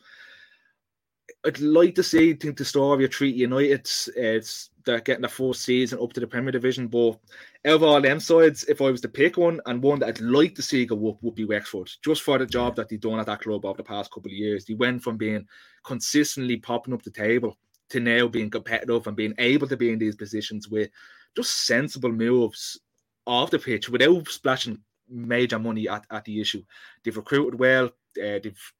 I'd 1.46 1.60
like 1.60 1.94
to 1.94 2.02
see 2.02 2.34
think 2.34 2.56
the 2.56 2.64
story 2.64 3.04
of 3.04 3.10
Treaty 3.10 3.38
United. 3.38 3.88
It's 4.16 4.70
they're 4.84 5.00
getting 5.00 5.22
the 5.22 5.28
fourth 5.28 5.58
season 5.58 5.98
up 6.02 6.12
to 6.14 6.20
the 6.20 6.26
Premier 6.26 6.50
Division, 6.50 6.88
but 6.88 7.18
of 7.64 7.82
all 7.82 8.00
them 8.00 8.18
sides, 8.18 8.64
if 8.64 8.80
I 8.80 8.90
was 8.90 9.02
to 9.02 9.08
pick 9.08 9.36
one 9.36 9.60
and 9.66 9.82
one 9.82 10.00
that 10.00 10.08
I'd 10.08 10.20
like 10.20 10.54
to 10.54 10.62
see 10.62 10.86
go 10.86 11.10
up 11.10 11.22
would 11.22 11.34
be 11.34 11.44
Wexford, 11.44 11.90
just 12.02 12.22
for 12.22 12.38
the 12.38 12.46
job 12.46 12.74
that 12.76 12.88
they've 12.88 13.00
done 13.00 13.20
at 13.20 13.26
that 13.26 13.42
club 13.42 13.64
over 13.64 13.76
the 13.76 13.84
past 13.84 14.10
couple 14.10 14.30
of 14.30 14.36
years. 14.36 14.64
They 14.64 14.74
went 14.74 15.02
from 15.02 15.16
being 15.16 15.46
consistently 15.84 16.56
popping 16.56 16.94
up 16.94 17.02
the 17.02 17.10
table 17.10 17.56
to 17.90 18.00
now 18.00 18.28
being 18.28 18.50
competitive 18.50 19.06
and 19.06 19.16
being 19.16 19.34
able 19.38 19.68
to 19.68 19.76
be 19.76 19.90
in 19.92 19.98
these 19.98 20.16
positions 20.16 20.68
with 20.68 20.90
just 21.36 21.66
sensible 21.66 22.12
moves 22.12 22.80
off 23.26 23.50
the 23.50 23.58
pitch 23.58 23.88
without 23.88 24.26
splashing 24.28 24.78
major 25.08 25.58
money 25.58 25.88
at, 25.88 26.04
at 26.10 26.24
the 26.24 26.40
issue. 26.40 26.62
They've 27.04 27.16
recruited 27.16 27.58
well. 27.58 27.90
Uh, 28.18 28.38
they've 28.42 28.72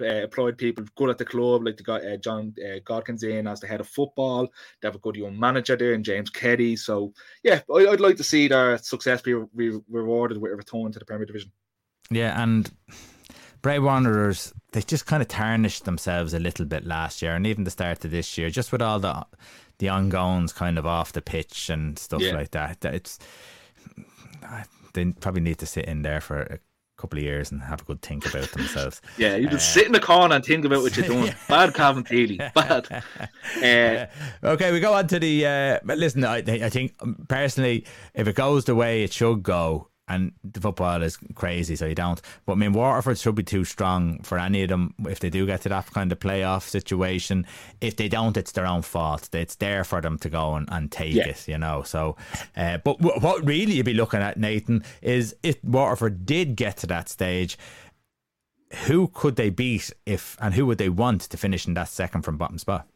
uh, 0.00 0.04
employed 0.04 0.58
people 0.58 0.84
good 0.96 1.10
at 1.10 1.18
the 1.18 1.24
club, 1.24 1.64
like 1.64 1.76
they 1.76 1.84
got 1.84 2.04
uh, 2.04 2.16
John 2.16 2.54
uh, 2.58 2.80
Godkins 2.84 3.24
in 3.24 3.46
as 3.46 3.60
the 3.60 3.66
head 3.66 3.80
of 3.80 3.88
football. 3.88 4.46
They 4.80 4.88
have 4.88 4.94
a 4.94 5.00
good 5.00 5.16
young 5.16 5.38
manager 5.38 5.76
there, 5.76 5.94
and 5.94 6.04
James 6.04 6.30
Keddy. 6.30 6.78
So 6.78 7.12
yeah, 7.42 7.60
I, 7.70 7.84
would 7.84 8.00
like 8.00 8.16
to 8.16 8.24
see 8.24 8.48
their 8.48 8.78
success 8.78 9.22
be 9.22 9.34
re- 9.34 9.80
rewarded 9.88 10.38
with 10.38 10.52
a 10.52 10.56
return 10.56 10.92
to 10.92 10.98
the 10.98 11.04
Premier 11.04 11.26
Division. 11.26 11.50
Yeah, 12.10 12.40
and 12.40 12.70
Bray 13.62 13.78
Wanderers, 13.78 14.52
they 14.72 14.82
just 14.82 15.06
kind 15.06 15.22
of 15.22 15.28
tarnished 15.28 15.84
themselves 15.84 16.34
a 16.34 16.38
little 16.38 16.66
bit 16.66 16.84
last 16.84 17.22
year 17.22 17.34
and 17.34 17.46
even 17.46 17.64
the 17.64 17.70
start 17.70 18.04
of 18.04 18.10
this 18.10 18.38
year, 18.38 18.50
just 18.50 18.72
with 18.72 18.82
all 18.82 19.00
the 19.00 19.26
the 19.78 19.88
ongoings 19.88 20.52
kind 20.52 20.78
of 20.78 20.86
off 20.86 21.12
the 21.12 21.20
pitch 21.20 21.68
and 21.68 21.98
stuff 21.98 22.22
yeah. 22.22 22.32
like 22.32 22.52
that. 22.52 22.84
It's 22.84 23.18
they 24.92 25.04
probably 25.12 25.42
need 25.42 25.58
to 25.58 25.66
sit 25.66 25.84
in 25.84 26.02
there 26.02 26.20
for 26.20 26.40
a 26.42 26.58
couple 26.96 27.18
of 27.18 27.24
years 27.24 27.50
and 27.50 27.62
have 27.62 27.82
a 27.82 27.84
good 27.84 28.02
think 28.02 28.26
about 28.26 28.50
themselves. 28.52 29.00
yeah, 29.18 29.36
you 29.36 29.48
just 29.48 29.70
uh, 29.70 29.80
sit 29.80 29.86
in 29.86 29.92
the 29.92 30.00
corner 30.00 30.36
and 30.36 30.44
think 30.44 30.64
about 30.64 30.82
what 30.82 30.96
you're 30.96 31.06
doing. 31.14 31.34
Bad 31.48 31.74
Calvin 31.74 32.04
Healy, 32.04 32.36
bad. 32.54 33.02
Uh, 33.62 34.06
okay, 34.44 34.72
we 34.72 34.80
go 34.80 34.94
on 34.94 35.06
to 35.08 35.18
the. 35.18 35.46
Uh, 35.46 35.78
listen, 35.84 36.24
I, 36.24 36.38
I 36.38 36.70
think 36.70 36.94
personally, 37.28 37.84
if 38.14 38.26
it 38.26 38.34
goes 38.34 38.64
the 38.64 38.74
way 38.74 39.04
it 39.04 39.12
should 39.12 39.42
go, 39.42 39.88
and 40.08 40.32
the 40.44 40.60
football 40.60 41.02
is 41.02 41.18
crazy, 41.34 41.74
so 41.74 41.86
you 41.86 41.94
don't. 41.94 42.20
But 42.44 42.52
I 42.52 42.56
mean, 42.56 42.72
Waterford 42.72 43.18
should 43.18 43.34
be 43.34 43.42
too 43.42 43.64
strong 43.64 44.20
for 44.22 44.38
any 44.38 44.62
of 44.62 44.68
them 44.68 44.94
if 45.08 45.20
they 45.20 45.30
do 45.30 45.46
get 45.46 45.62
to 45.62 45.68
that 45.70 45.90
kind 45.90 46.12
of 46.12 46.20
playoff 46.20 46.62
situation. 46.62 47.46
If 47.80 47.96
they 47.96 48.08
don't, 48.08 48.36
it's 48.36 48.52
their 48.52 48.66
own 48.66 48.82
fault. 48.82 49.28
It's 49.34 49.56
there 49.56 49.84
for 49.84 50.00
them 50.00 50.18
to 50.18 50.28
go 50.28 50.54
and, 50.54 50.68
and 50.70 50.92
take 50.92 51.14
yeah. 51.14 51.28
it, 51.28 51.48
you 51.48 51.58
know. 51.58 51.82
So, 51.82 52.16
uh, 52.56 52.78
but 52.78 52.98
w- 52.98 53.20
what 53.20 53.44
really 53.44 53.74
you'd 53.74 53.86
be 53.86 53.94
looking 53.94 54.20
at, 54.20 54.38
Nathan, 54.38 54.84
is 55.02 55.34
if 55.42 55.62
Waterford 55.64 56.24
did 56.24 56.56
get 56.56 56.76
to 56.78 56.86
that 56.86 57.08
stage, 57.08 57.58
who 58.86 59.08
could 59.08 59.36
they 59.36 59.50
beat 59.50 59.92
if, 60.04 60.36
and 60.40 60.54
who 60.54 60.66
would 60.66 60.78
they 60.78 60.88
want 60.88 61.22
to 61.22 61.36
finish 61.36 61.66
in 61.66 61.74
that 61.74 61.88
second 61.88 62.22
from 62.22 62.36
bottom 62.36 62.58
spot? 62.58 62.86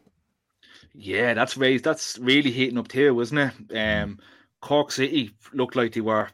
Yeah, 0.94 1.34
that's 1.34 1.56
raised. 1.56 1.84
That's 1.84 2.18
really 2.18 2.50
heating 2.50 2.78
up 2.78 2.88
too, 2.88 3.14
wasn't 3.14 3.52
it? 3.70 3.76
Um, 3.76 4.18
Cork 4.60 4.92
City 4.92 5.32
looked 5.52 5.76
like 5.76 5.92
they 5.92 6.00
were 6.00 6.28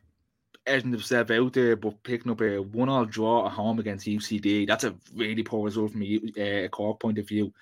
edging 0.66 0.90
themselves 0.90 1.30
out 1.30 1.52
there, 1.52 1.76
but 1.76 2.02
picking 2.02 2.32
up 2.32 2.40
a 2.40 2.58
one-all 2.58 3.04
draw 3.04 3.46
at 3.46 3.52
home 3.52 3.78
against 3.78 4.06
UCD. 4.06 4.66
That's 4.66 4.84
a 4.84 4.94
really 5.14 5.42
poor 5.42 5.64
result 5.64 5.92
from 5.92 6.02
a 6.02 6.64
uh, 6.64 6.68
Cork 6.68 7.00
point 7.00 7.18
of 7.18 7.28
view. 7.28 7.52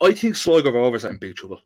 I 0.00 0.12
think 0.12 0.36
Sligo 0.36 0.70
Rovers 0.70 1.04
are 1.04 1.10
in 1.10 1.18
big 1.18 1.36
trouble. 1.36 1.60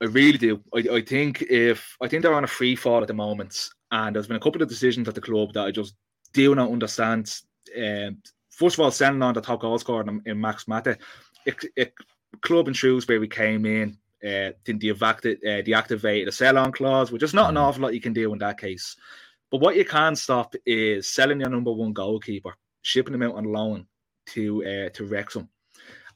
I 0.00 0.06
really 0.06 0.38
do. 0.38 0.60
I, 0.74 0.96
I 0.96 1.00
think 1.02 1.42
if 1.42 1.96
I 2.02 2.08
think 2.08 2.22
they're 2.22 2.34
on 2.34 2.44
a 2.44 2.48
free 2.48 2.74
fall 2.74 3.02
at 3.02 3.08
the 3.08 3.14
moment, 3.14 3.68
and 3.90 4.16
there's 4.16 4.26
been 4.26 4.36
a 4.36 4.40
couple 4.40 4.62
of 4.62 4.68
decisions 4.68 5.06
at 5.06 5.14
the 5.14 5.20
club 5.20 5.52
that 5.52 5.66
I 5.66 5.70
just 5.70 5.94
do 6.32 6.54
not 6.54 6.70
understand. 6.70 7.32
Um, 7.78 8.18
first 8.50 8.76
of 8.76 8.80
all, 8.80 8.90
sending 8.90 9.22
on 9.22 9.34
the 9.34 9.40
top 9.40 9.60
goal 9.60 9.78
scorer 9.78 10.02
in, 10.02 10.22
in 10.24 10.40
Max 10.40 10.66
Mata, 10.66 10.98
a, 11.46 11.52
a 11.78 11.92
club 12.40 12.66
in 12.66 12.74
Shrewsbury 12.74 13.28
came 13.28 13.66
in 13.66 13.98
uh, 14.24 14.52
deactivate, 14.64 15.38
uh, 15.44 15.62
deactivate 15.62 16.28
a 16.28 16.32
sell 16.32 16.58
on 16.58 16.72
clause, 16.72 17.10
which 17.10 17.22
is 17.22 17.34
not 17.34 17.50
an 17.50 17.56
mm. 17.56 17.60
awful 17.60 17.82
lot 17.82 17.94
you 17.94 18.00
can 18.00 18.12
do 18.12 18.32
in 18.32 18.38
that 18.38 18.58
case. 18.58 18.96
But 19.50 19.60
what 19.60 19.76
you 19.76 19.84
can 19.84 20.16
stop 20.16 20.54
is 20.64 21.06
selling 21.06 21.40
your 21.40 21.50
number 21.50 21.72
one 21.72 21.92
goalkeeper, 21.92 22.54
shipping 22.82 23.14
him 23.14 23.22
out 23.22 23.34
on 23.34 23.44
loan 23.44 23.86
to 24.28 24.64
uh, 24.64 24.88
to 24.90 25.06
Wrexham. 25.06 25.48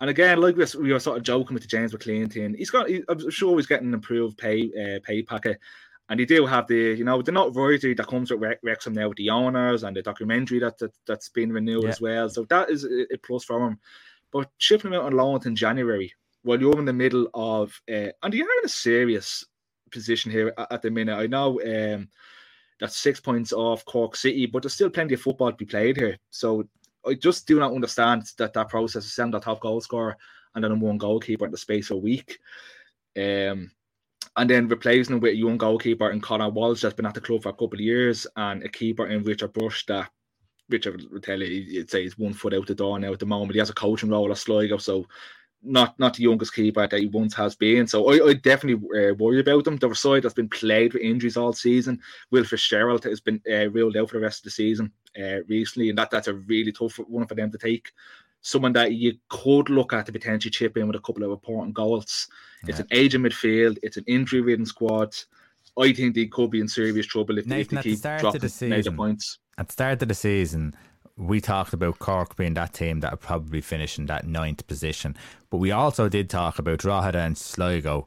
And 0.00 0.10
again, 0.10 0.40
like 0.40 0.56
this, 0.56 0.74
we 0.74 0.92
were 0.92 1.00
sort 1.00 1.16
of 1.18 1.22
joking 1.22 1.54
with 1.54 1.62
the 1.62 1.68
James 1.68 1.92
McClean. 1.92 2.54
He's 2.56 2.70
got, 2.70 2.88
he, 2.88 3.02
I'm 3.08 3.30
sure 3.30 3.56
he's 3.56 3.66
getting 3.66 3.88
an 3.88 3.94
improved 3.94 4.36
pay 4.36 4.70
uh, 4.72 5.00
pay 5.02 5.22
packet. 5.22 5.58
And 6.08 6.20
they 6.20 6.24
do 6.24 6.46
have 6.46 6.68
the, 6.68 6.94
you 6.94 7.04
know, 7.04 7.20
the 7.20 7.32
notoriety 7.32 7.92
that 7.94 8.06
comes 8.06 8.30
with 8.30 8.58
Wrexham 8.62 8.92
now 8.92 9.08
with 9.08 9.16
the 9.16 9.30
owners 9.30 9.82
and 9.82 9.96
the 9.96 10.02
documentary 10.02 10.60
that, 10.60 10.78
that 10.78 10.92
that's 11.06 11.30
been 11.30 11.52
renewed 11.52 11.84
yeah. 11.84 11.88
as 11.88 12.00
well. 12.00 12.28
So 12.28 12.44
that 12.44 12.70
is 12.70 12.84
a, 12.84 13.12
a 13.12 13.18
plus 13.18 13.44
for 13.44 13.66
him. 13.66 13.80
But 14.32 14.50
shipping 14.58 14.92
him 14.92 15.00
out 15.00 15.06
on 15.06 15.14
loan 15.14 15.40
in 15.46 15.56
January, 15.56 16.12
while 16.46 16.60
you're 16.60 16.78
in 16.78 16.84
the 16.84 16.92
middle 16.92 17.28
of, 17.34 17.78
uh, 17.90 18.10
and 18.22 18.32
you 18.32 18.44
are 18.44 18.58
in 18.60 18.64
a 18.64 18.68
serious 18.68 19.44
position 19.90 20.30
here 20.30 20.54
at, 20.56 20.72
at 20.72 20.82
the 20.82 20.90
minute. 20.90 21.16
I 21.16 21.26
know 21.26 21.60
um, 21.60 22.08
that's 22.78 22.96
six 22.96 23.18
points 23.18 23.52
off 23.52 23.84
Cork 23.84 24.14
City, 24.14 24.46
but 24.46 24.62
there's 24.62 24.74
still 24.74 24.88
plenty 24.88 25.14
of 25.14 25.20
football 25.20 25.50
to 25.50 25.56
be 25.56 25.64
played 25.64 25.96
here. 25.96 26.16
So 26.30 26.68
I 27.04 27.14
just 27.14 27.48
do 27.48 27.58
not 27.58 27.72
understand 27.72 28.30
that 28.38 28.52
that 28.52 28.68
process 28.68 29.04
of 29.04 29.10
send 29.10 29.34
that 29.34 29.42
top 29.42 29.60
goal 29.60 29.80
scorer 29.80 30.16
and 30.54 30.62
then 30.62 30.78
one 30.78 30.98
goalkeeper 30.98 31.46
in 31.46 31.50
the 31.50 31.58
space 31.58 31.90
of 31.90 31.96
a 31.96 32.00
week. 32.00 32.38
Um, 33.16 33.72
and 34.36 34.48
then 34.48 34.68
replacing 34.68 35.16
him 35.16 35.20
with 35.20 35.32
a 35.32 35.36
young 35.36 35.58
goalkeeper 35.58 36.12
in 36.12 36.20
Conor 36.20 36.50
Walsh 36.50 36.82
that's 36.82 36.94
been 36.94 37.06
at 37.06 37.14
the 37.14 37.20
club 37.20 37.42
for 37.42 37.48
a 37.48 37.54
couple 37.54 37.74
of 37.74 37.80
years 37.80 38.24
and 38.36 38.62
a 38.62 38.68
keeper 38.68 39.08
in 39.08 39.24
Richard 39.24 39.52
Brush 39.52 39.84
that 39.86 40.10
Richard 40.68 41.02
would 41.10 41.24
tell 41.24 41.42
you, 41.42 41.64
he'd 41.64 41.90
say 41.90 42.02
he's 42.02 42.18
one 42.18 42.34
foot 42.34 42.54
out 42.54 42.68
the 42.68 42.74
door 42.74 43.00
now 43.00 43.12
at 43.12 43.18
the 43.18 43.26
moment. 43.26 43.52
He 43.52 43.58
has 43.58 43.70
a 43.70 43.74
coaching 43.74 44.10
role 44.10 44.30
at 44.30 44.38
Sligo, 44.38 44.76
so 44.76 45.06
not 45.62 45.98
not 45.98 46.14
the 46.14 46.22
youngest 46.22 46.54
keeper 46.54 46.86
that 46.86 47.00
he 47.00 47.06
once 47.06 47.34
has 47.34 47.56
been. 47.56 47.86
So 47.86 48.10
I, 48.10 48.28
I 48.28 48.32
definitely 48.34 48.88
uh, 48.98 49.14
worry 49.14 49.40
about 49.40 49.66
him. 49.66 49.76
The 49.76 49.94
side 49.94 50.22
that's 50.22 50.34
been 50.34 50.48
played 50.48 50.92
with 50.92 51.02
injuries 51.02 51.36
all 51.36 51.52
season. 51.52 52.00
Will 52.30 52.44
Fitzgerald 52.44 53.04
has 53.04 53.20
been 53.20 53.40
uh, 53.50 53.68
ruled 53.70 53.96
out 53.96 54.10
for 54.10 54.16
the 54.16 54.22
rest 54.22 54.40
of 54.40 54.44
the 54.44 54.50
season 54.50 54.92
uh, 55.20 55.42
recently, 55.48 55.88
and 55.88 55.98
that 55.98 56.10
that's 56.10 56.28
a 56.28 56.34
really 56.34 56.72
tough 56.72 56.96
one 57.08 57.26
for 57.26 57.34
them 57.34 57.50
to 57.50 57.58
take. 57.58 57.90
Someone 58.42 58.74
that 58.74 58.92
you 58.92 59.14
could 59.28 59.70
look 59.70 59.92
at 59.92 60.06
to 60.06 60.12
potentially 60.12 60.52
chip 60.52 60.76
in 60.76 60.86
with 60.86 60.96
a 60.96 61.00
couple 61.00 61.24
of 61.24 61.32
important 61.32 61.74
goals. 61.74 62.28
Yeah. 62.62 62.70
It's 62.70 62.80
an 62.80 62.86
aging 62.92 63.22
midfield. 63.22 63.78
It's 63.82 63.96
an 63.96 64.04
injury-ridden 64.06 64.66
squad. 64.66 65.16
I 65.76 65.92
think 65.92 66.14
they 66.14 66.26
could 66.26 66.52
be 66.52 66.60
in 66.60 66.68
serious 66.68 67.06
trouble 67.06 67.38
if, 67.38 67.46
Nathan, 67.46 67.74
they, 67.74 67.90
if 67.90 68.02
they 68.02 68.10
keep 68.14 68.20
dropping 68.20 68.40
the 68.40 68.48
season, 68.48 68.70
major 68.70 68.92
points. 68.92 69.38
At 69.58 69.66
the 69.68 69.72
start 69.72 70.02
of 70.02 70.08
the 70.08 70.14
season, 70.14 70.76
we 71.16 71.40
talked 71.40 71.72
about 71.72 71.98
Cork 71.98 72.36
being 72.36 72.54
that 72.54 72.74
team 72.74 73.00
that 73.00 73.12
would 73.12 73.20
probably 73.20 73.60
finish 73.60 73.98
in 73.98 74.06
that 74.06 74.26
ninth 74.26 74.66
position, 74.66 75.16
but 75.50 75.58
we 75.58 75.70
also 75.70 76.08
did 76.08 76.28
talk 76.28 76.58
about 76.58 76.78
Drogheda 76.78 77.20
and 77.20 77.38
Sligo. 77.38 78.06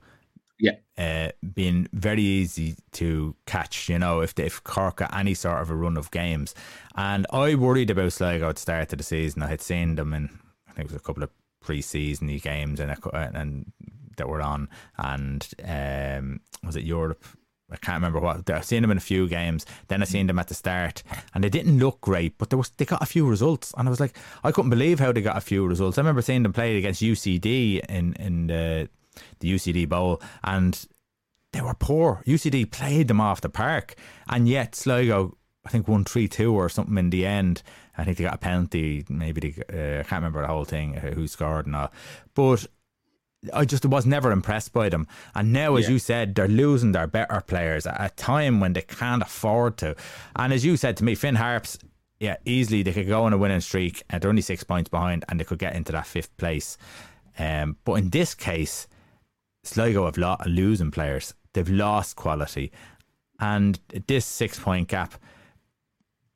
Yeah, 0.60 0.76
uh, 0.98 1.32
being 1.54 1.88
very 1.94 2.22
easy 2.22 2.76
to 2.94 3.36
catch. 3.46 3.88
You 3.88 3.98
know, 3.98 4.20
if 4.20 4.36
they, 4.36 4.44
if 4.44 4.64
Cork 4.64 4.98
got 4.98 5.16
any 5.16 5.34
sort 5.34 5.62
of 5.62 5.70
a 5.70 5.76
run 5.76 5.98
of 5.98 6.12
games, 6.12 6.54
and 6.96 7.26
I 7.32 7.56
worried 7.56 7.90
about 7.90 8.12
Sligo 8.12 8.50
at 8.50 8.56
the 8.56 8.62
start 8.62 8.92
of 8.92 8.98
the 8.98 9.04
season. 9.04 9.42
I 9.42 9.48
had 9.48 9.62
seen 9.62 9.96
them 9.96 10.14
in 10.14 10.30
I 10.68 10.74
think 10.74 10.90
it 10.90 10.92
was 10.92 11.02
a 11.02 11.04
couple 11.04 11.24
of 11.24 11.32
pre-season 11.62 12.28
games 12.38 12.80
and 12.80 12.96
and 13.14 13.72
that 14.18 14.28
were 14.28 14.42
on, 14.42 14.68
and 14.98 15.48
um, 15.64 16.42
was 16.64 16.76
it 16.76 16.84
Europe 16.84 17.24
I 17.72 17.78
can't 17.78 17.98
remember 17.98 18.20
what 18.20 18.50
I've 18.50 18.66
seen 18.66 18.82
them 18.82 18.92
in 18.92 18.98
a 18.98 19.02
few 19.02 19.28
games. 19.28 19.66
Then 19.88 20.02
I 20.02 20.06
seen 20.06 20.28
them 20.28 20.40
at 20.40 20.48
the 20.48 20.54
start, 20.54 21.04
and 21.34 21.44
they 21.44 21.50
didn't 21.50 21.80
look 21.80 22.02
great, 22.02 22.38
but 22.38 22.50
there 22.50 22.58
was 22.58 22.70
they 22.72 22.86
got 22.86 23.04
a 23.04 23.08
few 23.08 23.28
results, 23.28 23.74
and 23.78 23.88
I 23.88 23.92
was 23.92 24.00
like, 24.00 24.18
I 24.44 24.52
couldn't 24.52 24.72
believe 24.72 25.00
how 25.00 25.12
they 25.12 25.22
got 25.22 25.38
a 25.38 25.42
few 25.42 25.66
results. 25.66 25.98
I 25.98 26.02
remember 26.02 26.22
seeing 26.22 26.44
them 26.44 26.54
play 26.54 26.78
against 26.78 27.02
UCD 27.02 27.86
in 27.88 28.14
in 28.14 28.48
the 28.48 28.90
the 29.40 29.54
UCD 29.54 29.88
Bowl, 29.88 30.22
and 30.44 30.86
they 31.54 31.62
were 31.62 31.74
poor. 31.74 32.24
UCD 32.26 32.70
played 32.72 33.08
them 33.08 33.22
off 33.22 33.42
the 33.42 33.50
park, 33.50 33.96
and 34.28 34.48
yet 34.48 34.76
Sligo, 34.76 35.38
I 35.66 35.70
think, 35.70 35.88
won 35.88 36.06
three 36.06 36.28
two 36.28 36.54
or 36.54 36.70
something 36.70 36.98
in 36.98 37.10
the 37.10 37.26
end. 37.26 37.64
I 37.98 38.04
think 38.04 38.18
they 38.18 38.24
got 38.24 38.36
a 38.36 38.40
penalty. 38.40 39.06
Maybe 39.10 39.42
they, 39.42 39.98
uh, 39.98 40.00
I 40.00 40.04
can't 40.04 40.22
remember 40.22 40.42
the 40.42 40.48
whole 40.48 40.66
thing, 40.66 40.94
who 40.94 41.28
scored 41.28 41.66
and 41.66 41.76
all, 41.76 41.92
but 42.34 42.66
I 43.54 43.66
just 43.66 43.86
was 43.86 44.06
never 44.06 44.32
impressed 44.32 44.74
by 44.74 44.90
them. 44.90 45.08
And 45.34 45.54
now, 45.54 45.76
as 45.76 45.86
yeah. 45.86 45.92
you 45.92 46.00
said, 46.00 46.36
they're 46.36 46.48
losing 46.48 46.92
their 46.92 47.08
better 47.08 47.42
players 47.42 47.88
at 47.88 48.00
a 48.00 48.14
time 48.16 48.60
when 48.60 48.74
they 48.74 48.82
can't 48.82 49.22
afford 49.22 49.78
to. 49.78 49.96
And 50.36 50.52
as 50.52 50.66
you 50.66 50.76
said 50.76 50.98
to 50.98 51.04
me, 51.04 51.16
Finn 51.16 51.36
Harps, 51.36 51.80
yeah, 52.20 52.36
easily 52.44 52.84
they 52.84 52.92
could 52.92 53.08
go 53.08 53.24
on 53.24 53.34
a 53.34 53.38
winning 53.38 53.62
streak 53.62 54.04
and 54.10 54.22
they're 54.22 54.30
only 54.30 54.42
six 54.42 54.64
points 54.64 54.90
behind 54.90 55.24
and 55.30 55.40
they 55.40 55.46
could 55.46 55.60
get 55.60 55.76
into 55.76 55.94
that 55.94 56.06
fifth 56.06 56.36
place. 56.38 56.78
Um, 57.38 57.78
but 57.86 57.94
in 57.94 58.10
this 58.10 58.36
case, 58.36 58.88
Sligo 59.64 60.06
have 60.06 60.18
lot 60.18 60.46
losing 60.46 60.92
players. 60.92 61.34
They've 61.54 61.70
lost 61.70 62.18
quality. 62.18 62.72
And 63.40 63.80
this 64.08 64.26
six 64.26 64.60
point 64.60 64.90
gap, 64.90 65.16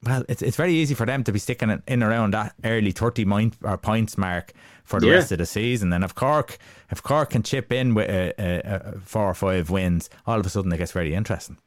well, 0.03 0.23
it's 0.29 0.41
it's 0.41 0.55
very 0.55 0.73
easy 0.73 0.95
for 0.95 1.05
them 1.05 1.23
to 1.25 1.33
be 1.33 1.39
sticking 1.39 1.81
in 1.85 2.01
around 2.03 2.33
that 2.33 2.55
early 2.63 2.91
30 2.91 3.25
point, 3.25 3.55
or 3.61 3.77
points 3.77 4.17
mark 4.17 4.53
for 4.84 5.00
the 5.00 5.08
yeah. 5.08 5.13
rest 5.13 5.32
of 5.32 5.39
the 5.39 5.46
season. 5.46 5.91
And 5.93 6.04
if 6.04 6.13
Cork, 6.13 6.58
if 6.91 7.02
Cork 7.02 7.32
can 7.32 7.43
chip 7.43 7.72
in 7.72 7.93
with 7.93 8.10
a 8.10 9.00
four 9.04 9.30
or 9.30 9.34
five 9.34 9.69
wins, 9.69 10.10
all 10.28 10.39
of 10.39 10.46
a 10.46 10.50
sudden 10.50 10.72
it 10.72 10.78
gets 10.78 10.91
very 10.91 11.13
interesting. 11.13 11.58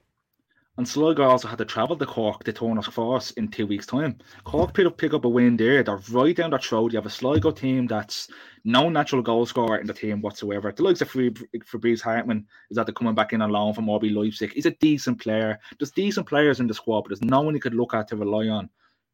And 0.79 0.87
Sligo 0.87 1.23
also 1.23 1.49
had 1.49 1.57
to 1.59 1.65
travel 1.65 1.97
to 1.97 2.05
Cork 2.05 2.45
to 2.45 2.53
Turner's 2.53 2.89
Cross 2.89 3.31
in 3.33 3.49
two 3.49 3.67
weeks' 3.67 3.87
time. 3.87 4.19
Cork 4.45 4.75
pick 4.75 4.87
up, 4.87 4.99
pick 4.99 5.15
up 5.15 5.25
a 5.25 5.29
win 5.29 5.57
there. 5.57 5.83
They're 5.83 6.01
right 6.11 6.37
down 6.37 6.51
the 6.51 6.69
road. 6.71 6.93
You 6.93 6.99
have 6.99 7.07
a 7.07 7.11
Sligo 7.11 7.51
team 7.51 7.87
that's 7.87 8.29
no 8.65 8.91
natural 8.91 9.23
goal 9.23 9.47
scorer 9.47 9.79
in 9.79 9.87
the 9.87 9.95
team 9.95 10.21
whatsoever. 10.21 10.71
The 10.71 10.83
likes 10.83 11.01
of 11.01 11.11
Fabrice 11.11 12.03
Hartmann 12.03 12.47
is 12.71 12.77
that 12.77 12.85
they're 12.85 12.93
coming 12.93 13.15
back 13.15 13.33
in 13.33 13.41
on 13.41 13.51
loan 13.51 13.73
from 13.73 13.87
RB 13.87 14.15
Leipzig. 14.15 14.53
He's 14.53 14.67
a 14.67 14.73
decent 14.73 15.19
player. 15.19 15.59
There's 15.79 15.93
decent 15.93 16.27
players 16.27 16.61
in 16.61 16.67
the 16.67 16.75
squad, 16.75 17.03
but 17.03 17.09
there's 17.09 17.23
no 17.23 17.41
one 17.41 17.55
you 17.55 17.61
could 17.61 17.75
look 17.75 17.95
at 17.95 18.09
to 18.09 18.17
rely 18.17 18.49
on 18.49 18.69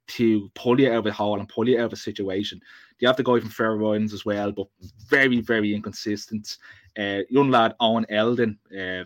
to 0.08 0.50
pull 0.54 0.80
you 0.80 0.90
out 0.90 0.98
of 0.98 1.06
a 1.06 1.12
hole 1.12 1.38
and 1.38 1.48
pull 1.48 1.68
you 1.68 1.78
out 1.78 1.86
of 1.86 1.92
a 1.92 1.96
situation. 1.96 2.60
You 2.98 3.08
have 3.08 3.16
the 3.16 3.22
guy 3.22 3.40
from 3.40 3.50
Fair 3.50 3.76
Ridings 3.76 4.12
as 4.12 4.24
well, 4.24 4.52
but 4.52 4.66
very, 5.08 5.40
very 5.40 5.74
inconsistent. 5.74 6.58
Uh, 6.98 7.20
young 7.30 7.50
lad 7.50 7.74
Owen 7.80 8.06
Elding, 8.08 8.58
uh, 8.78 9.04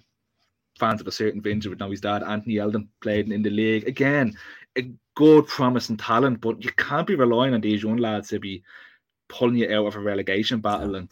fans 0.78 1.00
of 1.00 1.06
a 1.06 1.12
certain 1.12 1.40
vintage 1.40 1.68
would 1.68 1.80
know 1.80 1.90
his 1.90 2.00
dad, 2.00 2.22
Anthony 2.22 2.58
Elding, 2.58 2.88
played 3.00 3.30
in 3.30 3.42
the 3.42 3.50
league. 3.50 3.86
Again, 3.88 4.36
a 4.76 4.90
good, 5.14 5.46
promising 5.46 5.96
talent, 5.96 6.40
but 6.40 6.62
you 6.62 6.70
can't 6.72 7.06
be 7.06 7.14
relying 7.14 7.54
on 7.54 7.60
these 7.60 7.82
young 7.82 7.96
lads 7.96 8.28
to 8.28 8.38
be 8.38 8.62
pulling 9.28 9.56
you 9.56 9.72
out 9.72 9.86
of 9.86 9.96
a 9.96 10.00
relegation 10.00 10.60
battle. 10.60 10.96
And 10.96 11.10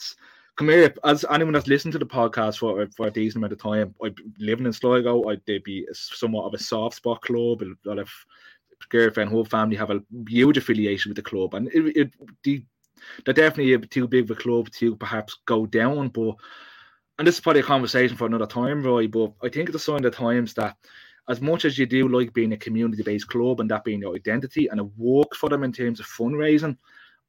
come 0.56 0.68
here, 0.68 0.94
as 1.04 1.24
anyone 1.30 1.54
that's 1.54 1.66
listened 1.66 1.92
to 1.92 1.98
the 1.98 2.06
podcast 2.06 2.58
for, 2.58 2.86
for 2.96 3.06
a 3.06 3.10
decent 3.10 3.36
amount 3.36 3.54
of 3.54 3.62
time, 3.62 3.94
I 4.02 4.12
living 4.38 4.66
in 4.66 4.72
Sligo, 4.72 5.28
I'd 5.28 5.44
be 5.44 5.86
somewhat 5.92 6.44
of 6.44 6.54
a 6.54 6.58
soft 6.58 6.96
spot 6.96 7.22
club, 7.22 7.62
a 7.62 7.88
lot 7.88 7.98
of 7.98 8.10
girlfriend, 8.88 9.30
whole 9.30 9.44
family 9.44 9.76
have 9.76 9.90
a 9.90 10.02
huge 10.28 10.56
affiliation 10.56 11.10
with 11.10 11.16
the 11.16 11.22
club, 11.22 11.54
and 11.54 11.68
it, 11.68 11.96
it 11.96 12.14
the, 12.42 12.64
they're 13.24 13.34
definitely 13.34 13.78
too 13.88 14.08
big 14.08 14.30
of 14.30 14.36
a 14.36 14.40
club 14.40 14.70
to 14.70 14.96
perhaps 14.96 15.38
go 15.46 15.66
down. 15.66 16.08
But 16.08 16.36
and 17.18 17.26
this 17.26 17.36
is 17.36 17.40
probably 17.40 17.60
a 17.60 17.64
conversation 17.64 18.16
for 18.16 18.26
another 18.26 18.46
time, 18.46 18.82
Roy. 18.82 19.06
But 19.06 19.32
I 19.42 19.48
think 19.48 19.68
it's 19.68 19.76
a 19.76 19.80
sign 19.80 20.04
of 20.04 20.14
times 20.14 20.54
that 20.54 20.76
as 21.28 21.40
much 21.40 21.64
as 21.64 21.78
you 21.78 21.86
do 21.86 22.08
like 22.08 22.32
being 22.34 22.52
a 22.52 22.56
community-based 22.56 23.28
club 23.28 23.60
and 23.60 23.70
that 23.70 23.84
being 23.84 24.00
your 24.00 24.14
identity 24.14 24.68
and 24.68 24.80
a 24.80 24.84
works 24.84 25.38
for 25.38 25.48
them 25.48 25.64
in 25.64 25.72
terms 25.72 26.00
of 26.00 26.06
fundraising, 26.06 26.76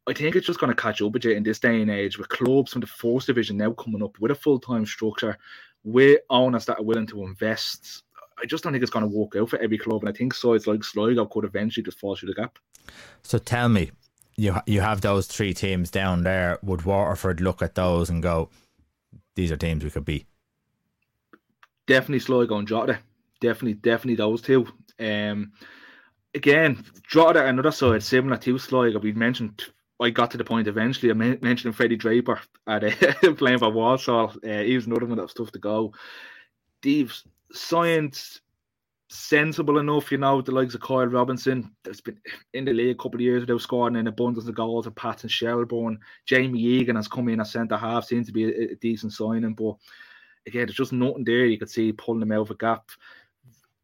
I 0.07 0.13
think 0.13 0.35
it's 0.35 0.47
just 0.47 0.59
going 0.59 0.75
to 0.75 0.81
catch 0.81 1.01
up 1.01 1.13
with 1.13 1.25
you 1.25 1.31
in 1.31 1.43
this 1.43 1.59
day 1.59 1.81
and 1.81 1.89
age 1.89 2.17
with 2.17 2.29
clubs 2.29 2.73
from 2.73 2.81
the 2.81 2.87
fourth 2.87 3.25
division 3.25 3.57
now 3.57 3.71
coming 3.71 4.03
up 4.03 4.19
with 4.19 4.31
a 4.31 4.35
full-time 4.35 4.85
structure, 4.85 5.37
with 5.83 6.19
owners 6.29 6.65
that 6.65 6.79
are 6.79 6.83
willing 6.83 7.07
to 7.07 7.23
invest 7.23 8.03
I 8.41 8.45
just 8.45 8.63
don't 8.63 8.73
think 8.73 8.83
it's 8.83 8.91
going 8.91 9.09
to 9.09 9.17
work 9.17 9.35
out 9.35 9.49
for 9.49 9.59
every 9.59 9.77
club. 9.77 10.01
And 10.01 10.09
I 10.09 10.11
think 10.11 10.33
so. 10.33 10.53
It's 10.53 10.67
like 10.67 10.83
Sligo 10.83 11.25
could 11.25 11.45
eventually 11.45 11.83
just 11.83 11.99
fall 11.99 12.15
through 12.15 12.33
the 12.33 12.41
gap. 12.41 12.59
So 13.23 13.37
tell 13.37 13.69
me, 13.69 13.91
you 14.37 14.55
you 14.65 14.81
have 14.81 15.01
those 15.01 15.27
three 15.27 15.53
teams 15.53 15.89
down 15.89 16.23
there. 16.23 16.59
Would 16.63 16.83
Waterford 16.83 17.41
look 17.41 17.61
at 17.61 17.75
those 17.75 18.09
and 18.09 18.21
go, 18.21 18.49
these 19.35 19.51
are 19.51 19.57
teams 19.57 19.83
we 19.83 19.89
could 19.89 20.05
beat? 20.05 20.27
Definitely 21.87 22.19
Sligo 22.19 22.57
and 22.57 22.67
Drogheda. 22.67 22.99
Definitely, 23.39 23.75
definitely 23.75 24.15
those 24.15 24.41
two. 24.41 24.67
Um, 24.99 25.53
again, 26.33 26.83
Drogheda, 27.03 27.45
another 27.45 27.71
side 27.71 28.03
similar 28.03 28.37
to 28.37 28.57
Sligo. 28.57 28.99
We 28.99 29.13
mentioned 29.13 29.63
I 29.99 30.09
got 30.09 30.31
to 30.31 30.37
the 30.37 30.43
point 30.43 30.67
eventually. 30.67 31.11
I 31.11 31.37
mentioned 31.41 31.75
Freddie 31.75 31.95
Draper 31.95 32.41
at 32.67 32.83
uh, 32.83 33.33
playing 33.37 33.59
for 33.59 33.69
Walsall. 33.69 34.33
Uh, 34.43 34.59
he 34.59 34.75
was 34.75 34.87
another 34.87 35.05
one 35.05 35.17
that 35.17 35.23
was 35.23 35.33
tough 35.33 35.51
to 35.53 35.59
go. 35.59 35.93
They've 36.81 37.13
science 37.51 38.41
sensible 39.09 39.79
enough, 39.79 40.11
you 40.11 40.17
know, 40.17 40.41
the 40.41 40.51
likes 40.51 40.75
of 40.75 40.81
Kyle 40.81 41.05
Robinson, 41.05 41.71
that's 41.83 42.01
been 42.01 42.19
in 42.53 42.65
the 42.65 42.73
league 42.73 42.95
a 42.95 43.01
couple 43.01 43.15
of 43.15 43.21
years 43.21 43.41
without 43.41 43.61
scoring 43.61 43.95
an 43.95 44.07
abundance 44.07 44.47
of 44.47 44.55
goals, 44.55 44.87
and 44.87 44.95
Patson 44.95 45.29
Shelbourne, 45.29 45.99
Jamie 46.25 46.59
Egan 46.59 46.95
has 46.95 47.07
come 47.07 47.29
in 47.29 47.39
as 47.39 47.51
centre 47.51 47.77
half, 47.77 48.05
seems 48.05 48.27
to 48.27 48.33
be 48.33 48.45
a, 48.45 48.71
a, 48.71 48.75
decent 48.75 49.13
signing, 49.13 49.53
but 49.53 49.75
again, 50.47 50.65
there's 50.65 50.75
just 50.75 50.93
nothing 50.93 51.23
there 51.23 51.45
you 51.45 51.57
could 51.57 51.69
see 51.69 51.91
pulling 51.91 52.19
them 52.19 52.31
out 52.31 52.41
of 52.41 52.51
a 52.51 52.55
gap. 52.55 52.89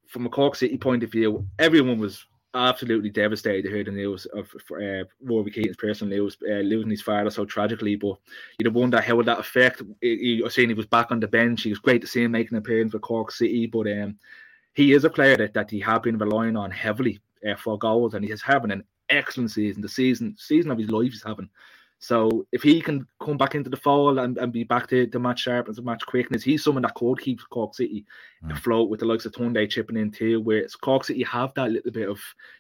From 0.08 0.26
a 0.26 0.30
Cork 0.30 0.56
City 0.56 0.78
point 0.78 1.04
of 1.04 1.12
view, 1.12 1.47
everyone 1.58 1.97
was 1.97 2.26
absolutely 2.54 3.10
devastated 3.10 3.64
to 3.64 3.74
hear 3.74 3.84
the 3.84 3.92
news 3.92 4.26
of 4.28 4.50
uh, 4.72 5.06
Ruairí 5.26 5.54
Keating's 5.54 5.78
personal 5.78 6.16
news, 6.18 6.38
uh, 6.50 6.56
losing 6.56 6.90
his 6.90 7.02
father 7.02 7.30
so 7.30 7.46
tragically. 7.46 7.96
But 7.96 8.17
you'd 8.60 8.73
wonder 8.73 9.00
how 9.02 9.15
would 9.15 9.25
that 9.28 9.40
affect. 9.40 9.82
You 10.02 10.50
saying 10.50 10.69
he 10.69 10.75
was 10.75 10.86
back 10.86 11.12
on 11.12 11.19
the 11.19 11.28
bench. 11.28 11.63
He 11.63 11.69
was 11.69 11.80
great 11.80 12.02
to 12.02 12.08
see 12.08 12.23
him 12.23 12.32
making 12.32 12.56
an 12.56 12.60
appearance 12.60 12.92
for 12.92 13.00
Cork 13.00 13.32
City, 13.32 13.67
but 13.67 13.88
um, 13.88 14.17
he 14.73 14.94
is 14.94 15.04
a 15.04 15.10
player 15.10 15.38
that, 15.38 15.54
that 15.54 15.69
he 15.69 15.80
have 15.80 16.04
been 16.04 16.17
relying 16.17 16.56
on 16.56 16.71
heavily 16.71 17.19
uh, 17.50 17.56
for 17.56 17.78
goals, 17.78 18.13
and 18.13 18.23
he 18.23 18.32
is 18.32 18.42
having 18.42 18.71
an 18.71 18.84
excellent 19.10 19.52
season. 19.52 19.82
The 19.82 19.90
season 19.90 20.36
season 20.38 20.71
of 20.71 20.78
his 20.78 20.90
life 20.90 21.12
he's 21.12 21.23
having. 21.23 21.50
So 22.02 22.47
if 22.52 22.63
he 22.63 22.81
can 22.81 23.06
come 23.23 23.37
back 23.37 23.54
into 23.54 23.69
the 23.69 23.77
fold 23.77 24.17
and, 24.17 24.35
and 24.39 24.52
be 24.52 24.63
back 24.63 24.87
to 24.87 25.06
the 25.06 25.19
match 25.19 25.41
sharpness 25.41 25.77
and 25.77 25.85
match 25.85 26.04
quickness, 26.04 26.41
he's 26.41 26.63
someone 26.63 26.81
that 26.81 26.95
could 26.95 27.21
keep 27.21 27.39
Cork 27.52 27.75
City 27.75 28.06
mm. 28.43 28.52
afloat 28.52 28.89
with 28.89 29.02
the 29.02 29.06
likes 29.06 29.27
of 29.27 29.33
Tunde 29.33 29.69
chipping 29.69 29.97
in 29.97 30.10
too. 30.10 30.41
Where 30.41 30.58
it's 30.58 30.75
Cork 30.75 31.04
City 31.06 31.21
have 31.23 31.54
that 31.54 31.71
little 31.71 31.91
bit 31.91 32.10
of 32.10 32.19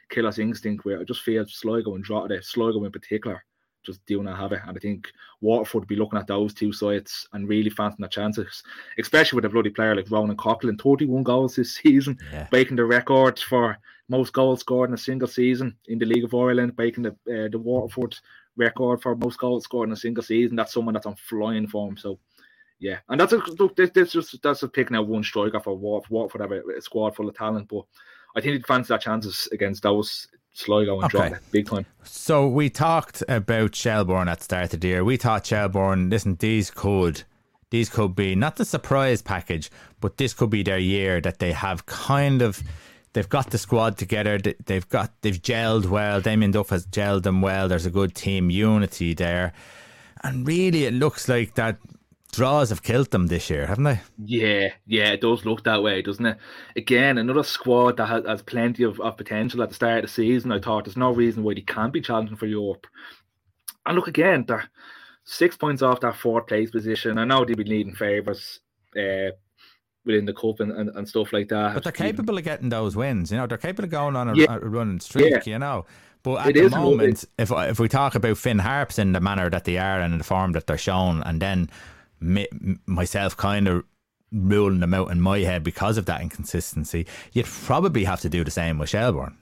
killer's 0.09 0.37
instinct 0.37 0.85
where 0.85 0.99
I 0.99 1.03
just 1.03 1.23
feel 1.23 1.43
Sligo 1.47 1.95
and 1.95 2.03
Drogheda, 2.03 2.43
Sligo 2.43 2.85
in 2.85 2.91
particular, 2.91 3.43
just 3.83 4.05
do 4.05 4.21
not 4.21 4.37
have 4.37 4.51
it. 4.51 4.61
And 4.67 4.77
I 4.77 4.79
think 4.79 5.11
Waterford 5.41 5.81
would 5.81 5.87
be 5.87 5.95
looking 5.95 6.19
at 6.19 6.27
those 6.27 6.53
two 6.53 6.71
sides 6.71 7.27
and 7.33 7.49
really 7.49 7.71
fancying 7.71 8.01
their 8.01 8.09
chances, 8.09 8.61
especially 8.99 9.37
with 9.37 9.45
a 9.45 9.49
bloody 9.49 9.71
player 9.71 9.95
like 9.95 10.11
Ronan 10.11 10.37
Coughlan, 10.37 10.79
31 10.79 11.23
goals 11.23 11.55
this 11.55 11.73
season, 11.81 12.15
yeah. 12.31 12.47
breaking 12.51 12.77
the 12.77 12.85
record 12.85 13.39
for 13.39 13.75
most 14.07 14.33
goals 14.33 14.59
scored 14.59 14.89
in 14.89 14.93
a 14.93 14.97
single 14.99 15.27
season 15.27 15.75
in 15.87 15.97
the 15.97 16.05
League 16.05 16.25
of 16.25 16.35
Ireland, 16.35 16.75
breaking 16.75 17.03
the 17.03 17.11
uh, 17.11 17.49
the 17.49 17.57
Waterford 17.57 18.15
record 18.57 19.01
for 19.01 19.15
most 19.15 19.37
goals 19.37 19.63
scored 19.63 19.89
in 19.89 19.93
a 19.93 19.97
single 19.97 20.23
season. 20.23 20.55
That's 20.55 20.73
someone 20.73 20.93
that's 20.93 21.05
on 21.05 21.15
flying 21.15 21.67
form. 21.67 21.97
So 21.97 22.19
yeah, 22.79 22.97
and 23.09 23.19
that's 23.19 23.33
a 23.33 23.37
look. 23.37 23.75
This, 23.75 23.91
this 23.91 24.11
just 24.11 24.41
that's 24.41 24.63
a 24.63 24.67
picking 24.67 24.97
out 24.97 25.07
one 25.07 25.23
striker 25.23 25.59
for 25.59 25.77
Waterford. 25.77 26.11
Waterford 26.11 26.41
have 26.41 26.51
a, 26.51 26.81
squad 26.81 27.15
full 27.15 27.29
of 27.29 27.35
talent, 27.35 27.69
but 27.69 27.85
I 28.35 28.41
think 28.41 28.53
he'd 28.53 28.65
fancy 28.65 28.89
their 28.89 28.97
chances 28.97 29.47
against 29.51 29.83
those 29.83 30.27
Sligo 30.53 30.99
and 30.99 31.13
okay. 31.13 31.35
big 31.51 31.67
time. 31.67 31.85
So 32.03 32.47
we 32.47 32.69
talked 32.69 33.23
about 33.27 33.75
Shelbourne 33.75 34.27
at 34.27 34.39
the 34.39 34.43
start 34.43 34.73
of 34.73 34.81
the 34.81 34.87
year. 34.87 35.03
We 35.03 35.17
thought 35.17 35.45
Shelbourne, 35.45 36.09
listen, 36.09 36.35
these 36.35 36.71
could 36.71 37.23
these 37.69 37.89
could 37.89 38.15
be 38.15 38.35
not 38.35 38.57
the 38.57 38.65
surprise 38.65 39.21
package, 39.21 39.71
but 39.99 40.17
this 40.17 40.33
could 40.33 40.49
be 40.49 40.63
their 40.63 40.79
year 40.79 41.21
that 41.21 41.39
they 41.39 41.53
have 41.53 41.85
kind 41.85 42.41
of 42.41 42.63
they've 43.13 43.29
got 43.29 43.51
the 43.51 43.57
squad 43.57 43.97
together. 43.97 44.37
They've 44.37 44.87
got 44.87 45.13
they've 45.21 45.41
gelled 45.41 45.85
well. 45.85 46.21
Damien 46.21 46.51
Duff 46.51 46.69
has 46.69 46.85
gelled 46.85 47.23
them 47.23 47.41
well. 47.41 47.67
There's 47.67 47.85
a 47.85 47.91
good 47.91 48.15
team 48.15 48.49
unity 48.49 49.13
there, 49.13 49.53
and 50.23 50.47
really 50.47 50.85
it 50.85 50.93
looks 50.93 51.27
like 51.27 51.55
that 51.55 51.77
draws 52.31 52.69
have 52.69 52.83
killed 52.83 53.11
them 53.11 53.27
this 53.27 53.49
year, 53.49 53.67
haven't 53.67 53.83
they? 53.83 53.99
Yeah, 54.23 54.69
yeah, 54.87 55.09
it 55.09 55.21
does 55.21 55.45
look 55.45 55.63
that 55.65 55.83
way, 55.83 56.01
doesn't 56.01 56.25
it? 56.25 56.37
Again, 56.75 57.17
another 57.17 57.43
squad 57.43 57.97
that 57.97 58.07
has, 58.07 58.25
has 58.25 58.41
plenty 58.41 58.83
of, 58.83 58.99
of 58.99 59.17
potential 59.17 59.61
at 59.61 59.69
the 59.69 59.75
start 59.75 59.99
of 59.99 60.03
the 60.03 60.13
season. 60.13 60.51
I 60.51 60.59
thought 60.59 60.85
there's 60.85 60.97
no 60.97 61.11
reason 61.11 61.43
why 61.43 61.53
they 61.53 61.61
can't 61.61 61.93
be 61.93 62.01
challenging 62.01 62.37
for 62.37 62.45
Europe. 62.45 62.87
And 63.85 63.95
look 63.95 64.07
again, 64.07 64.45
they're 64.47 64.69
six 65.25 65.57
points 65.57 65.81
off 65.81 65.99
that 66.01 66.15
fourth 66.15 66.47
place 66.47 66.71
position. 66.71 67.17
I 67.17 67.25
know 67.25 67.45
they've 67.45 67.57
been 67.57 67.67
leading 67.67 67.95
favours. 67.95 68.59
Uh, 68.95 69.31
within 70.05 70.25
the 70.25 70.33
cup 70.33 70.59
and, 70.59 70.71
and, 70.71 70.89
and 70.89 71.07
stuff 71.07 71.31
like 71.33 71.47
that. 71.49 71.73
But 71.73 71.83
they're 71.83 71.91
capable 71.91 72.37
of 72.37 72.43
getting 72.43 72.69
those 72.69 72.95
wins. 72.95 73.31
You 73.31 73.37
know, 73.37 73.47
they're 73.47 73.57
capable 73.57 73.85
of 73.85 73.91
going 73.91 74.15
on 74.15 74.29
a, 74.29 74.35
yeah. 74.35 74.55
a 74.55 74.59
running 74.59 74.99
streak. 74.99 75.31
Yeah. 75.31 75.53
You 75.53 75.59
know. 75.59 75.85
But 76.23 76.47
at 76.47 76.55
it 76.55 76.69
the 76.69 76.77
moment, 76.77 77.25
if 77.37 77.51
if 77.51 77.79
we 77.79 77.87
talk 77.87 78.15
about 78.15 78.37
Finn 78.37 78.59
Harps 78.59 78.99
in 78.99 79.13
the 79.13 79.19
manner 79.19 79.49
that 79.49 79.65
they 79.65 79.77
are 79.77 79.99
and 79.99 80.19
the 80.19 80.23
form 80.23 80.51
that 80.51 80.67
they're 80.67 80.77
shown, 80.77 81.23
and 81.23 81.41
then 81.41 81.69
me, 82.19 82.47
myself 82.85 83.35
kind 83.35 83.67
of 83.67 83.83
ruling 84.31 84.79
them 84.79 84.93
out 84.93 85.11
in 85.11 85.19
my 85.19 85.39
head 85.39 85.63
because 85.63 85.97
of 85.97 86.05
that 86.05 86.21
inconsistency, 86.21 87.07
you'd 87.33 87.45
probably 87.45 88.03
have 88.03 88.21
to 88.21 88.29
do 88.29 88.43
the 88.43 88.51
same 88.51 88.77
with 88.77 88.89
Shelbourne. 88.89 89.35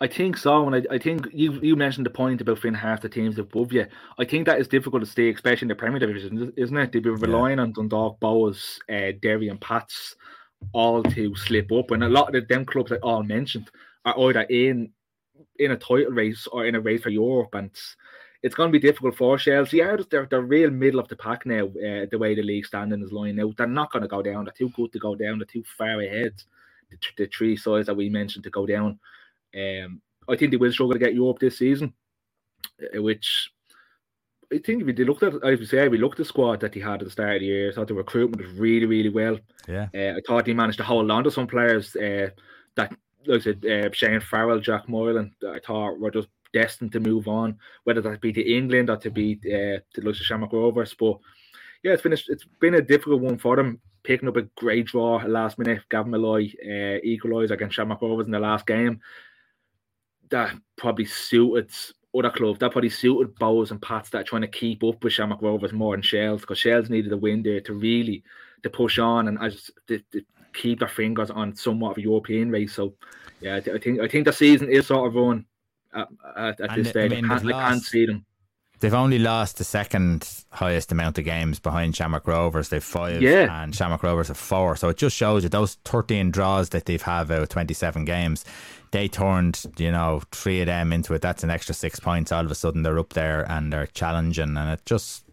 I 0.00 0.06
think 0.06 0.38
so, 0.38 0.66
and 0.66 0.76
I, 0.76 0.94
I 0.94 0.98
think 0.98 1.28
you 1.32 1.52
you 1.60 1.76
mentioned 1.76 2.06
the 2.06 2.10
point 2.10 2.40
about 2.40 2.58
Finn 2.58 2.74
half 2.74 3.02
the 3.02 3.08
teams 3.08 3.38
above 3.38 3.72
you. 3.72 3.86
I 4.18 4.24
think 4.24 4.46
that 4.46 4.58
is 4.58 4.68
difficult 4.68 5.02
to 5.02 5.10
stay, 5.10 5.30
especially 5.30 5.66
in 5.66 5.68
the 5.68 5.74
Premier 5.74 5.98
Division, 5.98 6.52
isn't 6.56 6.76
it? 6.76 6.92
They'd 6.92 7.02
be 7.02 7.10
relying 7.10 7.58
yeah. 7.58 7.64
on 7.64 7.72
Dundalk, 7.72 8.18
Bohs, 8.18 8.78
uh, 8.90 9.12
Derry, 9.20 9.48
and 9.48 9.60
Pats 9.60 10.16
all 10.72 11.02
to 11.02 11.34
slip 11.36 11.70
up, 11.72 11.90
and 11.90 12.04
a 12.04 12.08
lot 12.08 12.28
of 12.28 12.32
the, 12.32 12.40
them 12.40 12.64
clubs 12.64 12.90
I 12.90 12.96
all 12.96 13.22
mentioned 13.22 13.70
are 14.04 14.18
either 14.18 14.42
in 14.42 14.92
in 15.58 15.72
a 15.72 15.76
title 15.76 16.12
race 16.12 16.46
or 16.50 16.66
in 16.66 16.74
a 16.74 16.80
race 16.80 17.02
for 17.02 17.10
Europe, 17.10 17.54
and 17.54 17.70
it's 18.42 18.54
going 18.54 18.72
to 18.72 18.78
be 18.78 18.86
difficult 18.86 19.16
for 19.16 19.38
Shells. 19.38 19.72
Yeah, 19.72 19.96
they're 20.10 20.26
they're 20.26 20.40
real 20.40 20.70
middle 20.70 21.00
of 21.00 21.08
the 21.08 21.16
pack 21.16 21.44
now. 21.44 21.66
Uh, 21.66 22.06
the 22.10 22.18
way 22.18 22.34
the 22.34 22.42
league 22.42 22.66
standing 22.66 23.02
is 23.02 23.12
lying 23.12 23.38
out, 23.40 23.56
they're 23.56 23.66
not 23.66 23.92
going 23.92 24.02
to 24.02 24.08
go 24.08 24.22
down. 24.22 24.44
They're 24.44 24.54
too 24.56 24.70
good 24.70 24.92
to 24.92 24.98
go 24.98 25.14
down. 25.14 25.38
They're 25.38 25.46
too 25.46 25.64
far 25.76 26.00
ahead. 26.00 26.32
The, 26.90 26.96
the 27.18 27.26
three 27.26 27.56
sides 27.56 27.86
that 27.86 27.96
we 27.96 28.08
mentioned 28.08 28.44
to 28.44 28.50
go 28.50 28.64
down. 28.64 28.98
Um, 29.56 30.00
I 30.28 30.36
think 30.36 30.50
they 30.50 30.56
will 30.56 30.72
struggle 30.72 30.92
to 30.92 30.98
get 30.98 31.14
Europe 31.14 31.38
this 31.38 31.58
season, 31.58 31.94
uh, 32.94 33.02
which 33.02 33.50
I 34.52 34.58
think 34.58 34.82
if 34.82 34.98
you 34.98 35.04
looked 35.04 35.22
at, 35.22 35.34
as 35.44 35.58
we 35.58 35.66
say, 35.66 35.88
we 35.88 35.98
looked 35.98 36.14
at 36.14 36.18
the 36.18 36.24
squad 36.24 36.60
that 36.60 36.74
he 36.74 36.80
had 36.80 37.00
at 37.00 37.04
the 37.04 37.10
start 37.10 37.36
of 37.36 37.40
the 37.40 37.46
year. 37.46 37.70
I 37.70 37.74
thought 37.74 37.88
the 37.88 37.94
recruitment 37.94 38.42
was 38.42 38.58
really, 38.58 38.86
really 38.86 39.08
well. 39.08 39.38
Yeah. 39.66 39.88
Uh, 39.94 40.16
I 40.16 40.20
thought 40.26 40.46
he 40.46 40.54
managed 40.54 40.78
to 40.78 40.84
hold 40.84 41.10
on 41.10 41.24
to 41.24 41.30
some 41.30 41.46
players 41.46 41.94
uh, 41.96 42.30
that, 42.76 42.94
like 43.26 43.40
I 43.40 43.44
said, 43.44 43.64
uh, 43.66 43.92
Shane 43.92 44.20
Farrell, 44.20 44.60
Jack 44.60 44.88
Moylan, 44.88 45.34
I 45.48 45.58
thought 45.58 45.98
were 45.98 46.10
just 46.10 46.28
destined 46.52 46.92
to 46.92 47.00
move 47.00 47.26
on, 47.28 47.58
whether 47.84 48.00
that 48.00 48.20
be 48.20 48.32
to 48.32 48.56
England 48.56 48.88
or 48.88 48.96
to 48.98 49.10
be 49.10 49.38
uh, 49.46 49.80
to 49.94 50.00
like 50.02 50.14
Shamrock 50.14 50.52
Rovers. 50.52 50.94
But 50.94 51.18
yeah, 51.82 51.92
it's 51.92 52.02
been 52.02 52.12
a, 52.12 52.18
it's 52.28 52.44
been 52.60 52.74
a 52.74 52.82
difficult 52.82 53.22
one 53.22 53.38
for 53.38 53.56
them. 53.56 53.80
Picking 54.04 54.28
up 54.28 54.36
a 54.36 54.42
great 54.56 54.86
draw 54.86 55.16
last 55.26 55.58
minute, 55.58 55.82
Gavin 55.90 56.12
Molloy 56.12 56.52
uh, 56.64 57.00
equalised 57.02 57.50
against 57.50 57.74
Shamrock 57.74 58.00
Rovers 58.02 58.26
in 58.26 58.32
the 58.32 58.38
last 58.38 58.64
game 58.64 59.00
that 60.30 60.56
probably 60.76 61.04
suited 61.04 61.70
other 62.16 62.30
clubs. 62.30 62.58
That 62.58 62.72
probably 62.72 62.90
suited 62.90 63.34
Bohs 63.36 63.70
and 63.70 63.80
Pats 63.80 64.10
that 64.10 64.20
are 64.20 64.24
trying 64.24 64.42
to 64.42 64.48
keep 64.48 64.82
up 64.84 65.02
with 65.02 65.12
Shamrock 65.12 65.42
Rovers 65.42 65.72
more 65.72 65.94
than 65.94 66.02
Shells 66.02 66.40
because 66.40 66.58
Shells 66.58 66.90
needed 66.90 67.12
a 67.12 67.16
win 67.16 67.42
there 67.42 67.60
to 67.62 67.74
really 67.74 68.22
to 68.62 68.70
push 68.70 68.98
on 68.98 69.28
and 69.28 69.38
just 69.52 69.70
to, 69.88 69.98
to, 70.12 70.22
keep 70.52 70.78
their 70.78 70.88
fingers 70.88 71.30
on 71.30 71.54
somewhat 71.54 71.90
of 71.90 71.98
a 71.98 72.00
European 72.00 72.50
race. 72.50 72.72
So 72.72 72.94
yeah, 73.42 73.56
I 73.56 73.78
think 73.78 74.00
I 74.00 74.08
think 74.08 74.24
the 74.24 74.32
season 74.32 74.70
is 74.70 74.86
sort 74.86 75.06
of 75.06 75.14
run 75.14 75.44
at, 75.94 76.08
at, 76.34 76.60
at 76.60 76.74
this 76.74 76.88
stage. 76.88 77.12
I, 77.12 77.14
mean, 77.16 77.30
I, 77.30 77.38
can't, 77.38 77.52
I 77.52 77.68
can't 77.68 77.82
see 77.82 78.06
them. 78.06 78.24
They've 78.80 78.94
only 78.94 79.18
lost 79.18 79.58
the 79.58 79.64
second 79.64 80.44
highest 80.50 80.92
amount 80.92 81.18
of 81.18 81.24
games 81.24 81.58
behind 81.58 81.96
Shamrock 81.96 82.26
Rovers. 82.26 82.68
They've 82.68 82.84
five, 82.84 83.22
yeah. 83.22 83.62
and 83.62 83.74
Shamrock 83.74 84.02
Rovers 84.02 84.28
have 84.28 84.36
four. 84.36 84.76
So 84.76 84.88
it 84.90 84.96
just 84.96 85.16
shows 85.16 85.44
you 85.44 85.48
those 85.48 85.74
13 85.84 86.30
draws 86.30 86.68
that 86.70 86.84
they've 86.84 87.00
had 87.00 87.30
out 87.30 87.42
of 87.42 87.48
27 87.48 88.04
games 88.04 88.44
they 88.96 89.08
turned, 89.08 89.62
you 89.76 89.90
know, 89.90 90.22
three 90.32 90.60
of 90.60 90.66
them 90.66 90.92
into 90.92 91.12
it. 91.14 91.20
That's 91.20 91.42
an 91.42 91.50
extra 91.50 91.74
six 91.74 92.00
points. 92.00 92.32
All 92.32 92.44
of 92.44 92.50
a 92.50 92.54
sudden, 92.54 92.82
they're 92.82 92.98
up 92.98 93.12
there 93.12 93.42
and 93.50 93.72
they're 93.72 93.88
challenging, 93.88 94.56
and 94.56 94.70
it 94.70 94.80
just 94.86 95.24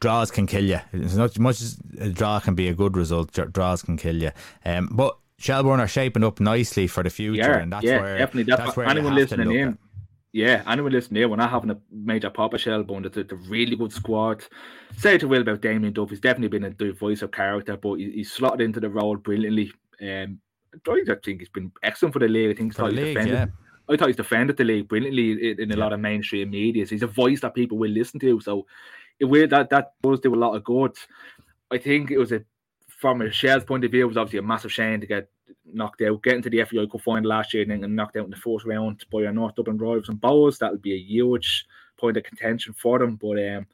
draws 0.00 0.30
can 0.30 0.46
kill 0.46 0.64
you. 0.64 0.80
As 0.92 1.38
much 1.38 1.60
as 1.60 1.78
a 1.98 2.10
draw 2.10 2.40
can 2.40 2.54
be 2.54 2.68
a 2.68 2.74
good 2.74 2.96
result, 2.96 3.32
draws 3.52 3.82
can 3.82 3.96
kill 3.96 4.16
you. 4.16 4.30
Um, 4.64 4.88
but 4.92 5.16
Shelbourne 5.38 5.80
are 5.80 5.88
shaping 5.88 6.24
up 6.24 6.40
nicely 6.40 6.86
for 6.86 7.02
the 7.02 7.10
future, 7.10 7.40
yeah, 7.40 7.58
and 7.58 7.72
that's 7.72 7.84
yeah, 7.84 8.00
where 8.00 8.18
definitely. 8.18 8.44
That's, 8.44 8.62
that's 8.62 8.76
where 8.76 8.86
anyone 8.86 9.14
listening 9.14 9.52
in. 9.52 9.78
Yeah, 10.32 10.62
anyone 10.66 10.92
listening 10.92 11.20
here, 11.20 11.28
when 11.28 11.40
I 11.40 11.46
having 11.46 11.70
a 11.70 11.78
major 11.90 12.30
pop 12.30 12.54
of 12.54 12.60
Shelbourne, 12.60 13.04
it's 13.04 13.18
a, 13.18 13.20
a 13.20 13.36
really 13.48 13.76
good 13.76 13.92
squad. 13.92 14.42
Say 14.96 15.18
to 15.18 15.28
Will 15.28 15.42
about 15.42 15.60
Damien 15.60 15.92
Duff, 15.92 16.08
he's 16.08 16.20
definitely 16.20 16.58
been 16.58 16.74
a 16.80 16.92
voice 16.92 17.20
of 17.20 17.32
character, 17.32 17.76
but 17.76 17.96
he, 17.96 18.10
he's 18.12 18.32
slotted 18.32 18.62
into 18.62 18.80
the 18.80 18.88
role 18.88 19.16
brilliantly. 19.16 19.72
Um, 20.00 20.40
I 20.88 21.04
think 21.22 21.40
he's 21.40 21.50
been 21.50 21.70
excellent 21.82 22.14
for 22.14 22.18
the 22.18 22.28
league. 22.28 22.50
I 22.50 22.54
think 22.54 22.74
for 22.74 22.88
the 22.88 22.96
league, 22.96 23.14
defended, 23.14 23.34
yeah. 23.34 23.46
I 23.90 23.96
thought 23.96 24.08
he's 24.08 24.16
defended 24.16 24.56
the 24.56 24.64
league 24.64 24.88
brilliantly 24.88 25.50
in, 25.50 25.60
in 25.60 25.70
a 25.70 25.76
yeah. 25.76 25.84
lot 25.84 25.92
of 25.92 26.00
mainstream 26.00 26.50
media. 26.50 26.86
So 26.86 26.94
he's 26.94 27.02
a 27.02 27.08
voice 27.08 27.42
that 27.42 27.54
people 27.54 27.76
will 27.76 27.90
listen 27.90 28.18
to. 28.20 28.40
So 28.40 28.66
it 29.20 29.26
will 29.26 29.46
that 29.48 29.68
that 29.68 29.92
does 30.02 30.20
do 30.20 30.34
a 30.34 30.36
lot 30.36 30.54
of 30.54 30.64
good. 30.64 30.96
I 31.70 31.76
think 31.76 32.10
it 32.10 32.18
was 32.18 32.32
a 32.32 32.42
from 33.02 33.20
a 33.20 33.30
Shell's 33.30 33.64
point 33.64 33.84
of 33.84 33.90
view, 33.90 34.04
it 34.04 34.08
was 34.08 34.16
obviously 34.16 34.38
a 34.38 34.42
massive 34.42 34.72
shame 34.72 35.00
to 35.00 35.06
get 35.06 35.28
knocked 35.64 36.02
out, 36.02 36.22
getting 36.22 36.42
to 36.42 36.50
the 36.50 36.64
FAI 36.64 36.86
Cup 36.86 37.00
final 37.00 37.28
last 37.28 37.54
year 37.54 37.62
and 37.62 37.82
then 37.82 37.94
knocked 37.94 38.16
out 38.16 38.24
in 38.24 38.30
the 38.30 38.36
fourth 38.36 38.64
round 38.64 39.04
by 39.12 39.24
our 39.24 39.32
North 39.32 39.54
Dublin 39.54 39.78
Rivals 39.78 40.08
and 40.08 40.20
Bohs. 40.20 40.58
That 40.58 40.72
would 40.72 40.82
be 40.82 40.94
a 40.94 40.98
huge 40.98 41.66
point 41.98 42.16
of 42.16 42.24
contention 42.24 42.72
for 42.72 42.98
them. 42.98 43.16
But 43.16 43.38
um, 43.38 43.66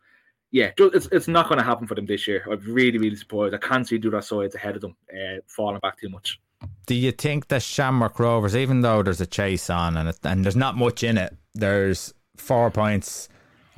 yeah, 0.50 0.72
it's 0.78 1.08
it's 1.12 1.28
not 1.28 1.48
going 1.48 1.58
to 1.58 1.64
happen 1.64 1.86
for 1.86 1.94
them 1.94 2.06
this 2.06 2.26
year. 2.26 2.44
I'm 2.50 2.60
really, 2.60 2.98
really 2.98 3.16
surprised. 3.16 3.54
I 3.54 3.58
can't 3.58 3.86
see 3.86 4.00
other 4.06 4.20
sides 4.20 4.54
ahead 4.54 4.76
of 4.76 4.82
them 4.82 4.96
uh, 5.12 5.40
falling 5.46 5.80
back 5.80 5.98
too 5.98 6.08
much 6.08 6.38
do 6.86 6.94
you 6.94 7.12
think 7.12 7.48
the 7.48 7.60
Shamrock 7.60 8.18
Rovers, 8.18 8.56
even 8.56 8.80
though 8.80 9.02
there's 9.02 9.20
a 9.20 9.26
chase 9.26 9.68
on 9.68 9.96
and 9.96 10.08
it, 10.08 10.18
and 10.24 10.44
there's 10.44 10.56
not 10.56 10.76
much 10.76 11.02
in 11.02 11.18
it, 11.18 11.36
there's 11.54 12.14
four 12.36 12.70
points 12.70 13.28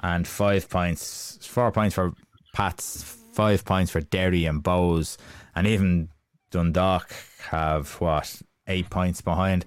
and 0.02 0.26
five 0.26 0.68
points, 0.70 1.38
four 1.42 1.72
points 1.72 1.96
for 1.96 2.14
Pats, 2.52 3.16
five 3.32 3.64
points 3.64 3.90
for 3.90 4.00
Derry 4.00 4.44
and 4.44 4.62
Bohs, 4.62 5.16
and 5.54 5.66
even 5.66 6.08
Dundalk 6.50 7.12
have 7.50 7.92
what 8.00 8.42
eight 8.66 8.90
points 8.90 9.20
behind. 9.20 9.64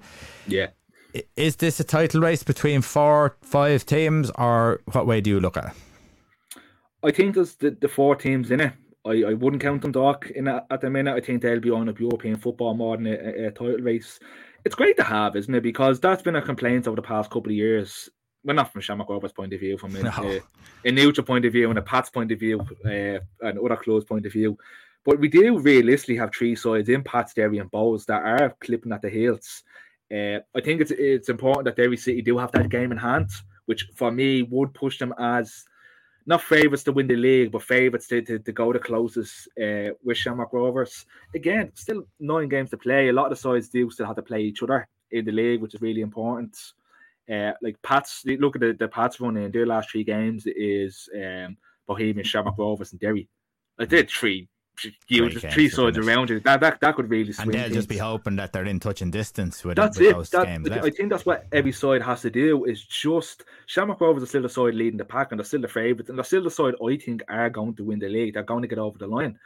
Yeah. 0.47 0.67
Is 1.35 1.57
this 1.57 1.79
a 1.79 1.83
title 1.83 2.21
race 2.21 2.41
between 2.41 2.81
four, 2.81 3.37
five 3.41 3.85
teams, 3.85 4.31
or 4.31 4.81
what 4.91 5.05
way 5.05 5.21
do 5.21 5.29
you 5.29 5.39
look 5.39 5.57
at 5.57 5.65
it? 5.65 6.61
I 7.03 7.11
think 7.11 7.35
there's 7.35 7.55
the, 7.55 7.71
the 7.71 7.87
four 7.87 8.15
teams 8.15 8.49
in 8.49 8.61
it. 8.61 8.73
I, 9.05 9.23
I 9.23 9.33
wouldn't 9.33 9.61
count 9.61 9.81
them 9.81 9.91
dark 9.91 10.31
in 10.31 10.47
a, 10.47 10.65
at 10.71 10.81
the 10.81 10.89
minute. 10.89 11.13
I 11.13 11.19
think 11.19 11.41
they'll 11.41 11.59
be 11.59 11.69
on 11.69 11.89
a 11.89 11.93
European 11.93 12.37
football 12.37 12.73
more 12.73 12.95
than 12.95 13.07
a, 13.07 13.47
a, 13.47 13.51
title 13.51 13.77
race. 13.79 14.19
It's 14.63 14.75
great 14.75 14.95
to 14.97 15.03
have, 15.03 15.35
isn't 15.35 15.53
it? 15.53 15.61
Because 15.61 15.99
that's 15.99 16.21
been 16.21 16.37
a 16.37 16.41
complaint 16.41 16.87
over 16.87 16.95
the 16.95 17.01
past 17.01 17.29
couple 17.29 17.51
of 17.51 17.57
years. 17.57 18.09
Well, 18.45 18.55
not 18.55 18.71
from 18.71 18.81
Shamrock 18.81 19.09
Rovers' 19.09 19.33
point 19.33 19.53
of 19.53 19.59
view, 19.59 19.77
from 19.77 19.95
a, 19.97 20.03
no. 20.03 20.11
a, 20.17 20.41
a 20.85 20.91
neutral 20.91 21.25
point 21.27 21.45
of 21.45 21.51
view 21.51 21.69
and 21.69 21.77
a 21.77 21.81
Pat's 21.81 22.09
point 22.09 22.31
of 22.31 22.39
view, 22.39 22.61
uh, 22.85 23.19
and 23.41 23.59
other 23.59 23.75
close 23.75 24.05
point 24.05 24.25
of 24.25 24.31
view. 24.31 24.57
But 25.05 25.19
we 25.19 25.27
do 25.27 25.59
realistically 25.59 26.15
have 26.17 26.33
three 26.33 26.55
sides 26.55 26.89
in 26.89 27.03
Pat's, 27.03 27.33
Derry, 27.33 27.57
and 27.57 27.71
Bohs 27.71 28.05
that 28.05 28.23
are 28.23 28.55
clipping 28.61 28.93
at 28.93 29.01
the 29.01 29.09
heels. 29.09 29.63
Uh, 30.11 30.39
I 30.55 30.61
think 30.61 30.81
it's 30.81 30.91
it's 30.91 31.29
important 31.29 31.65
that 31.65 31.75
Derry 31.75 31.97
City 31.97 32.21
do 32.21 32.37
have 32.37 32.51
that 32.53 32.69
game 32.69 32.91
in 32.91 32.97
hand, 32.97 33.29
which 33.65 33.89
for 33.95 34.11
me 34.11 34.43
would 34.43 34.73
push 34.73 34.99
them 34.99 35.13
as 35.17 35.65
not 36.25 36.41
favourites 36.41 36.83
to 36.83 36.91
win 36.91 37.07
the 37.07 37.15
league, 37.15 37.51
but 37.51 37.63
favourites 37.63 38.07
to, 38.07 38.21
to, 38.21 38.39
to 38.39 38.51
go 38.51 38.71
the 38.71 38.79
closest 38.79 39.47
uh, 39.61 39.93
with 40.03 40.17
Shamrock 40.17 40.53
Rovers. 40.53 41.05
Again, 41.35 41.71
still 41.73 42.03
nine 42.19 42.47
games 42.47 42.69
to 42.69 42.77
play. 42.77 43.09
A 43.09 43.13
lot 43.13 43.25
of 43.25 43.31
the 43.31 43.35
sides 43.35 43.69
do 43.69 43.89
still 43.89 44.05
have 44.05 44.15
to 44.15 44.21
play 44.21 44.41
each 44.41 44.63
other 44.63 44.87
in 45.11 45.25
the 45.25 45.31
league, 45.31 45.61
which 45.61 45.75
is 45.75 45.81
really 45.81 46.01
important. 46.01 46.57
Uh, 47.29 47.51
like 47.61 47.81
Pats, 47.81 48.23
look 48.25 48.55
at 48.55 48.61
the, 48.61 48.73
the 48.73 48.87
Pats 48.87 49.19
run 49.19 49.37
in 49.37 49.51
their 49.51 49.65
last 49.65 49.91
three 49.91 50.03
games 50.03 50.45
is 50.45 51.09
um, 51.15 51.57
Bohemian, 51.87 52.25
Shamrock 52.25 52.57
Rovers, 52.57 52.91
and 52.91 53.01
Derry. 53.01 53.27
Like 53.77 53.89
they 53.89 54.03
three 54.03 54.47
you 55.07 55.29
just 55.29 55.47
three 55.53 55.69
sides 55.69 55.97
around 55.97 56.29
you. 56.29 56.39
That, 56.41 56.59
that 56.61 56.79
that 56.81 56.95
could 56.95 57.09
really 57.09 57.31
swing. 57.31 57.47
And 57.47 57.53
they'll 57.53 57.63
things. 57.63 57.75
just 57.75 57.89
be 57.89 57.97
hoping 57.97 58.35
that 58.37 58.53
they're 58.53 58.65
in 58.65 58.79
touch 58.79 59.01
and 59.01 59.11
distance 59.11 59.63
with, 59.63 59.75
that's 59.75 59.97
with 59.97 60.09
it. 60.09 60.13
those 60.13 60.29
that, 60.31 60.45
games. 60.45 60.69
I 60.69 60.89
think 60.89 61.09
that's 61.09 61.25
what 61.25 61.45
every 61.51 61.71
side 61.71 62.01
has 62.01 62.21
to 62.21 62.29
do. 62.29 62.65
Is 62.65 62.83
just 62.83 63.43
Shamrock 63.67 64.01
Rovers 64.01 64.23
are 64.23 64.27
still 64.27 64.41
the 64.41 64.49
side 64.49 64.75
leading 64.75 64.97
the 64.97 65.05
pack, 65.05 65.31
and 65.31 65.39
they're 65.39 65.45
still 65.45 65.61
the 65.61 65.67
favourites, 65.67 66.09
and 66.09 66.17
they're 66.17 66.25
still 66.25 66.43
the 66.43 66.51
side 66.51 66.75
I 66.83 66.97
think 66.97 67.23
are 67.29 67.49
going 67.49 67.75
to 67.75 67.83
win 67.83 67.99
the 67.99 68.09
league. 68.09 68.33
They're 68.33 68.43
going 68.43 68.63
to 68.63 68.67
get 68.67 68.79
over 68.79 68.97
the 68.97 69.07
line. 69.07 69.39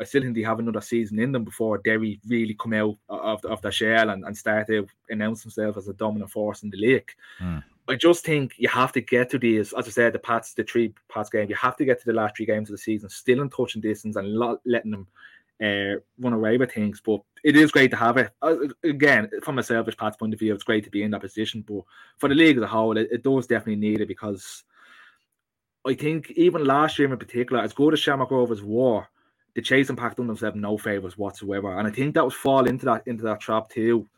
I 0.00 0.04
still 0.04 0.22
think 0.22 0.34
they 0.34 0.42
have 0.42 0.58
another 0.58 0.80
season 0.80 1.20
in 1.20 1.32
them 1.32 1.44
before 1.44 1.78
Derry 1.78 2.18
really 2.26 2.56
come 2.60 2.72
out 2.72 2.96
of, 3.08 3.44
of 3.44 3.60
their 3.62 3.70
shell 3.70 4.10
and, 4.10 4.24
and 4.24 4.36
start 4.36 4.66
to 4.66 4.86
announce 5.10 5.42
themselves 5.42 5.76
as 5.76 5.88
a 5.88 5.92
dominant 5.92 6.30
force 6.30 6.62
in 6.62 6.70
the 6.70 6.78
league. 6.78 7.10
Mm. 7.40 7.62
I 7.88 7.96
just 7.96 8.24
think 8.24 8.54
you 8.58 8.68
have 8.68 8.92
to 8.92 9.00
get 9.00 9.30
to 9.30 9.38
these, 9.38 9.72
as 9.72 9.86
I 9.86 9.90
said, 9.90 10.12
the 10.12 10.18
Pats, 10.18 10.54
the 10.54 10.62
three 10.62 10.94
Pats 11.08 11.30
game. 11.30 11.48
You 11.48 11.56
have 11.56 11.76
to 11.76 11.84
get 11.84 11.98
to 12.00 12.06
the 12.06 12.12
last 12.12 12.36
three 12.36 12.46
games 12.46 12.70
of 12.70 12.74
the 12.74 12.78
season, 12.78 13.08
still 13.08 13.42
in 13.42 13.50
touch 13.50 13.74
and 13.74 13.82
distance, 13.82 14.16
and 14.16 14.34
lot, 14.34 14.60
letting 14.64 14.92
them 14.92 15.06
uh, 15.60 16.00
run 16.20 16.32
away 16.32 16.58
with 16.58 16.72
things. 16.72 17.00
But 17.04 17.22
it 17.42 17.56
is 17.56 17.72
great 17.72 17.90
to 17.90 17.96
have 17.96 18.18
it. 18.18 18.30
Uh, 18.40 18.56
again, 18.84 19.28
from 19.42 19.58
a 19.58 19.62
selfish 19.62 19.96
Pat's 19.96 20.16
point 20.16 20.32
of 20.32 20.38
view, 20.38 20.54
it's 20.54 20.62
great 20.62 20.84
to 20.84 20.90
be 20.90 21.02
in 21.02 21.10
that 21.10 21.22
position. 21.22 21.64
But 21.66 21.82
for 22.18 22.28
the 22.28 22.36
league 22.36 22.56
as 22.56 22.62
a 22.62 22.68
whole, 22.68 22.96
it, 22.96 23.08
it 23.10 23.24
does 23.24 23.48
definitely 23.48 23.76
need 23.76 24.00
it 24.00 24.08
because 24.08 24.62
I 25.84 25.94
think 25.94 26.30
even 26.32 26.64
last 26.64 26.98
year 27.00 27.12
in 27.12 27.18
particular, 27.18 27.62
as 27.62 27.72
good 27.72 27.94
as 27.94 28.00
Shamrock 28.00 28.30
Rovers 28.30 28.62
were, 28.62 29.04
the 29.54 29.60
chasing 29.60 29.96
pack 29.96 30.16
done 30.16 30.28
themselves 30.28 30.56
no 30.56 30.78
favors 30.78 31.18
whatsoever. 31.18 31.76
And 31.76 31.88
I 31.88 31.90
think 31.90 32.14
that 32.14 32.24
was 32.24 32.34
fall 32.34 32.66
into 32.66 32.86
that 32.86 33.02
into 33.06 33.24
that 33.24 33.40
trap 33.40 33.68
too 33.70 34.08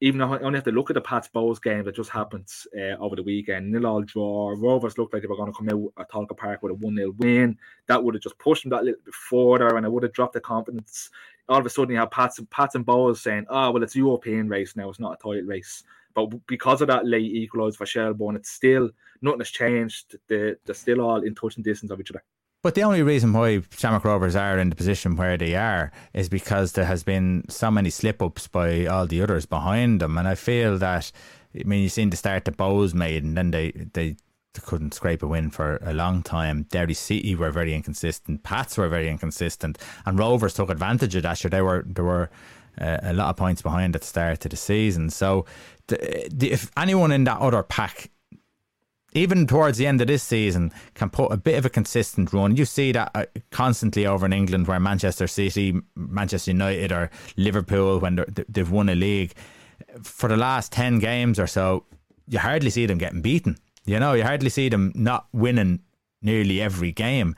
even 0.00 0.18
though 0.18 0.32
I 0.32 0.38
only 0.40 0.58
have 0.58 0.64
to 0.64 0.72
look 0.72 0.90
at 0.90 0.94
the 0.94 1.00
Pats 1.00 1.28
Bohs 1.34 1.60
game 1.60 1.84
that 1.84 1.96
just 1.96 2.10
happened 2.10 2.48
uh, 2.76 2.96
over 3.00 3.16
the 3.16 3.22
weekend, 3.22 3.70
nil 3.70 3.86
all 3.86 4.02
draw. 4.02 4.54
Rovers 4.56 4.96
looked 4.96 5.12
like 5.12 5.22
they 5.22 5.28
were 5.28 5.36
going 5.36 5.52
to 5.52 5.58
come 5.58 5.68
out 5.68 5.92
at 5.98 6.10
Tolka 6.10 6.36
Park 6.36 6.62
with 6.62 6.72
a 6.72 6.74
1 6.76 6.96
0 6.96 7.14
win. 7.18 7.58
That 7.86 8.02
would 8.02 8.14
have 8.14 8.22
just 8.22 8.38
pushed 8.38 8.62
them 8.62 8.70
that 8.70 8.84
little 8.84 9.00
bit 9.04 9.14
further 9.14 9.76
and 9.76 9.84
it 9.84 9.90
would 9.90 10.04
have 10.04 10.12
dropped 10.12 10.34
the 10.34 10.40
confidence. 10.40 11.10
All 11.48 11.58
of 11.58 11.66
a 11.66 11.70
sudden, 11.70 11.94
you 11.94 12.00
have 12.00 12.10
Pats, 12.10 12.38
Pats 12.50 12.76
and 12.76 12.86
Bohs 12.86 13.18
saying, 13.18 13.46
oh, 13.48 13.72
well, 13.72 13.82
it's 13.82 13.96
a 13.96 13.98
European 13.98 14.48
race 14.48 14.76
now, 14.76 14.88
it's 14.88 15.00
not 15.00 15.14
a 15.14 15.16
title 15.16 15.42
race. 15.42 15.82
But 16.14 16.46
because 16.46 16.80
of 16.80 16.88
that 16.88 17.06
late 17.06 17.32
equaliser 17.32 17.76
for 17.76 17.86
Shelbourne, 17.86 18.36
it's 18.36 18.50
still, 18.50 18.90
nothing 19.22 19.40
has 19.40 19.50
changed. 19.50 20.16
They, 20.28 20.54
they're 20.64 20.74
still 20.74 21.00
all 21.00 21.22
in 21.22 21.34
touch 21.34 21.56
and 21.56 21.64
distance 21.64 21.90
of 21.90 22.00
each 22.00 22.10
other. 22.10 22.22
But 22.68 22.74
the 22.74 22.82
only 22.82 23.02
reason 23.02 23.32
why 23.32 23.62
Shamrock 23.70 24.04
Rovers 24.04 24.36
are 24.36 24.58
in 24.58 24.68
the 24.68 24.76
position 24.76 25.16
where 25.16 25.38
they 25.38 25.56
are 25.56 25.90
is 26.12 26.28
because 26.28 26.72
there 26.72 26.84
has 26.84 27.02
been 27.02 27.46
so 27.48 27.70
many 27.70 27.88
slip 27.88 28.20
ups 28.20 28.46
by 28.46 28.84
all 28.84 29.06
the 29.06 29.22
others 29.22 29.46
behind 29.46 30.02
them. 30.02 30.18
And 30.18 30.28
I 30.28 30.34
feel 30.34 30.76
that, 30.76 31.10
I 31.58 31.62
mean, 31.64 31.82
you've 31.82 31.92
seen 31.92 32.10
the 32.10 32.18
start 32.18 32.44
the 32.44 32.50
Bohs 32.50 32.92
made, 32.92 33.24
and 33.24 33.38
then 33.38 33.52
they, 33.52 33.70
they, 33.70 34.16
they 34.52 34.60
couldn't 34.62 34.92
scrape 34.92 35.22
a 35.22 35.26
win 35.26 35.48
for 35.48 35.78
a 35.82 35.94
long 35.94 36.22
time. 36.22 36.64
Derry 36.64 36.92
City 36.92 37.34
were 37.34 37.50
very 37.50 37.72
inconsistent. 37.72 38.42
Pats 38.42 38.76
were 38.76 38.90
very 38.90 39.08
inconsistent. 39.08 39.78
And 40.04 40.18
Rovers 40.18 40.52
took 40.52 40.68
advantage 40.68 41.14
of 41.14 41.22
that. 41.22 41.38
Sure, 41.38 41.48
they 41.48 41.62
were, 41.62 41.86
there 41.86 42.04
were 42.04 42.28
uh, 42.78 42.98
a 43.02 43.14
lot 43.14 43.30
of 43.30 43.36
points 43.38 43.62
behind 43.62 43.94
at 43.94 44.02
the 44.02 44.06
start 44.06 44.44
of 44.44 44.50
the 44.50 44.58
season. 44.58 45.08
So 45.08 45.46
the, 45.86 46.28
the, 46.30 46.52
if 46.52 46.70
anyone 46.76 47.12
in 47.12 47.24
that 47.24 47.38
other 47.38 47.62
pack 47.62 48.10
even 49.18 49.46
towards 49.46 49.78
the 49.78 49.86
end 49.86 50.00
of 50.00 50.06
this 50.06 50.22
season, 50.22 50.72
can 50.94 51.10
put 51.10 51.32
a 51.32 51.36
bit 51.36 51.58
of 51.58 51.66
a 51.66 51.70
consistent 51.70 52.32
run. 52.32 52.56
You 52.56 52.64
see 52.64 52.92
that 52.92 53.10
uh, 53.14 53.26
constantly 53.50 54.06
over 54.06 54.26
in 54.26 54.32
England, 54.32 54.66
where 54.66 54.80
Manchester 54.80 55.26
City, 55.26 55.80
Manchester 55.94 56.52
United, 56.52 56.92
or 56.92 57.10
Liverpool, 57.36 57.98
when 57.98 58.24
they've 58.48 58.70
won 58.70 58.88
a 58.88 58.94
league, 58.94 59.34
for 60.02 60.28
the 60.28 60.36
last 60.36 60.72
10 60.72 60.98
games 60.98 61.38
or 61.38 61.46
so, 61.46 61.84
you 62.26 62.38
hardly 62.38 62.70
see 62.70 62.86
them 62.86 62.98
getting 62.98 63.22
beaten. 63.22 63.56
You 63.84 63.98
know, 63.98 64.12
you 64.12 64.22
hardly 64.22 64.50
see 64.50 64.68
them 64.68 64.92
not 64.94 65.28
winning 65.32 65.80
nearly 66.20 66.60
every 66.60 66.92
game. 66.92 67.34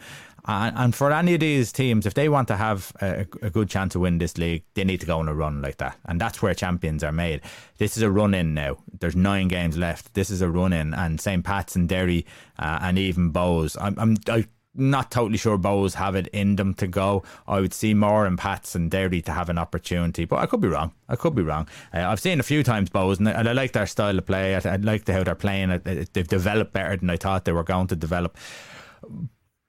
And, 0.46 0.76
and 0.76 0.94
for 0.94 1.12
any 1.12 1.34
of 1.34 1.40
these 1.40 1.72
teams, 1.72 2.06
if 2.06 2.14
they 2.14 2.28
want 2.28 2.48
to 2.48 2.56
have 2.56 2.92
a, 3.00 3.26
a, 3.42 3.50
good 3.50 3.68
chance 3.68 3.92
to 3.92 4.00
win 4.00 4.18
this 4.18 4.38
league, 4.38 4.64
they 4.74 4.84
need 4.84 5.00
to 5.00 5.06
go 5.06 5.18
on 5.18 5.28
a 5.28 5.34
run 5.34 5.60
like 5.60 5.76
that. 5.78 5.98
And 6.06 6.20
that's 6.20 6.40
where 6.40 6.54
champions 6.54 7.04
are 7.04 7.12
made. 7.12 7.42
This 7.78 7.96
is 7.96 8.02
a 8.02 8.10
run 8.10 8.34
in 8.34 8.54
now. 8.54 8.78
There's 8.98 9.16
nine 9.16 9.48
games 9.48 9.76
left. 9.76 10.14
This 10.14 10.30
is 10.30 10.40
a 10.40 10.48
run 10.48 10.72
in. 10.72 10.94
And 10.94 11.20
St. 11.20 11.44
Pat's 11.44 11.76
and 11.76 11.88
Derry 11.88 12.26
uh, 12.58 12.78
and 12.82 12.98
even 12.98 13.32
Bohs. 13.32 13.76
I'm, 13.80 13.98
I'm, 13.98 14.16
I'm 14.28 14.48
not 14.74 15.10
totally 15.10 15.36
sure 15.36 15.58
Bohs 15.58 15.94
have 15.94 16.14
it 16.14 16.28
in 16.28 16.56
them 16.56 16.74
to 16.74 16.86
go. 16.86 17.22
I 17.46 17.60
would 17.60 17.74
see 17.74 17.94
more 17.94 18.26
in 18.26 18.36
Pats 18.36 18.74
and 18.74 18.90
Derry 18.90 19.20
to 19.22 19.32
have 19.32 19.48
an 19.48 19.58
opportunity, 19.58 20.24
but 20.24 20.36
I 20.36 20.46
could 20.46 20.60
be 20.60 20.68
wrong. 20.68 20.92
I 21.08 21.16
could 21.16 21.34
be 21.34 21.42
wrong. 21.42 21.68
Uh, 21.92 22.06
I've 22.08 22.20
seen 22.20 22.40
a 22.40 22.44
few 22.44 22.62
times 22.62 22.88
Bohs, 22.88 23.18
and 23.18 23.28
I, 23.28 23.32
and 23.32 23.48
I 23.48 23.52
like 23.52 23.72
their 23.72 23.86
style 23.86 24.16
of 24.16 24.26
play. 24.26 24.54
I, 24.54 24.60
I 24.64 24.76
like 24.76 25.04
the, 25.04 25.12
how 25.12 25.24
they're 25.24 25.34
playing. 25.34 25.80
They've 25.84 26.28
developed 26.28 26.72
better 26.72 26.96
than 26.96 27.10
I 27.10 27.16
thought 27.16 27.44
they 27.44 27.52
were 27.52 27.64
going 27.64 27.88
to 27.88 27.96
develop. 27.96 28.36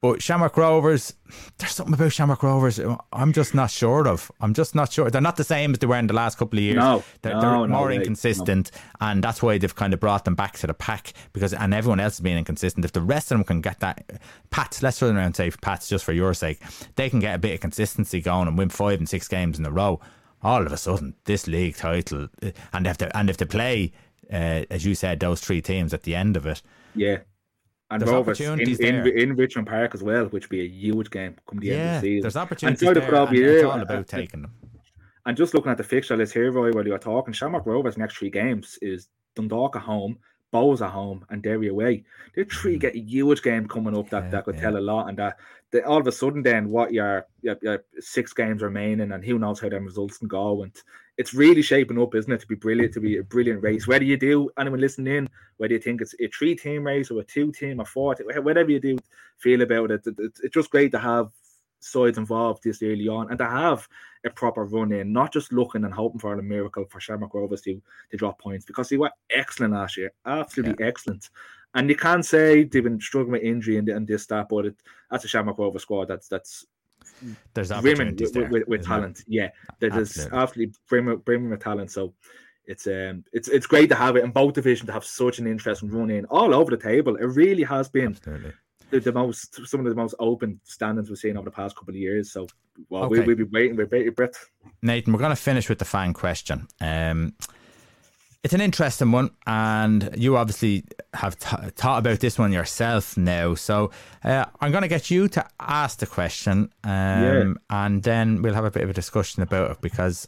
But 0.01 0.23
Shamrock 0.23 0.57
Rovers, 0.57 1.13
there's 1.59 1.73
something 1.73 1.93
about 1.93 2.11
Shamrock 2.11 2.41
Rovers 2.41 2.79
I'm 3.13 3.33
just 3.33 3.53
not 3.53 3.69
sure 3.69 4.07
of. 4.07 4.31
I'm 4.41 4.55
just 4.55 4.73
not 4.73 4.91
sure. 4.91 5.11
They're 5.11 5.21
not 5.21 5.35
the 5.35 5.43
same 5.43 5.73
as 5.73 5.79
they 5.79 5.85
were 5.85 5.97
in 5.97 6.07
the 6.07 6.13
last 6.13 6.39
couple 6.39 6.57
of 6.57 6.63
years. 6.63 6.77
No, 6.77 7.03
they're, 7.21 7.35
no, 7.35 7.41
they're 7.41 7.51
no, 7.51 7.67
more 7.67 7.91
inconsistent, 7.91 8.71
no. 8.73 9.07
and 9.07 9.23
that's 9.23 9.43
why 9.43 9.59
they've 9.59 9.75
kind 9.75 9.93
of 9.93 9.99
brought 9.99 10.25
them 10.25 10.33
back 10.33 10.57
to 10.57 10.67
the 10.67 10.73
pack 10.73 11.13
because 11.33 11.53
and 11.53 11.71
everyone 11.71 11.99
else 11.99 12.13
has 12.13 12.21
been 12.21 12.39
inconsistent. 12.39 12.83
If 12.83 12.93
the 12.93 13.01
rest 13.01 13.31
of 13.31 13.37
them 13.37 13.45
can 13.45 13.61
get 13.61 13.79
that, 13.81 14.19
Pats, 14.49 14.81
let's 14.81 14.99
run 15.03 15.15
around 15.15 15.25
and 15.27 15.35
say 15.35 15.51
Pats 15.51 15.87
just 15.87 16.03
for 16.03 16.13
your 16.13 16.33
sake, 16.33 16.59
they 16.95 17.07
can 17.07 17.19
get 17.19 17.35
a 17.35 17.39
bit 17.39 17.53
of 17.53 17.59
consistency 17.59 18.21
going 18.21 18.47
and 18.47 18.57
win 18.57 18.69
five 18.69 18.97
and 18.97 19.07
six 19.07 19.27
games 19.27 19.59
in 19.59 19.65
a 19.67 19.71
row. 19.71 19.99
All 20.41 20.65
of 20.65 20.71
a 20.71 20.77
sudden, 20.77 21.13
this 21.25 21.45
league 21.45 21.75
title, 21.75 22.27
and 22.73 22.87
if 22.87 22.97
they 22.97 23.11
and 23.13 23.29
if 23.29 23.37
they 23.37 23.45
play, 23.45 23.91
uh, 24.33 24.65
as 24.71 24.83
you 24.83 24.95
said, 24.95 25.19
those 25.19 25.41
three 25.41 25.61
teams 25.61 25.93
at 25.93 26.01
the 26.01 26.15
end 26.15 26.35
of 26.35 26.47
it, 26.47 26.63
yeah 26.95 27.17
and 27.91 28.01
there's 28.01 28.09
Rovers 28.09 28.39
in, 28.39 28.59
in, 28.59 29.07
in, 29.07 29.35
Richmond 29.35 29.67
Park 29.67 29.93
as 29.93 30.01
well, 30.01 30.25
which 30.25 30.45
would 30.45 30.49
be 30.49 30.61
a 30.61 30.67
huge 30.67 31.11
game 31.11 31.35
come 31.47 31.59
the 31.59 31.67
yeah, 31.67 31.73
end 31.73 31.95
of 31.97 32.01
the 32.01 32.07
season. 32.07 32.21
There's 32.21 32.37
opportunities 32.37 32.87
and 32.87 32.95
there, 32.95 33.15
and 33.15 33.37
it's 33.37 33.63
all 33.65 33.81
about 33.81 34.07
taking 34.07 34.43
them. 34.43 34.53
And 35.25 35.37
just 35.37 35.53
looking 35.53 35.71
at 35.71 35.77
the 35.77 35.83
fixture 35.83 36.17
list 36.17 36.33
here, 36.33 36.51
Roy, 36.51 36.71
while 36.71 36.87
you're 36.87 36.97
talking, 36.97 37.33
Shamrock 37.33 37.65
Rovers' 37.65 37.97
next 37.97 38.17
three 38.17 38.29
games 38.29 38.79
is 38.81 39.09
Dundalk 39.35 39.75
at 39.75 39.81
home, 39.83 40.17
Bohs 40.53 40.81
at 40.81 40.89
home, 40.89 41.25
and 41.29 41.43
Derry 41.43 41.67
away. 41.67 42.03
They're 42.33 42.45
three 42.45 42.77
mm. 42.77 42.79
get 42.79 42.95
a 42.95 42.99
huge 42.99 43.43
game 43.43 43.67
coming 43.67 43.95
up 43.95 44.09
that, 44.09 44.23
yeah, 44.23 44.29
that 44.31 44.45
could 44.45 44.55
yeah. 44.55 44.61
tell 44.61 44.77
a 44.77 44.79
lot. 44.79 45.09
And 45.09 45.17
that, 45.19 45.37
that 45.71 45.83
all 45.83 45.99
of 45.99 46.07
a 46.07 46.11
sudden, 46.11 46.41
then 46.41 46.69
what 46.69 46.91
your, 46.91 47.27
your, 47.41 47.57
your 47.61 47.83
six 47.99 48.33
games 48.33 48.61
remaining, 48.61 49.11
and 49.11 49.23
who 49.23 49.37
knows 49.37 49.59
how 49.59 49.69
them 49.69 49.85
results 49.85 50.17
can 50.17 50.27
go. 50.27 50.63
And 50.63 50.75
it's 51.21 51.35
really 51.35 51.61
shaping 51.61 52.01
up, 52.01 52.15
isn't 52.15 52.31
it, 52.31 52.39
to 52.39 52.47
be 52.47 52.55
brilliant, 52.55 52.95
to 52.95 52.99
be 52.99 53.17
a 53.17 53.23
brilliant 53.23 53.61
race. 53.61 53.87
Whether 53.87 54.05
you 54.05 54.17
do, 54.17 54.49
anyone 54.57 54.79
listening 54.79 55.15
in, 55.15 55.29
whether 55.57 55.75
you 55.75 55.79
think 55.79 56.01
it's 56.01 56.15
a 56.19 56.27
three 56.29 56.55
team 56.55 56.83
race 56.83 57.11
or 57.11 57.21
a 57.21 57.23
two 57.23 57.51
team 57.51 57.79
or 57.79 57.85
four, 57.85 58.15
whatever 58.37 58.71
you 58.71 58.79
do 58.79 58.97
feel 59.37 59.61
about 59.61 59.91
it, 59.91 60.01
it's 60.17 60.41
just 60.51 60.71
great 60.71 60.91
to 60.93 60.97
have 60.97 61.29
sides 61.79 62.17
involved 62.17 62.63
this 62.63 62.81
early 62.81 63.07
on 63.07 63.29
and 63.29 63.37
to 63.37 63.45
have 63.45 63.87
a 64.25 64.31
proper 64.31 64.65
run 64.65 64.91
in, 64.91 65.13
not 65.13 65.31
just 65.31 65.53
looking 65.53 65.83
and 65.83 65.93
hoping 65.93 66.19
for 66.19 66.33
a 66.33 66.41
miracle 66.41 66.85
for 66.89 66.99
Shamrock 66.99 67.35
Rovers 67.35 67.61
to, 67.61 67.79
to 68.09 68.17
drop 68.17 68.39
points 68.39 68.65
because 68.65 68.89
they 68.89 68.97
were 68.97 69.11
excellent 69.29 69.73
last 69.73 69.97
year, 69.97 70.11
absolutely 70.25 70.75
yeah. 70.79 70.87
excellent. 70.87 71.29
And 71.75 71.87
you 71.87 71.95
can't 71.95 72.25
say 72.25 72.63
they've 72.63 72.83
been 72.83 72.99
struggling 72.99 73.33
with 73.33 73.43
injury 73.43 73.77
and, 73.77 73.87
and 73.89 74.07
this, 74.07 74.25
that, 74.25 74.49
but 74.49 74.65
it, 74.65 74.75
that's 75.11 75.23
a 75.25 75.27
Shamrock 75.27 75.59
Rovers 75.59 75.83
squad 75.83 76.07
that's 76.07 76.27
that's 76.27 76.65
there's 77.53 77.71
opportunities 77.71 78.31
with, 78.35 78.49
with, 78.49 78.67
with 78.67 78.85
talent. 78.85 79.19
It? 79.19 79.25
Yeah, 79.27 79.49
there's 79.79 79.93
absolutely, 79.93 80.37
absolutely 80.37 80.73
brimming, 80.89 81.17
brimming 81.17 81.49
with 81.49 81.63
talent. 81.63 81.91
So 81.91 82.13
it's 82.65 82.87
um 82.87 83.23
it's 83.33 83.47
it's 83.47 83.65
great 83.65 83.89
to 83.89 83.95
have 83.95 84.15
it 84.15 84.23
in 84.23 84.31
both 84.31 84.53
divisions 84.53 84.87
to 84.87 84.93
have 84.93 85.05
such 85.05 85.39
an 85.39 85.47
interesting 85.47 85.89
run 85.89 86.09
in 86.09 86.25
all 86.25 86.53
over 86.53 86.71
the 86.71 86.77
table. 86.77 87.15
It 87.15 87.25
really 87.25 87.63
has 87.63 87.89
been 87.89 88.17
the, 88.91 88.99
the, 88.99 89.11
most 89.11 89.67
some 89.67 89.79
of 89.79 89.85
the 89.85 89.95
most 89.95 90.15
open 90.19 90.59
standings 90.63 91.09
we've 91.09 91.17
seen 91.17 91.37
over 91.37 91.45
the 91.45 91.55
past 91.55 91.75
couple 91.75 91.93
of 91.93 91.99
years. 91.99 92.31
So 92.31 92.47
well, 92.89 93.03
okay. 93.05 93.19
we, 93.19 93.27
we'll 93.27 93.35
be 93.35 93.43
waiting 93.43 93.77
with 93.77 93.89
bated 93.89 94.15
breath. 94.15 94.49
Nathan, 94.81 95.13
we're 95.13 95.19
going 95.19 95.31
to 95.31 95.35
finish 95.35 95.69
with 95.69 95.79
the 95.79 95.85
fan 95.85 96.13
question. 96.13 96.67
Um, 96.79 97.33
it's 98.43 98.53
an 98.53 98.61
interesting 98.61 99.11
one, 99.11 99.29
and 99.45 100.09
you 100.17 100.35
obviously 100.35 100.83
have 101.13 101.37
t- 101.37 101.69
thought 101.75 101.99
about 101.99 102.19
this 102.19 102.39
one 102.39 102.51
yourself 102.51 103.15
now. 103.15 103.53
So 103.53 103.91
uh, 104.23 104.45
I'm 104.59 104.71
going 104.71 104.81
to 104.81 104.87
get 104.87 105.11
you 105.11 105.27
to 105.29 105.45
ask 105.59 105.99
the 105.99 106.07
question, 106.07 106.71
um, 106.83 106.91
yeah. 106.91 107.53
and 107.69 108.01
then 108.01 108.41
we'll 108.41 108.55
have 108.55 108.65
a 108.65 108.71
bit 108.71 108.83
of 108.83 108.89
a 108.89 108.93
discussion 108.93 109.43
about 109.43 109.71
it 109.71 109.81
because 109.81 110.27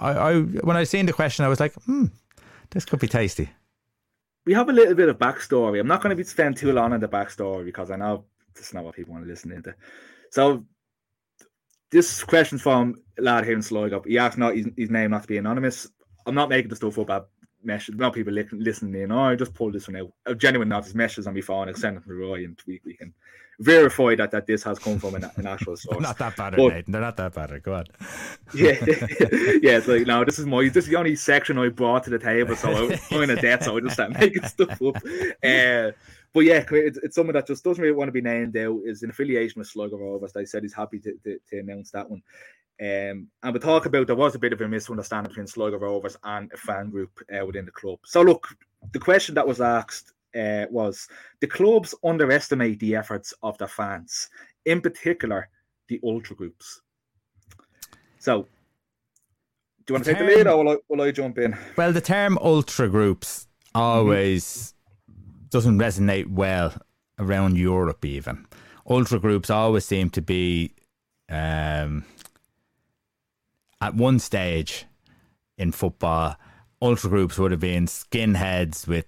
I, 0.00 0.10
I 0.10 0.40
when 0.40 0.76
I 0.76 0.84
seen 0.84 1.06
the 1.06 1.12
question, 1.12 1.44
I 1.44 1.48
was 1.48 1.60
like, 1.60 1.74
hmm, 1.84 2.06
this 2.70 2.84
could 2.84 2.98
be 2.98 3.08
tasty. 3.08 3.50
We 4.44 4.54
have 4.54 4.68
a 4.68 4.72
little 4.72 4.94
bit 4.94 5.08
of 5.08 5.18
backstory. 5.18 5.78
I'm 5.78 5.86
not 5.86 6.02
going 6.02 6.10
to 6.10 6.16
be 6.16 6.24
spend 6.24 6.56
too 6.56 6.72
long 6.72 6.92
on 6.92 7.00
the 7.00 7.08
backstory 7.08 7.64
because 7.64 7.92
I 7.92 7.96
know 7.96 8.24
it's 8.56 8.74
not 8.74 8.84
what 8.84 8.96
people 8.96 9.12
want 9.12 9.24
to 9.24 9.30
listen 9.30 9.62
to. 9.62 9.74
So 10.30 10.64
this 11.92 12.24
question's 12.24 12.62
from 12.62 12.96
a 13.18 13.22
lad 13.22 13.44
here 13.44 13.54
in 13.54 13.62
Sligo. 13.62 14.02
He 14.04 14.18
asked 14.18 14.38
not 14.38 14.56
his, 14.56 14.68
his 14.76 14.90
name 14.90 15.10
not 15.12 15.22
to 15.22 15.28
be 15.28 15.36
anonymous. 15.36 15.88
I'm 16.26 16.34
not 16.34 16.48
making 16.48 16.68
the 16.70 16.76
stuff 16.76 16.98
up. 16.98 17.30
messages, 17.62 17.98
not 17.98 18.14
people 18.14 18.32
li- 18.32 18.46
listening 18.52 19.02
in. 19.02 19.12
Oh, 19.12 19.24
I 19.24 19.36
just 19.36 19.54
pulled 19.54 19.74
this 19.74 19.88
one 19.88 19.96
out. 19.96 20.12
A 20.26 20.34
genuine 20.34 20.68
not 20.68 20.84
his 20.84 20.94
messages 20.94 21.26
on 21.26 21.34
my 21.34 21.40
phone 21.40 21.68
and 21.68 21.76
send 21.76 21.96
them 21.96 22.04
to 22.04 22.14
Roy, 22.14 22.44
and 22.44 22.58
we, 22.66 22.80
we 22.84 22.94
can 22.94 23.12
verify 23.58 24.14
that 24.14 24.30
that 24.30 24.46
this 24.46 24.62
has 24.62 24.78
come 24.78 24.98
from 24.98 25.14
an, 25.16 25.30
an 25.36 25.46
actual 25.46 25.76
source. 25.84 26.00
not 26.00 26.16
that 26.18 26.34
bad, 26.36 26.56
but, 26.56 26.68
Nathan. 26.72 26.92
They're 26.92 27.00
not 27.02 27.16
that 27.18 27.34
bad. 27.34 27.62
Go 27.62 27.74
on. 27.74 27.84
yeah, 28.54 28.72
yeah. 29.62 29.76
It's 29.76 29.86
like 29.88 30.06
no, 30.06 30.24
this 30.24 30.38
is 30.38 30.46
my 30.46 30.62
this 30.68 30.84
is 30.84 30.90
the 30.90 30.96
only 30.96 31.16
section 31.16 31.58
I 31.58 31.68
brought 31.68 32.04
to 32.04 32.10
the 32.10 32.18
table, 32.18 32.56
so 32.56 32.90
I'm 33.10 33.22
in 33.22 33.30
a 33.30 33.36
debt, 33.40 33.64
so 33.64 33.76
I 33.76 33.80
just 33.80 33.94
start 33.94 34.12
making 34.18 34.44
stuff 34.46 34.80
up. 34.82 34.96
Uh, 35.44 35.92
but 36.32 36.40
yeah, 36.40 36.64
it's, 36.70 36.98
it's 36.98 37.14
someone 37.14 37.34
that 37.34 37.46
just 37.46 37.64
doesn't 37.64 37.82
really 37.82 37.94
want 37.94 38.08
to 38.08 38.12
be 38.12 38.20
named 38.20 38.56
out. 38.56 38.80
Is 38.84 39.02
an 39.02 39.10
affiliation 39.10 39.58
with 39.58 39.68
Sligo 39.68 39.96
Rovers. 39.96 40.32
They 40.32 40.44
said 40.44 40.62
he's 40.62 40.74
happy 40.74 40.98
to, 41.00 41.14
to, 41.24 41.38
to 41.50 41.58
announce 41.58 41.90
that 41.90 42.08
one. 42.08 42.22
Um, 42.80 43.28
and 43.42 43.52
we 43.52 43.58
talk 43.58 43.84
about 43.84 44.06
there 44.06 44.16
was 44.16 44.34
a 44.34 44.38
bit 44.38 44.54
of 44.54 44.60
a 44.60 44.68
misunderstanding 44.68 45.30
between 45.30 45.46
Sligo 45.46 45.78
Rovers 45.78 46.16
and 46.24 46.50
a 46.52 46.56
fan 46.56 46.90
group 46.90 47.10
uh, 47.30 47.44
within 47.44 47.66
the 47.66 47.72
club. 47.72 47.98
So 48.04 48.22
look, 48.22 48.48
the 48.92 48.98
question 48.98 49.34
that 49.34 49.46
was 49.46 49.60
asked 49.60 50.12
uh, 50.34 50.66
was 50.70 51.08
the 51.40 51.46
clubs 51.46 51.94
underestimate 52.04 52.78
the 52.80 52.96
efforts 52.96 53.34
of 53.42 53.58
their 53.58 53.68
fans, 53.68 54.30
in 54.64 54.80
particular 54.80 55.48
the 55.88 56.00
ultra 56.04 56.36
groups. 56.36 56.80
So, 58.18 58.42
do 59.86 59.92
you 59.92 59.94
want 59.94 60.04
to 60.04 60.14
term, 60.14 60.26
take 60.26 60.28
the 60.28 60.36
lead, 60.36 60.46
or 60.46 60.64
will 60.64 60.72
I, 60.72 60.76
will 60.88 61.02
I 61.02 61.10
jump 61.10 61.38
in? 61.38 61.56
Well, 61.76 61.92
the 61.92 62.00
term 62.00 62.38
ultra 62.38 62.88
groups 62.88 63.48
always. 63.74 64.74
Doesn't 65.50 65.78
resonate 65.78 66.30
well 66.30 66.74
around 67.18 67.56
Europe. 67.56 68.04
Even 68.04 68.46
ultra 68.88 69.18
groups 69.18 69.50
always 69.50 69.84
seem 69.84 70.10
to 70.10 70.22
be 70.22 70.72
um, 71.28 72.04
at 73.80 73.94
one 73.94 74.18
stage 74.18 74.86
in 75.56 75.72
football, 75.72 76.36
ultra 76.82 77.08
groups 77.08 77.38
would 77.38 77.50
have 77.50 77.60
been 77.60 77.86
skinheads 77.86 78.86
with 78.86 79.06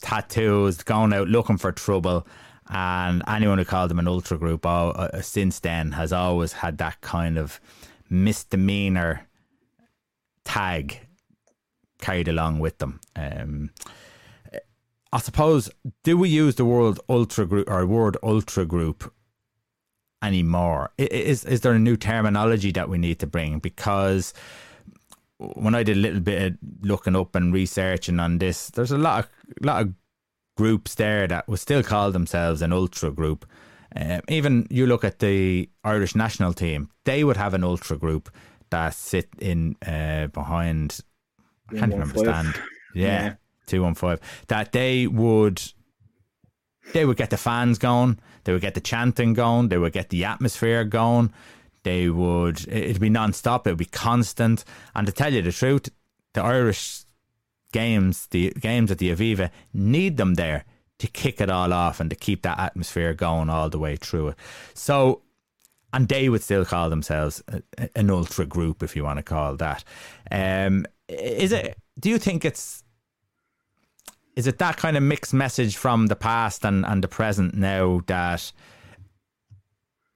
tattoos 0.00 0.82
going 0.82 1.12
out 1.12 1.28
looking 1.28 1.58
for 1.58 1.72
trouble. 1.72 2.26
And 2.68 3.22
anyone 3.26 3.58
who 3.58 3.64
called 3.64 3.90
them 3.90 3.98
an 3.98 4.06
ultra 4.06 4.38
group 4.38 4.64
uh, 4.64 4.90
uh, 4.90 5.22
since 5.22 5.58
then 5.58 5.92
has 5.92 6.12
always 6.12 6.52
had 6.52 6.78
that 6.78 7.00
kind 7.00 7.36
of 7.36 7.60
misdemeanor 8.08 9.26
tag 10.44 11.00
carried 12.00 12.28
along 12.28 12.60
with 12.60 12.78
them. 12.78 13.00
Um, 13.16 13.70
I 15.12 15.18
suppose, 15.18 15.70
do 16.04 16.16
we 16.16 16.28
use 16.28 16.54
the 16.54 16.64
word 16.64 16.98
ultra 17.08 17.44
group 17.46 17.68
or 17.68 17.84
word 17.86 18.16
ultra 18.22 18.64
group 18.64 19.12
anymore? 20.22 20.92
Is 20.98 21.44
is 21.44 21.62
there 21.62 21.72
a 21.72 21.78
new 21.78 21.96
terminology 21.96 22.70
that 22.72 22.88
we 22.88 22.98
need 22.98 23.18
to 23.18 23.26
bring? 23.26 23.58
Because 23.58 24.32
when 25.38 25.74
I 25.74 25.82
did 25.82 25.96
a 25.96 26.00
little 26.00 26.20
bit 26.20 26.52
of 26.52 26.58
looking 26.82 27.16
up 27.16 27.34
and 27.34 27.52
researching 27.52 28.20
on 28.20 28.38
this, 28.38 28.70
there's 28.70 28.92
a 28.92 28.98
lot 28.98 29.24
of 29.24 29.30
lot 29.60 29.82
of 29.82 29.94
groups 30.56 30.94
there 30.94 31.26
that 31.26 31.48
would 31.48 31.58
still 31.58 31.82
call 31.82 32.12
themselves 32.12 32.62
an 32.62 32.72
ultra 32.72 33.10
group. 33.10 33.46
Um, 33.96 34.20
even 34.28 34.68
you 34.70 34.86
look 34.86 35.02
at 35.02 35.18
the 35.18 35.68
Irish 35.82 36.14
national 36.14 36.52
team, 36.52 36.90
they 37.04 37.24
would 37.24 37.36
have 37.36 37.54
an 37.54 37.64
ultra 37.64 37.96
group 37.96 38.30
that 38.70 38.94
sit 38.94 39.28
in 39.40 39.74
uh, 39.84 40.28
behind. 40.28 41.00
I 41.70 41.78
can't 41.78 41.92
even 41.92 42.02
understand. 42.02 42.54
Yeah, 42.94 43.34
two 43.70 43.82
one 43.82 43.94
five. 43.94 44.20
That 44.48 44.72
they 44.72 45.06
would 45.06 45.62
they 46.92 47.04
would 47.04 47.16
get 47.16 47.30
the 47.30 47.36
fans 47.36 47.78
going, 47.78 48.18
they 48.44 48.52
would 48.52 48.62
get 48.62 48.74
the 48.74 48.80
chanting 48.80 49.32
going, 49.32 49.68
they 49.68 49.78
would 49.78 49.92
get 49.92 50.10
the 50.10 50.24
atmosphere 50.24 50.84
going. 50.84 51.32
They 51.82 52.10
would 52.10 52.66
it'd 52.68 53.00
be 53.00 53.10
non-stop, 53.10 53.66
it 53.66 53.70
would 53.70 53.78
be 53.78 53.86
constant. 53.86 54.64
And 54.94 55.06
to 55.06 55.12
tell 55.12 55.32
you 55.32 55.42
the 55.42 55.52
truth, 55.52 55.88
the 56.34 56.42
Irish 56.42 57.04
games, 57.72 58.26
the 58.26 58.50
games 58.50 58.90
at 58.90 58.98
the 58.98 59.14
Aviva 59.14 59.50
need 59.72 60.16
them 60.16 60.34
there 60.34 60.64
to 60.98 61.06
kick 61.06 61.40
it 61.40 61.50
all 61.50 61.72
off 61.72 62.00
and 62.00 62.10
to 62.10 62.16
keep 62.16 62.42
that 62.42 62.58
atmosphere 62.58 63.14
going 63.14 63.48
all 63.48 63.70
the 63.70 63.78
way 63.78 63.96
through 63.96 64.28
it. 64.28 64.36
So 64.74 65.22
and 65.92 66.08
they 66.08 66.28
would 66.28 66.42
still 66.42 66.64
call 66.64 66.90
themselves 66.90 67.42
an 67.94 68.10
ultra 68.10 68.46
group 68.46 68.82
if 68.82 68.94
you 68.94 69.04
want 69.04 69.18
to 69.18 69.22
call 69.22 69.56
that. 69.56 69.84
Um, 70.30 70.86
is 71.08 71.52
it 71.52 71.76
do 71.98 72.08
you 72.08 72.18
think 72.18 72.44
it's 72.44 72.84
is 74.36 74.46
it 74.46 74.58
that 74.58 74.76
kind 74.76 74.96
of 74.96 75.02
mixed 75.02 75.34
message 75.34 75.76
from 75.76 76.06
the 76.06 76.16
past 76.16 76.64
and, 76.64 76.84
and 76.86 77.02
the 77.02 77.08
present 77.08 77.54
now 77.54 78.00
that 78.06 78.52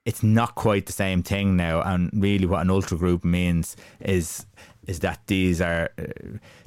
it's 0.04 0.22
not 0.22 0.54
quite 0.54 0.86
the 0.86 0.92
same 0.92 1.22
thing 1.22 1.56
now 1.56 1.80
and 1.82 2.10
really 2.14 2.46
what 2.46 2.62
an 2.62 2.70
ultra 2.70 2.96
group 2.96 3.24
means 3.24 3.76
is 4.00 4.46
is 4.86 5.00
that 5.00 5.20
these 5.26 5.60
are 5.60 5.90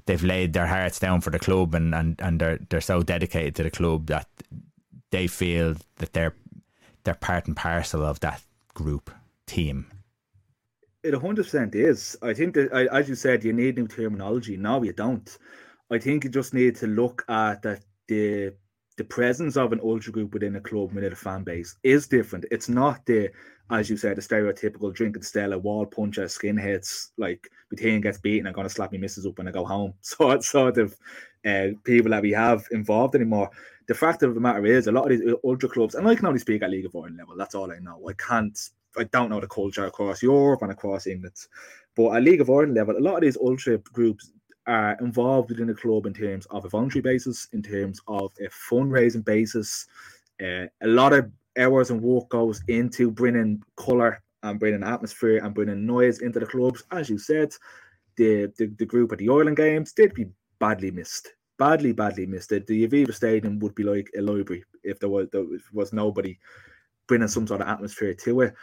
they've 0.06 0.24
laid 0.24 0.54
their 0.54 0.66
hearts 0.66 1.00
down 1.00 1.22
for 1.22 1.30
the 1.30 1.40
club 1.40 1.76
and, 1.76 1.94
and, 1.94 2.20
and 2.20 2.40
they're 2.40 2.60
they're 2.70 2.82
so 2.82 3.02
dedicated 3.04 3.56
to 3.56 3.64
the 3.64 3.72
club 3.72 4.08
that 4.08 4.28
they 5.12 5.28
feel 5.28 5.76
that 5.98 6.14
they're 6.14 6.34
they're 7.04 7.14
part 7.14 7.48
and 7.48 7.56
parcel 7.56 8.04
of 8.04 8.20
that 8.20 8.42
group 8.74 9.10
team. 9.46 9.88
It 11.04 11.14
100% 11.14 11.74
is. 11.74 12.18
I 12.22 12.34
think 12.34 12.56
that, 12.56 12.70
as 12.92 13.08
you 13.08 13.16
said, 13.16 13.46
you 13.46 13.54
need 13.54 13.78
new 13.78 13.88
terminology. 13.88 14.58
No, 14.58 14.84
you 14.84 14.92
don't. 14.92 15.38
I 15.92 16.00
think 16.00 16.24
you 16.24 16.30
just 16.30 16.54
need 16.54 16.76
to 16.78 16.88
look 16.88 17.24
at 17.30 17.62
that 17.62 17.84
the 18.08 18.54
the 18.98 19.04
presence 19.04 19.58
of 19.58 19.72
an 19.74 19.80
ultra 19.84 20.12
group 20.12 20.34
within 20.34 20.56
a 20.56 20.62
club 20.62 20.92
within 20.92 21.14
a 21.14 21.16
fan 21.16 21.44
base 21.44 21.76
is 21.84 22.08
different. 22.08 22.46
It's 22.52 22.70
not 22.70 23.06
the 23.06 23.30
as 23.70 23.90
you 23.90 23.98
said, 23.98 24.16
the 24.16 24.22
stereotypical 24.22 24.94
drinking 24.94 25.24
Stella, 25.24 25.58
wall 25.58 25.86
puncher, 25.86 26.24
skinheads, 26.24 27.10
like 27.18 27.50
Bhutan 27.70 28.00
gets 28.00 28.18
beaten, 28.18 28.48
I'm 28.48 28.54
gonna 28.54 28.70
slap 28.70 28.92
my 28.92 28.98
missus 28.98 29.26
up 29.26 29.38
when 29.38 29.48
I 29.48 29.52
go 29.52 29.66
home. 29.66 29.94
So 30.02 30.40
sort 30.40 30.78
of 30.78 30.96
uh, 31.46 31.68
people 31.84 32.12
that 32.12 32.22
we 32.22 32.32
have 32.32 32.66
involved 32.72 33.16
anymore. 33.16 33.50
The 33.88 33.94
fact 33.94 34.24
of 34.24 34.36
the 34.36 34.42
matter 34.42 34.66
is 34.66 34.88
a 34.88 34.92
lot 34.92 35.12
of 35.12 35.20
these 35.20 35.34
ultra 35.44 35.70
clubs, 35.70 35.96
and 35.96 36.08
I 36.08 36.16
can 36.16 36.26
only 36.26 36.40
speak 36.40 36.64
at 36.64 36.70
League 36.70 36.86
of 36.86 36.96
Ireland 36.96 37.18
level, 37.18 37.36
that's 37.38 37.56
all 37.56 37.72
I 37.72 37.80
know. 37.80 38.08
I 38.08 38.14
can't 38.14 38.58
I 38.98 39.04
don't 39.06 39.30
know 39.30 39.40
the 39.40 39.48
culture 39.48 39.86
across 39.86 40.24
Europe 40.24 40.62
and 40.64 40.72
across 40.72 41.08
England. 41.08 41.36
But 41.96 42.16
at 42.16 42.24
League 42.24 42.42
of 42.42 42.50
Ireland 42.50 42.74
level, 42.74 42.98
a 42.98 43.00
lot 43.00 43.16
of 43.16 43.22
these 43.22 43.38
ultra 43.38 43.78
groups 43.78 44.32
are 44.68 44.98
involved 45.02 45.50
within 45.50 45.68
the 45.68 45.74
club 45.74 46.06
in 46.06 46.14
terms 46.14 46.46
of 46.48 46.66
a 46.66 46.70
voluntary 46.70 47.02
basis, 47.02 47.48
in 47.54 47.62
terms 47.64 48.02
of 48.08 48.32
a 48.40 48.50
fundraising 48.50 49.24
basis. 49.24 49.88
Uh, 50.42 50.66
a 50.82 50.88
lot 50.88 51.14
of 51.14 51.32
hours 51.58 51.90
and 51.90 52.02
work 52.02 52.30
goes 52.30 52.62
into 52.68 53.10
bringing 53.10 53.62
colour 53.78 54.22
and 54.44 54.60
bringing 54.60 54.84
atmosphere 54.84 55.44
and 55.44 55.56
bringing 55.56 55.86
noise 55.86 56.20
into 56.20 56.40
the 56.40 56.46
clubs. 56.46 56.84
As 56.92 57.10
you 57.10 57.18
said, 57.18 57.52
the, 58.18 58.52
the, 58.58 58.68
the 58.78 58.86
group 58.86 59.12
at 59.12 59.20
the 59.20 59.30
Ireland 59.30 59.58
Games 59.58 59.94
did 59.94 60.14
be 60.14 60.28
badly 60.60 60.92
missed. 60.92 61.30
Badly, 61.58 61.92
badly 61.92 62.26
missed. 62.26 62.50
The, 62.50 62.60
the 62.60 62.88
Aviva 62.88 63.14
Stadium 63.14 63.60
would 63.60 63.74
be 63.74 63.84
like 63.84 64.10
a 64.18 64.22
library 64.22 64.64
if 64.84 65.00
there 65.00 65.10
was 65.10 65.28
there 65.32 65.46
was 65.74 65.92
nobody 65.92 66.38
bringing 67.08 67.28
some 67.28 67.48
sort 67.48 67.62
of 67.62 67.68
atmosphere 67.68 68.14
to 68.14 68.42
it. 68.42 68.54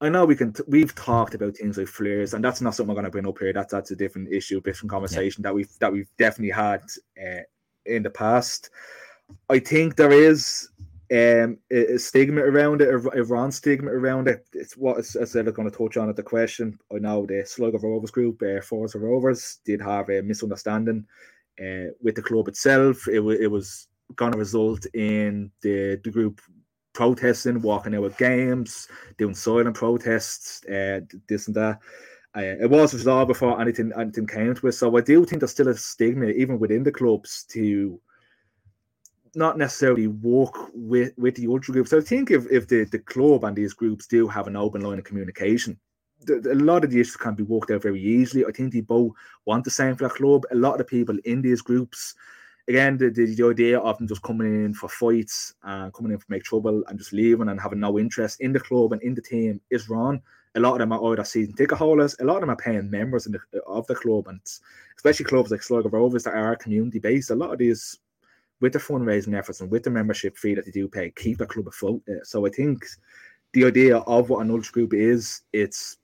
I 0.00 0.08
know 0.08 0.24
we 0.24 0.36
can. 0.36 0.52
T- 0.52 0.62
we've 0.66 0.94
talked 0.94 1.34
about 1.34 1.56
things 1.56 1.76
like 1.76 1.88
flares, 1.88 2.32
and 2.32 2.42
that's 2.42 2.60
not 2.60 2.74
something 2.74 2.88
we're 2.88 3.00
going 3.00 3.04
to 3.04 3.10
bring 3.10 3.28
up 3.28 3.38
here. 3.38 3.52
That's 3.52 3.72
that's 3.72 3.90
a 3.90 3.96
different 3.96 4.32
issue, 4.32 4.58
a 4.58 4.60
different 4.62 4.90
conversation 4.90 5.42
yeah. 5.42 5.50
that 5.50 5.54
we've 5.54 5.78
that 5.78 5.92
we've 5.92 6.10
definitely 6.18 6.52
had 6.52 6.82
uh, 7.22 7.42
in 7.84 8.02
the 8.02 8.10
past. 8.10 8.70
I 9.48 9.58
think 9.58 9.96
there 9.96 10.12
is 10.12 10.70
um, 11.12 11.58
a, 11.70 11.98
stigma 11.98 12.40
around 12.40 12.80
it, 12.80 12.88
a, 12.88 13.20
a 13.20 13.24
wrong 13.24 13.50
stigma 13.50 13.90
around 13.90 14.28
it. 14.28 14.46
It's 14.52 14.76
what 14.76 14.98
I 14.98 15.02
said 15.02 15.48
I'm 15.48 15.54
going 15.54 15.70
to 15.70 15.76
touch 15.76 15.96
on 15.96 16.08
at 16.08 16.16
the 16.16 16.22
question. 16.22 16.78
I 16.94 16.98
know 16.98 17.26
the 17.26 17.44
Sligo 17.44 17.78
Rovers 17.78 18.10
group, 18.10 18.40
uh, 18.42 18.60
Forza 18.62 18.98
Rovers, 18.98 19.58
did 19.64 19.80
have 19.80 20.08
a 20.08 20.22
misunderstanding 20.22 21.04
uh, 21.60 21.92
with 22.00 22.14
the 22.14 22.22
club 22.22 22.48
itself. 22.48 23.06
It, 23.08 23.16
w- 23.16 23.40
it 23.40 23.50
was 23.50 23.88
going 24.16 24.32
to 24.32 24.38
result 24.38 24.86
in 24.94 25.50
the, 25.62 26.00
the 26.04 26.10
group 26.10 26.40
protesting, 26.92 27.62
walking 27.62 27.94
out 27.94 28.02
with 28.02 28.18
games, 28.18 28.88
doing 29.18 29.34
silent 29.34 29.76
protests, 29.76 30.64
uh, 30.66 31.00
this 31.28 31.46
and 31.46 31.56
that. 31.56 31.78
Uh, 32.36 32.54
it 32.60 32.70
was 32.70 32.94
resolved 32.94 33.28
before 33.28 33.60
anything 33.60 33.92
anything 33.98 34.26
came 34.26 34.54
to 34.54 34.68
it. 34.68 34.72
So 34.72 34.96
I 34.96 35.00
do 35.00 35.24
think 35.24 35.40
there's 35.40 35.50
still 35.50 35.68
a 35.68 35.76
stigma, 35.76 36.26
even 36.26 36.60
within 36.60 36.84
the 36.84 36.92
clubs, 36.92 37.44
to 37.50 38.00
not 39.34 39.58
necessarily 39.58 40.06
work 40.06 40.54
with 40.72 41.12
with 41.16 41.34
the 41.34 41.48
ultra 41.48 41.72
groups. 41.72 41.90
So 41.90 41.98
I 41.98 42.02
think 42.02 42.30
if, 42.30 42.46
if 42.50 42.68
the, 42.68 42.84
the 42.84 43.00
club 43.00 43.44
and 43.44 43.56
these 43.56 43.72
groups 43.72 44.06
do 44.06 44.28
have 44.28 44.46
an 44.46 44.56
open 44.56 44.82
line 44.82 44.98
of 44.98 45.04
communication, 45.04 45.78
the, 46.22 46.52
a 46.52 46.54
lot 46.54 46.84
of 46.84 46.90
the 46.90 47.00
issues 47.00 47.16
can 47.16 47.34
be 47.34 47.42
worked 47.42 47.70
out 47.72 47.82
very 47.82 48.00
easily. 48.00 48.44
I 48.44 48.52
think 48.52 48.72
they 48.72 48.80
both 48.80 49.12
want 49.46 49.64
the 49.64 49.70
same 49.70 49.96
for 49.96 50.04
the 50.04 50.14
club. 50.14 50.44
A 50.52 50.54
lot 50.54 50.72
of 50.72 50.78
the 50.78 50.84
people 50.84 51.16
in 51.24 51.42
these 51.42 51.62
groups 51.62 52.14
again, 52.70 52.96
the, 52.96 53.10
the, 53.10 53.34
the, 53.34 53.48
idea 53.48 53.80
of 53.80 53.98
them 53.98 54.06
just 54.06 54.22
coming 54.22 54.64
in 54.64 54.72
for 54.72 54.88
fights 54.88 55.54
and 55.64 55.92
coming 55.92 56.12
in 56.12 56.18
for 56.18 56.26
make 56.28 56.44
trouble 56.44 56.84
and 56.86 56.98
just 56.98 57.12
leaving 57.12 57.48
and 57.48 57.60
having 57.60 57.80
no 57.80 57.98
interest 57.98 58.40
in 58.40 58.52
the 58.52 58.60
club 58.60 58.92
and 58.92 59.02
in 59.02 59.12
the 59.12 59.20
team 59.20 59.60
is 59.70 59.90
wrong. 59.90 60.20
A 60.54 60.60
lot 60.60 60.74
of 60.74 60.78
them 60.78 60.92
are 60.92 61.12
either 61.12 61.24
season 61.24 61.54
ticket 61.54 61.76
holders, 61.76 62.16
a 62.20 62.24
lot 62.24 62.36
of 62.36 62.42
them 62.42 62.50
are 62.50 62.56
paying 62.56 62.88
members 62.88 63.24
the, 63.24 63.40
of 63.66 63.86
the 63.88 63.94
club, 63.96 64.28
and 64.28 64.40
especially 64.96 65.24
clubs 65.24 65.50
like 65.50 65.62
Sligo 65.62 65.88
Rovers 65.88 66.22
that 66.24 66.34
are 66.34 66.54
community 66.56 67.00
based. 67.00 67.30
A 67.30 67.34
lot 67.34 67.52
of 67.52 67.58
these, 67.58 67.98
with 68.60 68.72
the 68.72 68.78
fundraising 68.78 69.36
efforts 69.36 69.60
and 69.60 69.70
with 69.70 69.82
the 69.82 69.90
membership 69.90 70.36
fee 70.36 70.54
that 70.54 70.64
they 70.64 70.70
do 70.70 70.86
pay, 70.86 71.10
keep 71.10 71.38
the 71.38 71.46
club 71.46 71.66
afloat. 71.66 72.02
Uh, 72.08 72.22
so 72.22 72.46
I 72.46 72.50
think 72.50 72.84
the 73.52 73.64
idea 73.64 73.98
of 73.98 74.28
what 74.28 74.44
an 74.44 74.50
ultra 74.50 74.72
group 74.72 74.94
is, 74.94 75.42
it's 75.52 75.96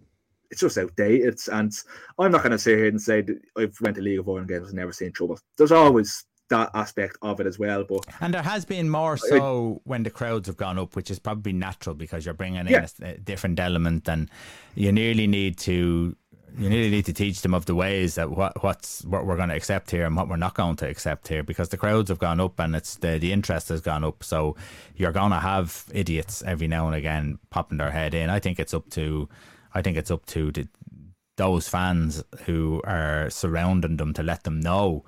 it's 0.51 0.61
just 0.61 0.79
outdated. 0.79 1.41
And 1.53 1.73
I'm 2.19 2.31
not 2.33 2.43
going 2.43 2.53
to 2.53 2.59
sit 2.59 2.79
here 2.79 2.87
and 2.89 3.01
say 3.01 3.21
that 3.21 3.41
I've 3.57 3.81
went 3.81 3.97
to 3.97 4.03
League 4.03 4.21
of 4.21 4.29
Ireland 4.29 4.49
games 4.49 4.69
and 4.69 4.77
never 4.77 4.93
seen 4.93 5.13
trouble. 5.13 5.39
There's 5.59 5.73
always 5.73 6.25
that 6.49 6.71
aspect 6.75 7.17
of 7.23 7.41
it 7.41 7.47
as 7.47 7.59
well. 7.59 7.85
But 7.85 8.07
and 8.21 8.33
there 8.35 8.43
has 8.43 8.65
been 8.65 8.89
more 8.89 9.17
so 9.17 9.81
when 9.85 10.03
the 10.03 10.11
crowds 10.11 10.47
have 10.47 10.57
gone 10.57 10.79
up, 10.79 10.97
which 10.97 11.11
is 11.11 11.19
probably 11.19 11.53
natural 11.53 11.95
because 11.95 12.25
you're 12.25 12.35
bringing 12.35 12.61
in 12.61 12.69
yeah. 12.69 12.87
a, 13.03 13.07
a, 13.11 13.19
different 13.19 13.59
element, 13.61 14.09
and 14.09 14.31
you 14.75 14.93
nearly 14.93 15.27
need 15.27 15.59
to 15.59 16.17
you 16.59 16.71
nearly 16.71 16.91
need 16.91 17.05
to 17.05 17.13
teach 17.13 17.43
them 17.43 17.53
of 17.53 17.67
the 17.67 17.75
ways 17.75 18.15
that 18.15 18.31
what 18.31 18.63
what's 18.63 19.05
what 19.05 19.27
we're 19.27 19.37
going 19.37 19.51
to 19.51 19.55
accept 19.55 19.91
here 19.91 20.07
and 20.07 20.17
what 20.17 20.29
we're 20.29 20.37
not 20.37 20.55
going 20.55 20.77
to 20.77 20.89
accept 20.89 21.29
here 21.29 21.43
because 21.43 21.69
the 21.69 21.77
crowds 21.77 22.09
have 22.09 22.19
gone 22.19 22.41
up 22.41 22.59
and 22.59 22.75
it's 22.75 22.97
the 22.97 23.19
the 23.19 23.33
interest 23.33 23.69
has 23.69 23.81
gone 23.81 24.05
up. 24.05 24.25
So 24.25 24.57
you're 24.95 25.13
going 25.13 25.33
to 25.33 25.41
have 25.41 25.85
idiots 25.93 26.43
every 26.47 26.69
now 26.69 26.87
and 26.87 26.97
again 26.97 27.39
popping 27.51 27.79
their 27.79 27.91
head 27.91 28.15
in. 28.15 28.31
I 28.31 28.39
think 28.39 28.59
it's 28.59 28.73
up 28.73 28.89
to 28.91 29.29
I 29.75 29.83
think 29.83 29.97
it's 29.97 30.11
up 30.11 30.25
to 30.27 30.51
the, 30.53 30.69
those 31.37 31.69
fans 31.69 32.25
who 32.45 32.81
are 32.85 33.29
surrounding 33.29 33.99
them 33.99 34.15
to 34.15 34.23
let 34.23 34.45
them 34.45 34.61
know 34.61 35.05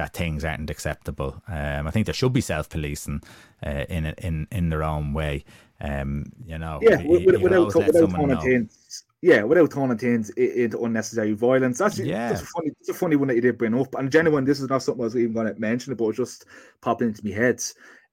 that 0.00 0.14
things 0.14 0.44
aren't 0.44 0.70
acceptable. 0.70 1.42
Um, 1.46 1.86
I 1.86 1.90
think 1.90 2.06
there 2.06 2.14
should 2.14 2.32
be 2.32 2.40
self 2.40 2.70
policing 2.70 3.22
uh, 3.64 3.84
in 3.88 4.06
in 4.06 4.48
in 4.50 4.70
their 4.70 4.82
own 4.82 5.12
way. 5.12 5.44
Um, 5.78 6.24
you 6.46 6.58
know, 6.58 6.78
yeah, 6.82 7.00
you, 7.00 7.38
without, 7.40 7.74
without 7.74 8.66
yeah, 9.22 9.42
without 9.42 9.70
turning 9.70 9.98
things 9.98 10.30
into 10.30 10.82
unnecessary 10.82 11.34
violence. 11.34 11.78
That's 11.78 11.98
yeah. 11.98 12.30
that's 12.30 12.42
a 12.42 12.46
funny, 12.46 12.70
that's 12.70 12.88
a 12.88 12.94
funny 12.94 13.16
one 13.16 13.28
that 13.28 13.34
you 13.34 13.42
did 13.42 13.58
bring 13.58 13.78
up. 13.78 13.94
And 13.96 14.10
genuine, 14.10 14.44
this 14.44 14.60
is 14.60 14.70
not 14.70 14.82
something 14.82 15.02
I 15.02 15.04
was 15.04 15.16
even 15.16 15.34
going 15.34 15.54
to 15.54 15.60
mention, 15.60 15.94
but 15.94 16.08
it 16.08 16.16
just 16.16 16.46
popped 16.80 17.02
into 17.02 17.24
my 17.24 17.32
head. 17.32 17.62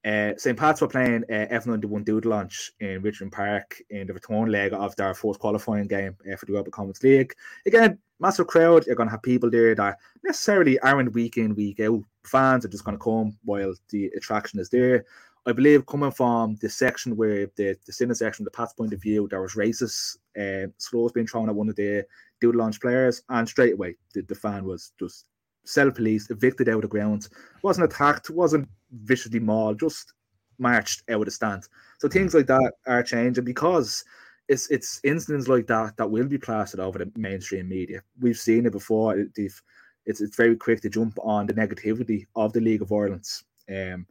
Uh, 0.05 0.33
St. 0.37 0.57
Pat's 0.57 0.81
were 0.81 0.87
playing 0.87 1.23
uh, 1.29 1.47
F91 1.51 2.05
Dudelange 2.05 2.71
in 2.79 3.01
Richmond 3.01 3.31
Park 3.31 3.81
in 3.89 4.07
the 4.07 4.13
return 4.13 4.51
leg 4.51 4.73
of 4.73 4.95
their 4.95 5.13
fourth 5.13 5.39
qualifying 5.39 5.87
game 5.87 6.15
uh, 6.31 6.35
for 6.35 6.45
the 6.45 6.51
Europa 6.51 6.71
Conference 6.71 7.03
League. 7.03 7.33
Again, 7.65 7.97
massive 8.19 8.47
crowd. 8.47 8.85
You're 8.85 8.95
going 8.95 9.07
to 9.07 9.11
have 9.11 9.23
people 9.23 9.49
there 9.49 9.75
that 9.75 9.97
necessarily 10.23 10.79
aren't 10.79 11.13
week 11.13 11.37
in, 11.37 11.55
week 11.55 11.79
out. 11.79 12.01
Fans 12.23 12.65
are 12.65 12.69
just 12.69 12.83
going 12.83 12.97
to 12.97 13.03
come 13.03 13.37
while 13.45 13.73
the 13.89 14.07
attraction 14.15 14.59
is 14.59 14.69
there. 14.69 15.05
I 15.45 15.53
believe 15.53 15.85
coming 15.85 16.11
from 16.11 16.57
the 16.59 16.69
section 16.69 17.15
where 17.15 17.47
the, 17.55 17.77
the 17.85 17.93
center 17.93 18.13
section, 18.13 18.43
the 18.43 18.51
Pat's 18.51 18.73
point 18.73 18.91
of 18.91 19.01
view, 19.01 19.29
there 19.29 19.41
was 19.41 19.55
racist 19.55 20.17
uh, 20.37 20.69
slows 20.77 21.13
being 21.13 21.25
thrown 21.25 21.47
at 21.47 21.55
one 21.55 21.69
of 21.69 21.77
the 21.77 22.05
Dudelange 22.43 22.81
players, 22.81 23.21
and 23.29 23.47
straight 23.47 23.73
away 23.73 23.95
the, 24.13 24.21
the 24.23 24.35
fan 24.35 24.65
was 24.65 24.91
just 24.99 25.25
self 25.63 25.95
policed, 25.95 26.31
evicted 26.31 26.67
out 26.67 26.75
of 26.75 26.81
the 26.81 26.87
ground, 26.89 27.29
wasn't 27.63 27.85
attacked, 27.85 28.29
wasn't 28.29 28.67
viciously 28.91 29.39
mauled, 29.39 29.79
just 29.79 30.13
marched 30.59 31.03
out 31.09 31.21
of 31.21 31.25
the 31.25 31.31
stand. 31.31 31.63
So 31.99 32.09
things 32.09 32.33
like 32.33 32.47
that 32.47 32.73
are 32.85 33.01
changing 33.01 33.45
because 33.45 34.03
it's 34.47 34.69
it's 34.69 34.99
incidents 35.03 35.47
like 35.47 35.67
that 35.67 35.97
that 35.97 36.09
will 36.09 36.27
be 36.27 36.37
plastered 36.37 36.79
over 36.79 36.99
the 36.99 37.11
mainstream 37.15 37.67
media. 37.67 38.01
We've 38.19 38.37
seen 38.37 38.65
it 38.65 38.71
before. 38.71 39.17
It, 39.17 39.29
it's 39.35 39.61
it's 40.05 40.35
very 40.35 40.55
quick 40.55 40.81
to 40.81 40.89
jump 40.89 41.17
on 41.21 41.47
the 41.47 41.53
negativity 41.53 42.25
of 42.35 42.53
the 42.53 42.61
League 42.61 42.81
of 42.81 42.91
Ireland. 42.91 43.25
Um, 43.69 44.07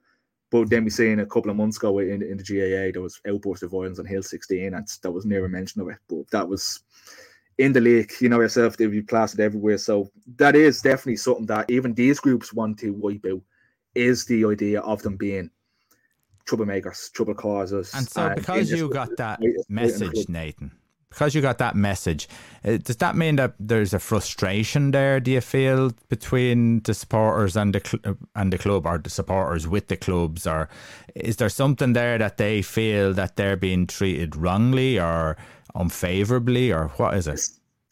but 0.50 0.70
then 0.70 0.84
we 0.84 0.90
seen 0.90 1.20
a 1.20 1.26
couple 1.26 1.50
of 1.50 1.56
months 1.56 1.78
ago 1.78 1.98
in, 1.98 2.22
in 2.22 2.36
the 2.36 2.44
GAA 2.44 2.92
there 2.92 3.02
was 3.02 3.20
outburst 3.26 3.62
of 3.62 3.70
violence 3.70 3.98
on 3.98 4.06
Hill 4.06 4.22
16, 4.22 4.74
and 4.74 4.88
that 5.02 5.10
was 5.10 5.24
never 5.24 5.48
mention 5.48 5.80
of 5.80 5.88
it. 5.88 5.98
But 6.08 6.30
that 6.30 6.48
was 6.48 6.80
in 7.58 7.72
the 7.72 7.80
league, 7.80 8.12
you 8.20 8.28
know 8.28 8.40
yourself, 8.40 8.76
they'll 8.76 8.90
be 8.90 9.02
plastered 9.02 9.40
everywhere. 9.40 9.78
So 9.78 10.10
that 10.36 10.54
is 10.54 10.82
definitely 10.82 11.16
something 11.16 11.46
that 11.46 11.70
even 11.70 11.94
these 11.94 12.20
groups 12.20 12.52
want 12.52 12.78
to 12.80 12.90
wipe 12.90 13.24
out. 13.30 13.40
Is 13.94 14.26
the 14.26 14.44
idea 14.44 14.80
of 14.80 15.00
them 15.00 15.16
being 15.16 15.50
troublemakers, 16.46 17.12
trouble 17.12 17.34
causers. 17.34 17.92
And 17.94 18.08
so, 18.08 18.26
and 18.26 18.36
because 18.36 18.70
you 18.70 18.88
got 18.88 19.16
that 19.16 19.40
message, 19.68 20.28
Nathan, 20.28 20.70
because 21.10 21.34
you 21.34 21.42
got 21.42 21.58
that 21.58 21.74
message, 21.74 22.28
uh, 22.64 22.76
does 22.78 22.96
that 22.96 23.16
mean 23.16 23.36
that 23.36 23.54
there's 23.58 23.92
a 23.92 23.98
frustration 23.98 24.92
there? 24.92 25.20
Do 25.20 25.30
you 25.32 25.40
feel 25.40 25.92
between 26.08 26.80
the 26.82 26.94
supporters 26.94 27.56
and 27.56 27.74
the 27.74 27.80
cl- 27.84 28.16
and 28.34 28.52
the 28.52 28.58
club, 28.58 28.86
or 28.86 28.98
the 28.98 29.10
supporters 29.10 29.66
with 29.66 29.88
the 29.88 29.96
clubs, 29.96 30.46
or 30.46 30.68
is 31.14 31.36
there 31.36 31.48
something 31.48 31.92
there 31.92 32.18
that 32.18 32.36
they 32.36 32.62
feel 32.62 33.12
that 33.14 33.36
they're 33.36 33.56
being 33.56 33.86
treated 33.86 34.36
wrongly 34.36 34.98
or 34.98 35.36
unfavorably, 35.74 36.72
or 36.72 36.88
what 36.96 37.14
is 37.14 37.26
it? 37.26 37.40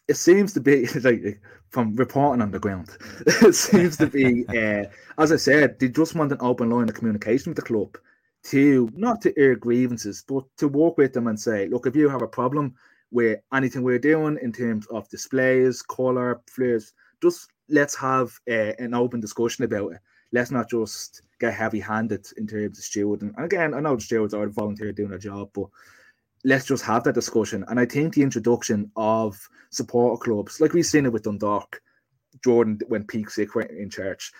It 0.06 0.16
seems 0.16 0.52
to 0.54 0.60
be 0.60 0.86
like 1.00 1.40
from 1.70 1.96
reporting 1.96 2.40
on 2.40 2.52
the 2.52 2.60
ground. 2.60 2.88
it 3.26 3.54
seems 3.54 3.96
to 3.96 4.06
be, 4.06 4.46
uh, 4.48 4.84
as 5.18 5.32
I 5.32 5.36
said, 5.36 5.78
they 5.80 5.88
just 5.88 6.14
want 6.14 6.30
an 6.30 6.38
open 6.40 6.70
line 6.70 6.88
of 6.88 6.94
communication 6.94 7.50
with 7.50 7.56
the 7.56 7.62
club 7.62 7.98
to 8.44 8.88
not 8.94 9.20
to 9.22 9.38
air 9.38 9.56
grievances, 9.56 10.24
but 10.26 10.44
to 10.58 10.68
work 10.68 10.98
with 10.98 11.12
them 11.12 11.26
and 11.26 11.40
say, 11.40 11.66
look, 11.68 11.86
if 11.86 11.96
you 11.96 12.08
have 12.08 12.22
a 12.22 12.28
problem 12.28 12.74
with 13.10 13.40
anything 13.52 13.82
we're 13.82 13.98
doing 13.98 14.38
in 14.42 14.52
terms 14.52 14.86
of 14.88 15.08
displays, 15.08 15.82
color, 15.82 16.40
flares, 16.50 16.92
just 17.22 17.50
let's 17.68 17.96
have 17.96 18.38
an 18.46 18.92
open 18.92 19.20
discussion 19.20 19.64
about 19.64 19.92
it. 19.92 19.98
Let's 20.32 20.50
not 20.50 20.68
just 20.68 21.22
get 21.40 21.54
heavy-handed 21.54 22.26
in 22.36 22.46
terms 22.46 22.78
of 22.78 22.84
stewarding. 22.84 23.32
And 23.36 23.44
again, 23.44 23.72
I 23.72 23.80
know 23.80 23.94
the 23.94 24.02
stewards 24.02 24.34
are 24.34 24.48
volunteer 24.48 24.92
doing 24.92 25.10
their 25.10 25.18
job, 25.18 25.50
but 25.54 25.66
let's 26.44 26.66
just 26.66 26.84
have 26.84 27.04
that 27.04 27.14
discussion. 27.14 27.64
And 27.68 27.78
I 27.78 27.86
think 27.86 28.14
the 28.14 28.22
introduction 28.22 28.90
of 28.96 29.48
supporter 29.70 30.22
clubs, 30.22 30.60
like 30.60 30.72
we've 30.72 30.84
seen 30.84 31.06
it 31.06 31.12
with 31.12 31.22
Dundalk, 31.22 31.80
Jordan 32.42 32.80
when 32.88 33.04
Peak 33.04 33.28
went 33.54 33.70
in 33.70 33.88
church, 33.88 34.32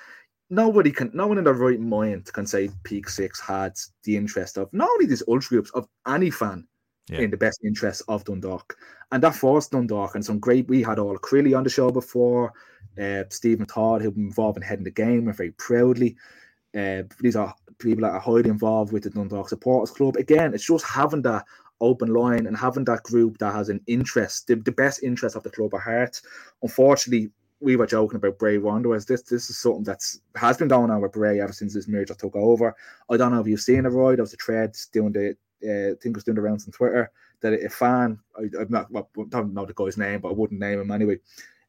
nobody 0.54 0.90
can, 0.90 1.10
no 1.14 1.26
one 1.26 1.38
in 1.38 1.44
their 1.44 1.54
right 1.54 1.80
mind 1.80 2.32
can 2.32 2.46
say 2.46 2.70
Peak 2.84 3.08
Six 3.08 3.40
had 3.40 3.74
the 4.04 4.16
interest 4.16 4.56
of 4.58 4.72
not 4.72 4.88
only 4.90 5.06
these 5.06 5.22
ultra 5.28 5.56
groups 5.56 5.70
of 5.70 5.88
any 6.06 6.30
fan 6.30 6.66
yeah. 7.08 7.20
in 7.20 7.30
the 7.30 7.36
best 7.36 7.60
interest 7.64 8.02
of 8.08 8.24
Dundalk, 8.24 8.76
and 9.12 9.22
that 9.22 9.34
forced 9.34 9.72
Dundalk 9.72 10.14
and 10.14 10.24
some 10.24 10.38
great. 10.38 10.68
We 10.68 10.82
had 10.82 10.98
all 10.98 11.18
Crilly 11.18 11.56
on 11.56 11.64
the 11.64 11.70
show 11.70 11.90
before, 11.90 12.52
uh, 13.00 13.24
Stephen 13.30 13.66
Todd 13.66 14.02
who 14.02 14.10
been 14.10 14.24
involved 14.26 14.56
in 14.56 14.62
heading 14.62 14.84
the 14.84 14.90
game 14.90 15.28
and 15.28 15.36
very 15.36 15.52
proudly. 15.52 16.16
Uh, 16.76 17.02
these 17.20 17.36
are 17.36 17.54
people 17.78 18.02
that 18.02 18.12
are 18.12 18.20
highly 18.20 18.48
involved 18.48 18.92
with 18.92 19.04
the 19.04 19.10
Dundalk 19.10 19.48
Supporters 19.48 19.94
Club. 19.94 20.16
Again, 20.16 20.54
it's 20.54 20.66
just 20.66 20.84
having 20.84 21.22
that 21.22 21.44
open 21.80 22.12
line 22.12 22.46
and 22.46 22.56
having 22.56 22.84
that 22.84 23.02
group 23.02 23.38
that 23.38 23.54
has 23.54 23.68
an 23.68 23.80
interest, 23.86 24.46
the, 24.46 24.56
the 24.56 24.72
best 24.72 25.02
interest 25.02 25.36
of 25.36 25.42
the 25.42 25.50
club 25.50 25.74
at 25.74 25.80
heart. 25.80 26.20
Unfortunately, 26.62 27.30
we 27.64 27.76
were 27.76 27.86
joking 27.86 28.16
about 28.16 28.38
Bray 28.38 28.58
Wanderers. 28.58 29.06
This 29.06 29.22
this 29.22 29.48
is 29.48 29.58
something 29.58 29.84
that's 29.84 30.20
has 30.36 30.58
been 30.58 30.68
going 30.68 30.90
on 30.90 31.00
with 31.00 31.12
Bray 31.12 31.40
ever 31.40 31.52
since 31.52 31.72
this 31.72 31.88
merger 31.88 32.14
took 32.14 32.36
over. 32.36 32.76
I 33.10 33.16
don't 33.16 33.32
know 33.32 33.40
if 33.40 33.46
you've 33.46 33.60
seen 33.60 33.86
it, 33.86 33.88
Roy. 33.88 34.14
There 34.14 34.22
was 34.22 34.34
a 34.34 34.36
thread 34.36 34.76
doing 34.92 35.12
the 35.12 35.36
uh, 35.64 35.92
I 35.92 35.94
think 36.00 36.14
was 36.14 36.24
doing 36.24 36.36
the 36.36 36.42
rounds 36.42 36.66
on 36.66 36.72
Twitter 36.72 37.10
that 37.40 37.52
a 37.52 37.68
fan, 37.68 38.18
I, 38.38 38.42
am 38.60 38.68
not, 38.70 38.90
well, 38.90 39.08
I 39.18 39.24
don't 39.28 39.54
know 39.54 39.66
the 39.66 39.74
guy's 39.74 39.98
name, 39.98 40.20
but 40.20 40.30
I 40.30 40.32
wouldn't 40.32 40.60
name 40.60 40.80
him 40.80 40.90
anyway. 40.90 41.18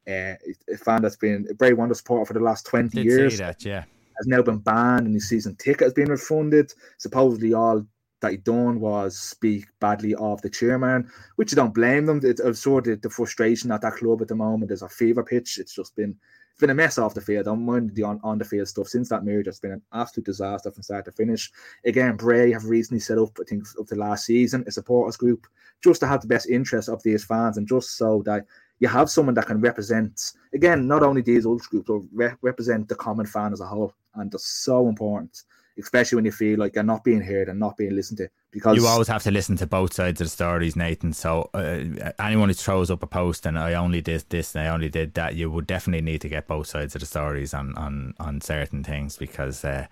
Uh, 0.07 0.35
a 0.71 0.77
fan 0.77 1.01
that's 1.01 1.15
been 1.15 1.47
a 1.49 1.53
Bray 1.53 1.73
Wonder 1.73 1.95
supporter 1.95 2.25
for 2.25 2.33
the 2.33 2.39
last 2.39 2.65
20 2.65 2.89
Did 2.89 3.05
years. 3.05 3.37
That, 3.39 3.63
yeah. 3.65 3.83
Has 4.17 4.27
now 4.27 4.41
been 4.41 4.59
banned 4.59 5.05
and 5.05 5.13
his 5.13 5.27
season 5.27 5.55
ticket 5.57 5.81
has 5.81 5.93
been 5.93 6.09
refunded. 6.09 6.73
Supposedly, 6.97 7.53
all 7.53 7.85
that 8.25 8.31
he 8.31 8.37
done 8.37 8.79
was 8.79 9.17
speak 9.17 9.67
badly 9.79 10.15
of 10.15 10.41
the 10.41 10.49
chairman, 10.49 11.09
which 11.35 11.53
I 11.53 11.55
don't 11.55 11.73
blame 11.73 12.05
them. 12.05 12.19
It's 12.23 12.59
sort 12.59 12.87
of 12.87 13.01
the 13.01 13.09
frustration 13.09 13.71
at 13.71 13.81
that 13.81 13.95
club 13.95 14.21
at 14.21 14.27
the 14.27 14.35
moment. 14.35 14.69
There's 14.69 14.81
a 14.81 14.89
fever 14.89 15.23
pitch. 15.23 15.59
It's 15.59 15.75
just 15.75 15.95
been 15.95 16.15
it's 16.51 16.61
been 16.61 16.69
a 16.69 16.73
mess 16.73 16.97
off 16.97 17.13
the 17.13 17.21
field. 17.21 17.47
I 17.47 17.51
don't 17.51 17.65
mind 17.65 17.93
the 17.93 18.03
on, 18.03 18.19
on 18.23 18.37
the 18.37 18.45
field 18.45 18.67
stuff 18.67 18.87
since 18.87 19.09
that 19.09 19.25
merger. 19.25 19.49
It's 19.49 19.59
been 19.59 19.73
an 19.73 19.81
absolute 19.93 20.25
disaster 20.25 20.71
from 20.71 20.83
start 20.83 21.05
to 21.05 21.11
finish. 21.11 21.51
Again, 21.85 22.15
Bray 22.15 22.51
have 22.53 22.65
recently 22.65 23.01
set 23.01 23.17
up, 23.17 23.37
I 23.39 23.43
think, 23.43 23.65
up 23.79 23.87
to 23.87 23.95
last 23.95 24.25
season, 24.25 24.63
a 24.65 24.71
supporters 24.71 25.17
group 25.17 25.47
just 25.83 25.99
to 25.99 26.07
have 26.07 26.21
the 26.21 26.27
best 26.27 26.49
interest 26.49 26.87
of 26.87 27.03
these 27.03 27.25
fans 27.25 27.57
and 27.57 27.67
just 27.67 27.97
so 27.97 28.23
that 28.25 28.45
you 28.79 28.87
have 28.87 29.09
someone 29.09 29.35
that 29.35 29.47
can 29.47 29.59
represent, 29.59 30.31
again, 30.53 30.87
not 30.87 31.03
only 31.03 31.21
these 31.21 31.45
old 31.45 31.61
groups, 31.63 31.87
but 31.87 32.01
re- 32.13 32.35
represent 32.41 32.87
the 32.87 32.95
common 32.95 33.25
fan 33.25 33.51
as 33.51 33.59
a 33.59 33.65
whole. 33.65 33.93
And 34.15 34.31
that's 34.31 34.47
so 34.47 34.87
important 34.87 35.43
especially 35.79 36.15
when 36.15 36.25
you 36.25 36.31
feel 36.31 36.59
like 36.59 36.75
you're 36.75 36.83
not 36.83 37.03
being 37.03 37.21
heard 37.21 37.49
and 37.49 37.59
not 37.59 37.77
being 37.77 37.95
listened 37.95 38.17
to. 38.17 38.29
Because 38.51 38.77
you 38.77 38.87
always 38.87 39.07
have 39.07 39.23
to 39.23 39.31
listen 39.31 39.57
to 39.57 39.67
both 39.67 39.93
sides 39.93 40.21
of 40.21 40.27
the 40.27 40.31
stories, 40.31 40.75
Nathan. 40.75 41.13
So 41.13 41.49
uh, 41.53 42.11
anyone 42.19 42.49
who 42.49 42.53
throws 42.53 42.89
up 42.89 43.03
a 43.03 43.07
post 43.07 43.45
and 43.45 43.59
I 43.59 43.73
only 43.73 44.01
did 44.01 44.25
this 44.29 44.55
and 44.55 44.65
I 44.65 44.71
only 44.71 44.89
did 44.89 45.13
that, 45.15 45.35
you 45.35 45.51
would 45.51 45.67
definitely 45.67 46.01
need 46.01 46.21
to 46.21 46.29
get 46.29 46.47
both 46.47 46.67
sides 46.67 46.95
of 46.95 47.01
the 47.01 47.07
stories 47.07 47.53
on 47.53 47.75
on 47.75 48.13
on 48.19 48.41
certain 48.41 48.83
things 48.83 49.17
because. 49.17 49.63
Uh, 49.63 49.87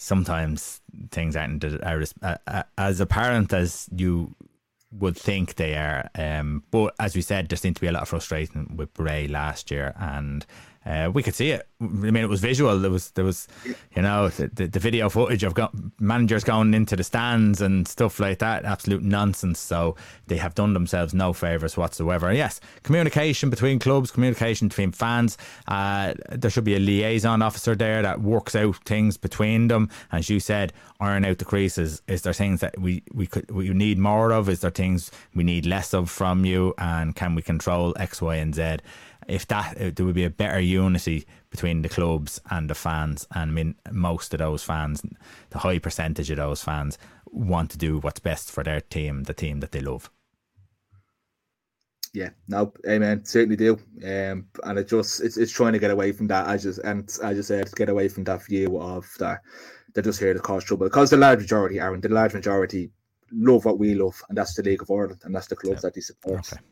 sometimes 0.00 0.80
things 1.10 1.34
aren't 1.34 1.64
as, 1.64 2.14
uh, 2.22 2.62
as 2.78 3.00
apparent 3.00 3.52
as 3.52 3.88
you 3.94 4.32
would 4.92 5.16
think 5.16 5.56
they 5.56 5.74
are. 5.74 6.08
Um, 6.14 6.62
but 6.70 6.94
as 6.98 7.14
we 7.14 7.22
said, 7.22 7.48
there 7.48 7.56
seemed 7.56 7.76
to 7.76 7.80
be 7.80 7.88
a 7.88 7.92
lot 7.92 8.02
of 8.02 8.08
frustration 8.08 8.76
with 8.76 8.94
Bray 8.94 9.28
last 9.28 9.70
year, 9.70 9.94
and 9.98 10.46
uh, 10.86 11.10
we 11.12 11.22
could 11.22 11.34
see 11.34 11.50
it. 11.50 11.68
I 11.80 11.84
mean, 11.84 12.16
it 12.16 12.28
was 12.28 12.40
visual. 12.40 12.78
There 12.78 12.90
was 12.90 13.10
there 13.10 13.24
was, 13.24 13.46
you 13.94 14.02
know, 14.02 14.28
the, 14.28 14.66
the, 14.66 14.80
video 14.80 15.08
footage 15.08 15.44
of 15.44 15.54
managers 16.00 16.44
going 16.44 16.72
into 16.72 16.96
the 16.96 17.04
stands 17.04 17.60
and 17.60 17.86
stuff 17.86 18.18
like 18.18 18.38
that. 18.38 18.64
Absolute 18.64 19.02
nonsense. 19.02 19.58
So 19.60 19.96
they 20.26 20.38
have 20.38 20.54
done 20.54 20.72
themselves 20.72 21.14
no 21.14 21.32
favors 21.32 21.76
whatsoever. 21.76 22.32
Yes, 22.32 22.60
communication 22.84 23.50
between 23.50 23.78
clubs, 23.78 24.10
communication 24.10 24.68
between 24.68 24.92
fans. 24.92 25.36
Uh, 25.66 26.14
there 26.30 26.50
should 26.50 26.64
be 26.64 26.76
a 26.76 26.80
liaison 26.80 27.42
officer 27.42 27.74
there 27.74 28.02
that 28.02 28.20
works 28.20 28.54
out 28.56 28.76
things 28.84 29.16
between 29.16 29.68
them. 29.68 29.90
As 30.10 30.30
you 30.30 30.40
said, 30.40 30.72
iron 31.00 31.24
out 31.24 31.38
the 31.38 31.44
creases. 31.44 32.02
Is 32.08 32.22
there 32.22 32.32
things 32.32 32.60
that 32.60 32.78
we 32.80 33.02
we 33.12 33.26
could 33.26 33.50
we 33.50 33.68
need 33.70 33.98
more 33.98 34.32
of? 34.32 34.48
Is 34.48 34.60
there 34.60 34.70
things 34.70 35.10
we 35.34 35.44
need 35.44 35.66
less 35.66 35.92
of 35.92 36.10
from 36.10 36.44
you? 36.44 36.74
And 36.78 37.14
can 37.14 37.34
we 37.34 37.42
control 37.42 37.94
X, 37.98 38.22
Y, 38.22 38.36
and 38.36 38.54
Z? 38.54 38.78
If 39.28 39.46
that 39.48 39.94
there 39.96 40.06
would 40.06 40.14
be 40.14 40.24
a 40.24 40.30
better 40.30 40.60
unity 40.60 41.26
between 41.50 41.82
the 41.82 41.88
clubs 41.88 42.40
and 42.50 42.68
the 42.68 42.74
fans, 42.74 43.26
and 43.34 43.50
I 43.50 43.54
mean 43.54 43.74
most 43.92 44.34
of 44.34 44.38
those 44.38 44.64
fans, 44.64 45.02
the 45.50 45.58
high 45.58 45.78
percentage 45.78 46.30
of 46.30 46.38
those 46.38 46.62
fans 46.62 46.98
want 47.26 47.70
to 47.70 47.78
do 47.78 47.98
what's 47.98 48.20
best 48.20 48.50
for 48.50 48.64
their 48.64 48.80
team, 48.80 49.24
the 49.24 49.34
team 49.34 49.60
that 49.60 49.72
they 49.72 49.80
love. 49.80 50.10
Yeah, 52.14 52.30
no, 52.48 52.72
amen. 52.88 53.24
Certainly 53.26 53.56
do. 53.56 53.74
Um, 54.02 54.46
and 54.64 54.78
it 54.78 54.88
just 54.88 55.20
it's, 55.20 55.36
it's 55.36 55.52
trying 55.52 55.74
to 55.74 55.78
get 55.78 55.90
away 55.90 56.12
from 56.12 56.26
that. 56.28 56.48
I 56.48 56.56
just 56.56 56.78
and 56.80 57.08
as 57.22 57.36
you 57.36 57.42
said, 57.42 57.70
get 57.76 57.90
away 57.90 58.08
from 58.08 58.24
that 58.24 58.44
view 58.46 58.80
of 58.80 59.06
that 59.18 59.42
they're 59.94 60.02
just 60.02 60.20
here 60.20 60.34
to 60.34 60.40
cause 60.40 60.64
trouble 60.64 60.86
because 60.86 61.10
the 61.10 61.16
large 61.16 61.40
majority, 61.40 61.80
Aaron, 61.80 62.00
the 62.00 62.08
large 62.08 62.34
majority 62.34 62.90
love 63.32 63.64
what 63.64 63.78
we 63.78 63.94
love, 63.94 64.22
and 64.28 64.38
that's 64.38 64.54
the 64.54 64.62
League 64.62 64.82
of 64.82 64.90
Ireland, 64.90 65.20
and 65.24 65.34
that's 65.34 65.48
the 65.48 65.56
clubs 65.56 65.78
yeah. 65.78 65.88
that 65.88 65.94
they 65.94 66.00
support. 66.00 66.52
Okay. 66.52 66.62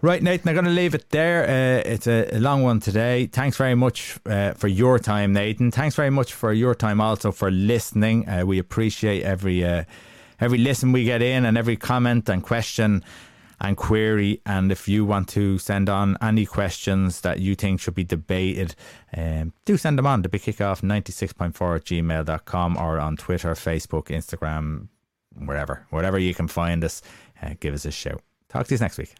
Right, 0.00 0.22
Nathan, 0.22 0.48
I'm 0.50 0.54
going 0.54 0.64
to 0.64 0.70
leave 0.70 0.94
it 0.94 1.10
there. 1.10 1.42
Uh, 1.42 1.82
it's 1.84 2.06
a, 2.06 2.36
a, 2.36 2.38
long 2.38 2.62
one 2.62 2.78
today. 2.78 3.26
Thanks 3.26 3.56
very 3.56 3.74
much 3.74 4.16
uh, 4.26 4.52
for 4.52 4.68
your 4.68 5.00
time, 5.00 5.32
Nathan. 5.32 5.72
Thanks 5.72 5.96
very 5.96 6.10
much 6.10 6.34
for 6.34 6.52
your 6.52 6.76
time 6.76 7.00
also 7.00 7.32
for 7.32 7.50
listening. 7.50 8.28
Uh, 8.28 8.44
we 8.46 8.60
appreciate 8.60 9.24
every 9.24 9.64
uh, 9.64 9.82
every 10.40 10.58
listen 10.58 10.92
we 10.92 11.02
get 11.02 11.20
in 11.20 11.44
and 11.44 11.58
every 11.58 11.76
comment 11.76 12.28
and 12.28 12.44
question 12.44 13.02
and 13.60 13.76
query. 13.76 14.40
And 14.46 14.70
if 14.70 14.86
you 14.86 15.04
want 15.04 15.28
to 15.30 15.58
send 15.58 15.88
on 15.88 16.16
any 16.22 16.46
questions 16.46 17.22
that 17.22 17.40
you 17.40 17.56
think 17.56 17.80
should 17.80 17.96
be 17.96 18.04
debated, 18.04 18.76
um, 19.16 19.52
do 19.64 19.76
send 19.76 19.98
them 19.98 20.06
on 20.06 20.22
to 20.22 20.28
be 20.28 20.38
kickoff 20.38 20.80
96.4 20.80 21.76
at 21.76 21.84
gmail.com 21.84 22.76
or 22.76 23.00
on 23.00 23.16
Twitter, 23.16 23.52
Facebook, 23.54 24.06
Instagram, 24.06 24.86
wherever. 25.34 25.86
Wherever 25.90 26.20
you 26.20 26.34
can 26.34 26.46
find 26.46 26.84
us, 26.84 27.02
uh, 27.42 27.54
give 27.58 27.74
us 27.74 27.84
a 27.84 27.90
shout. 27.90 28.22
Talk 28.48 28.68
to 28.68 28.74
you 28.76 28.78
next 28.78 28.98
week. 28.98 29.14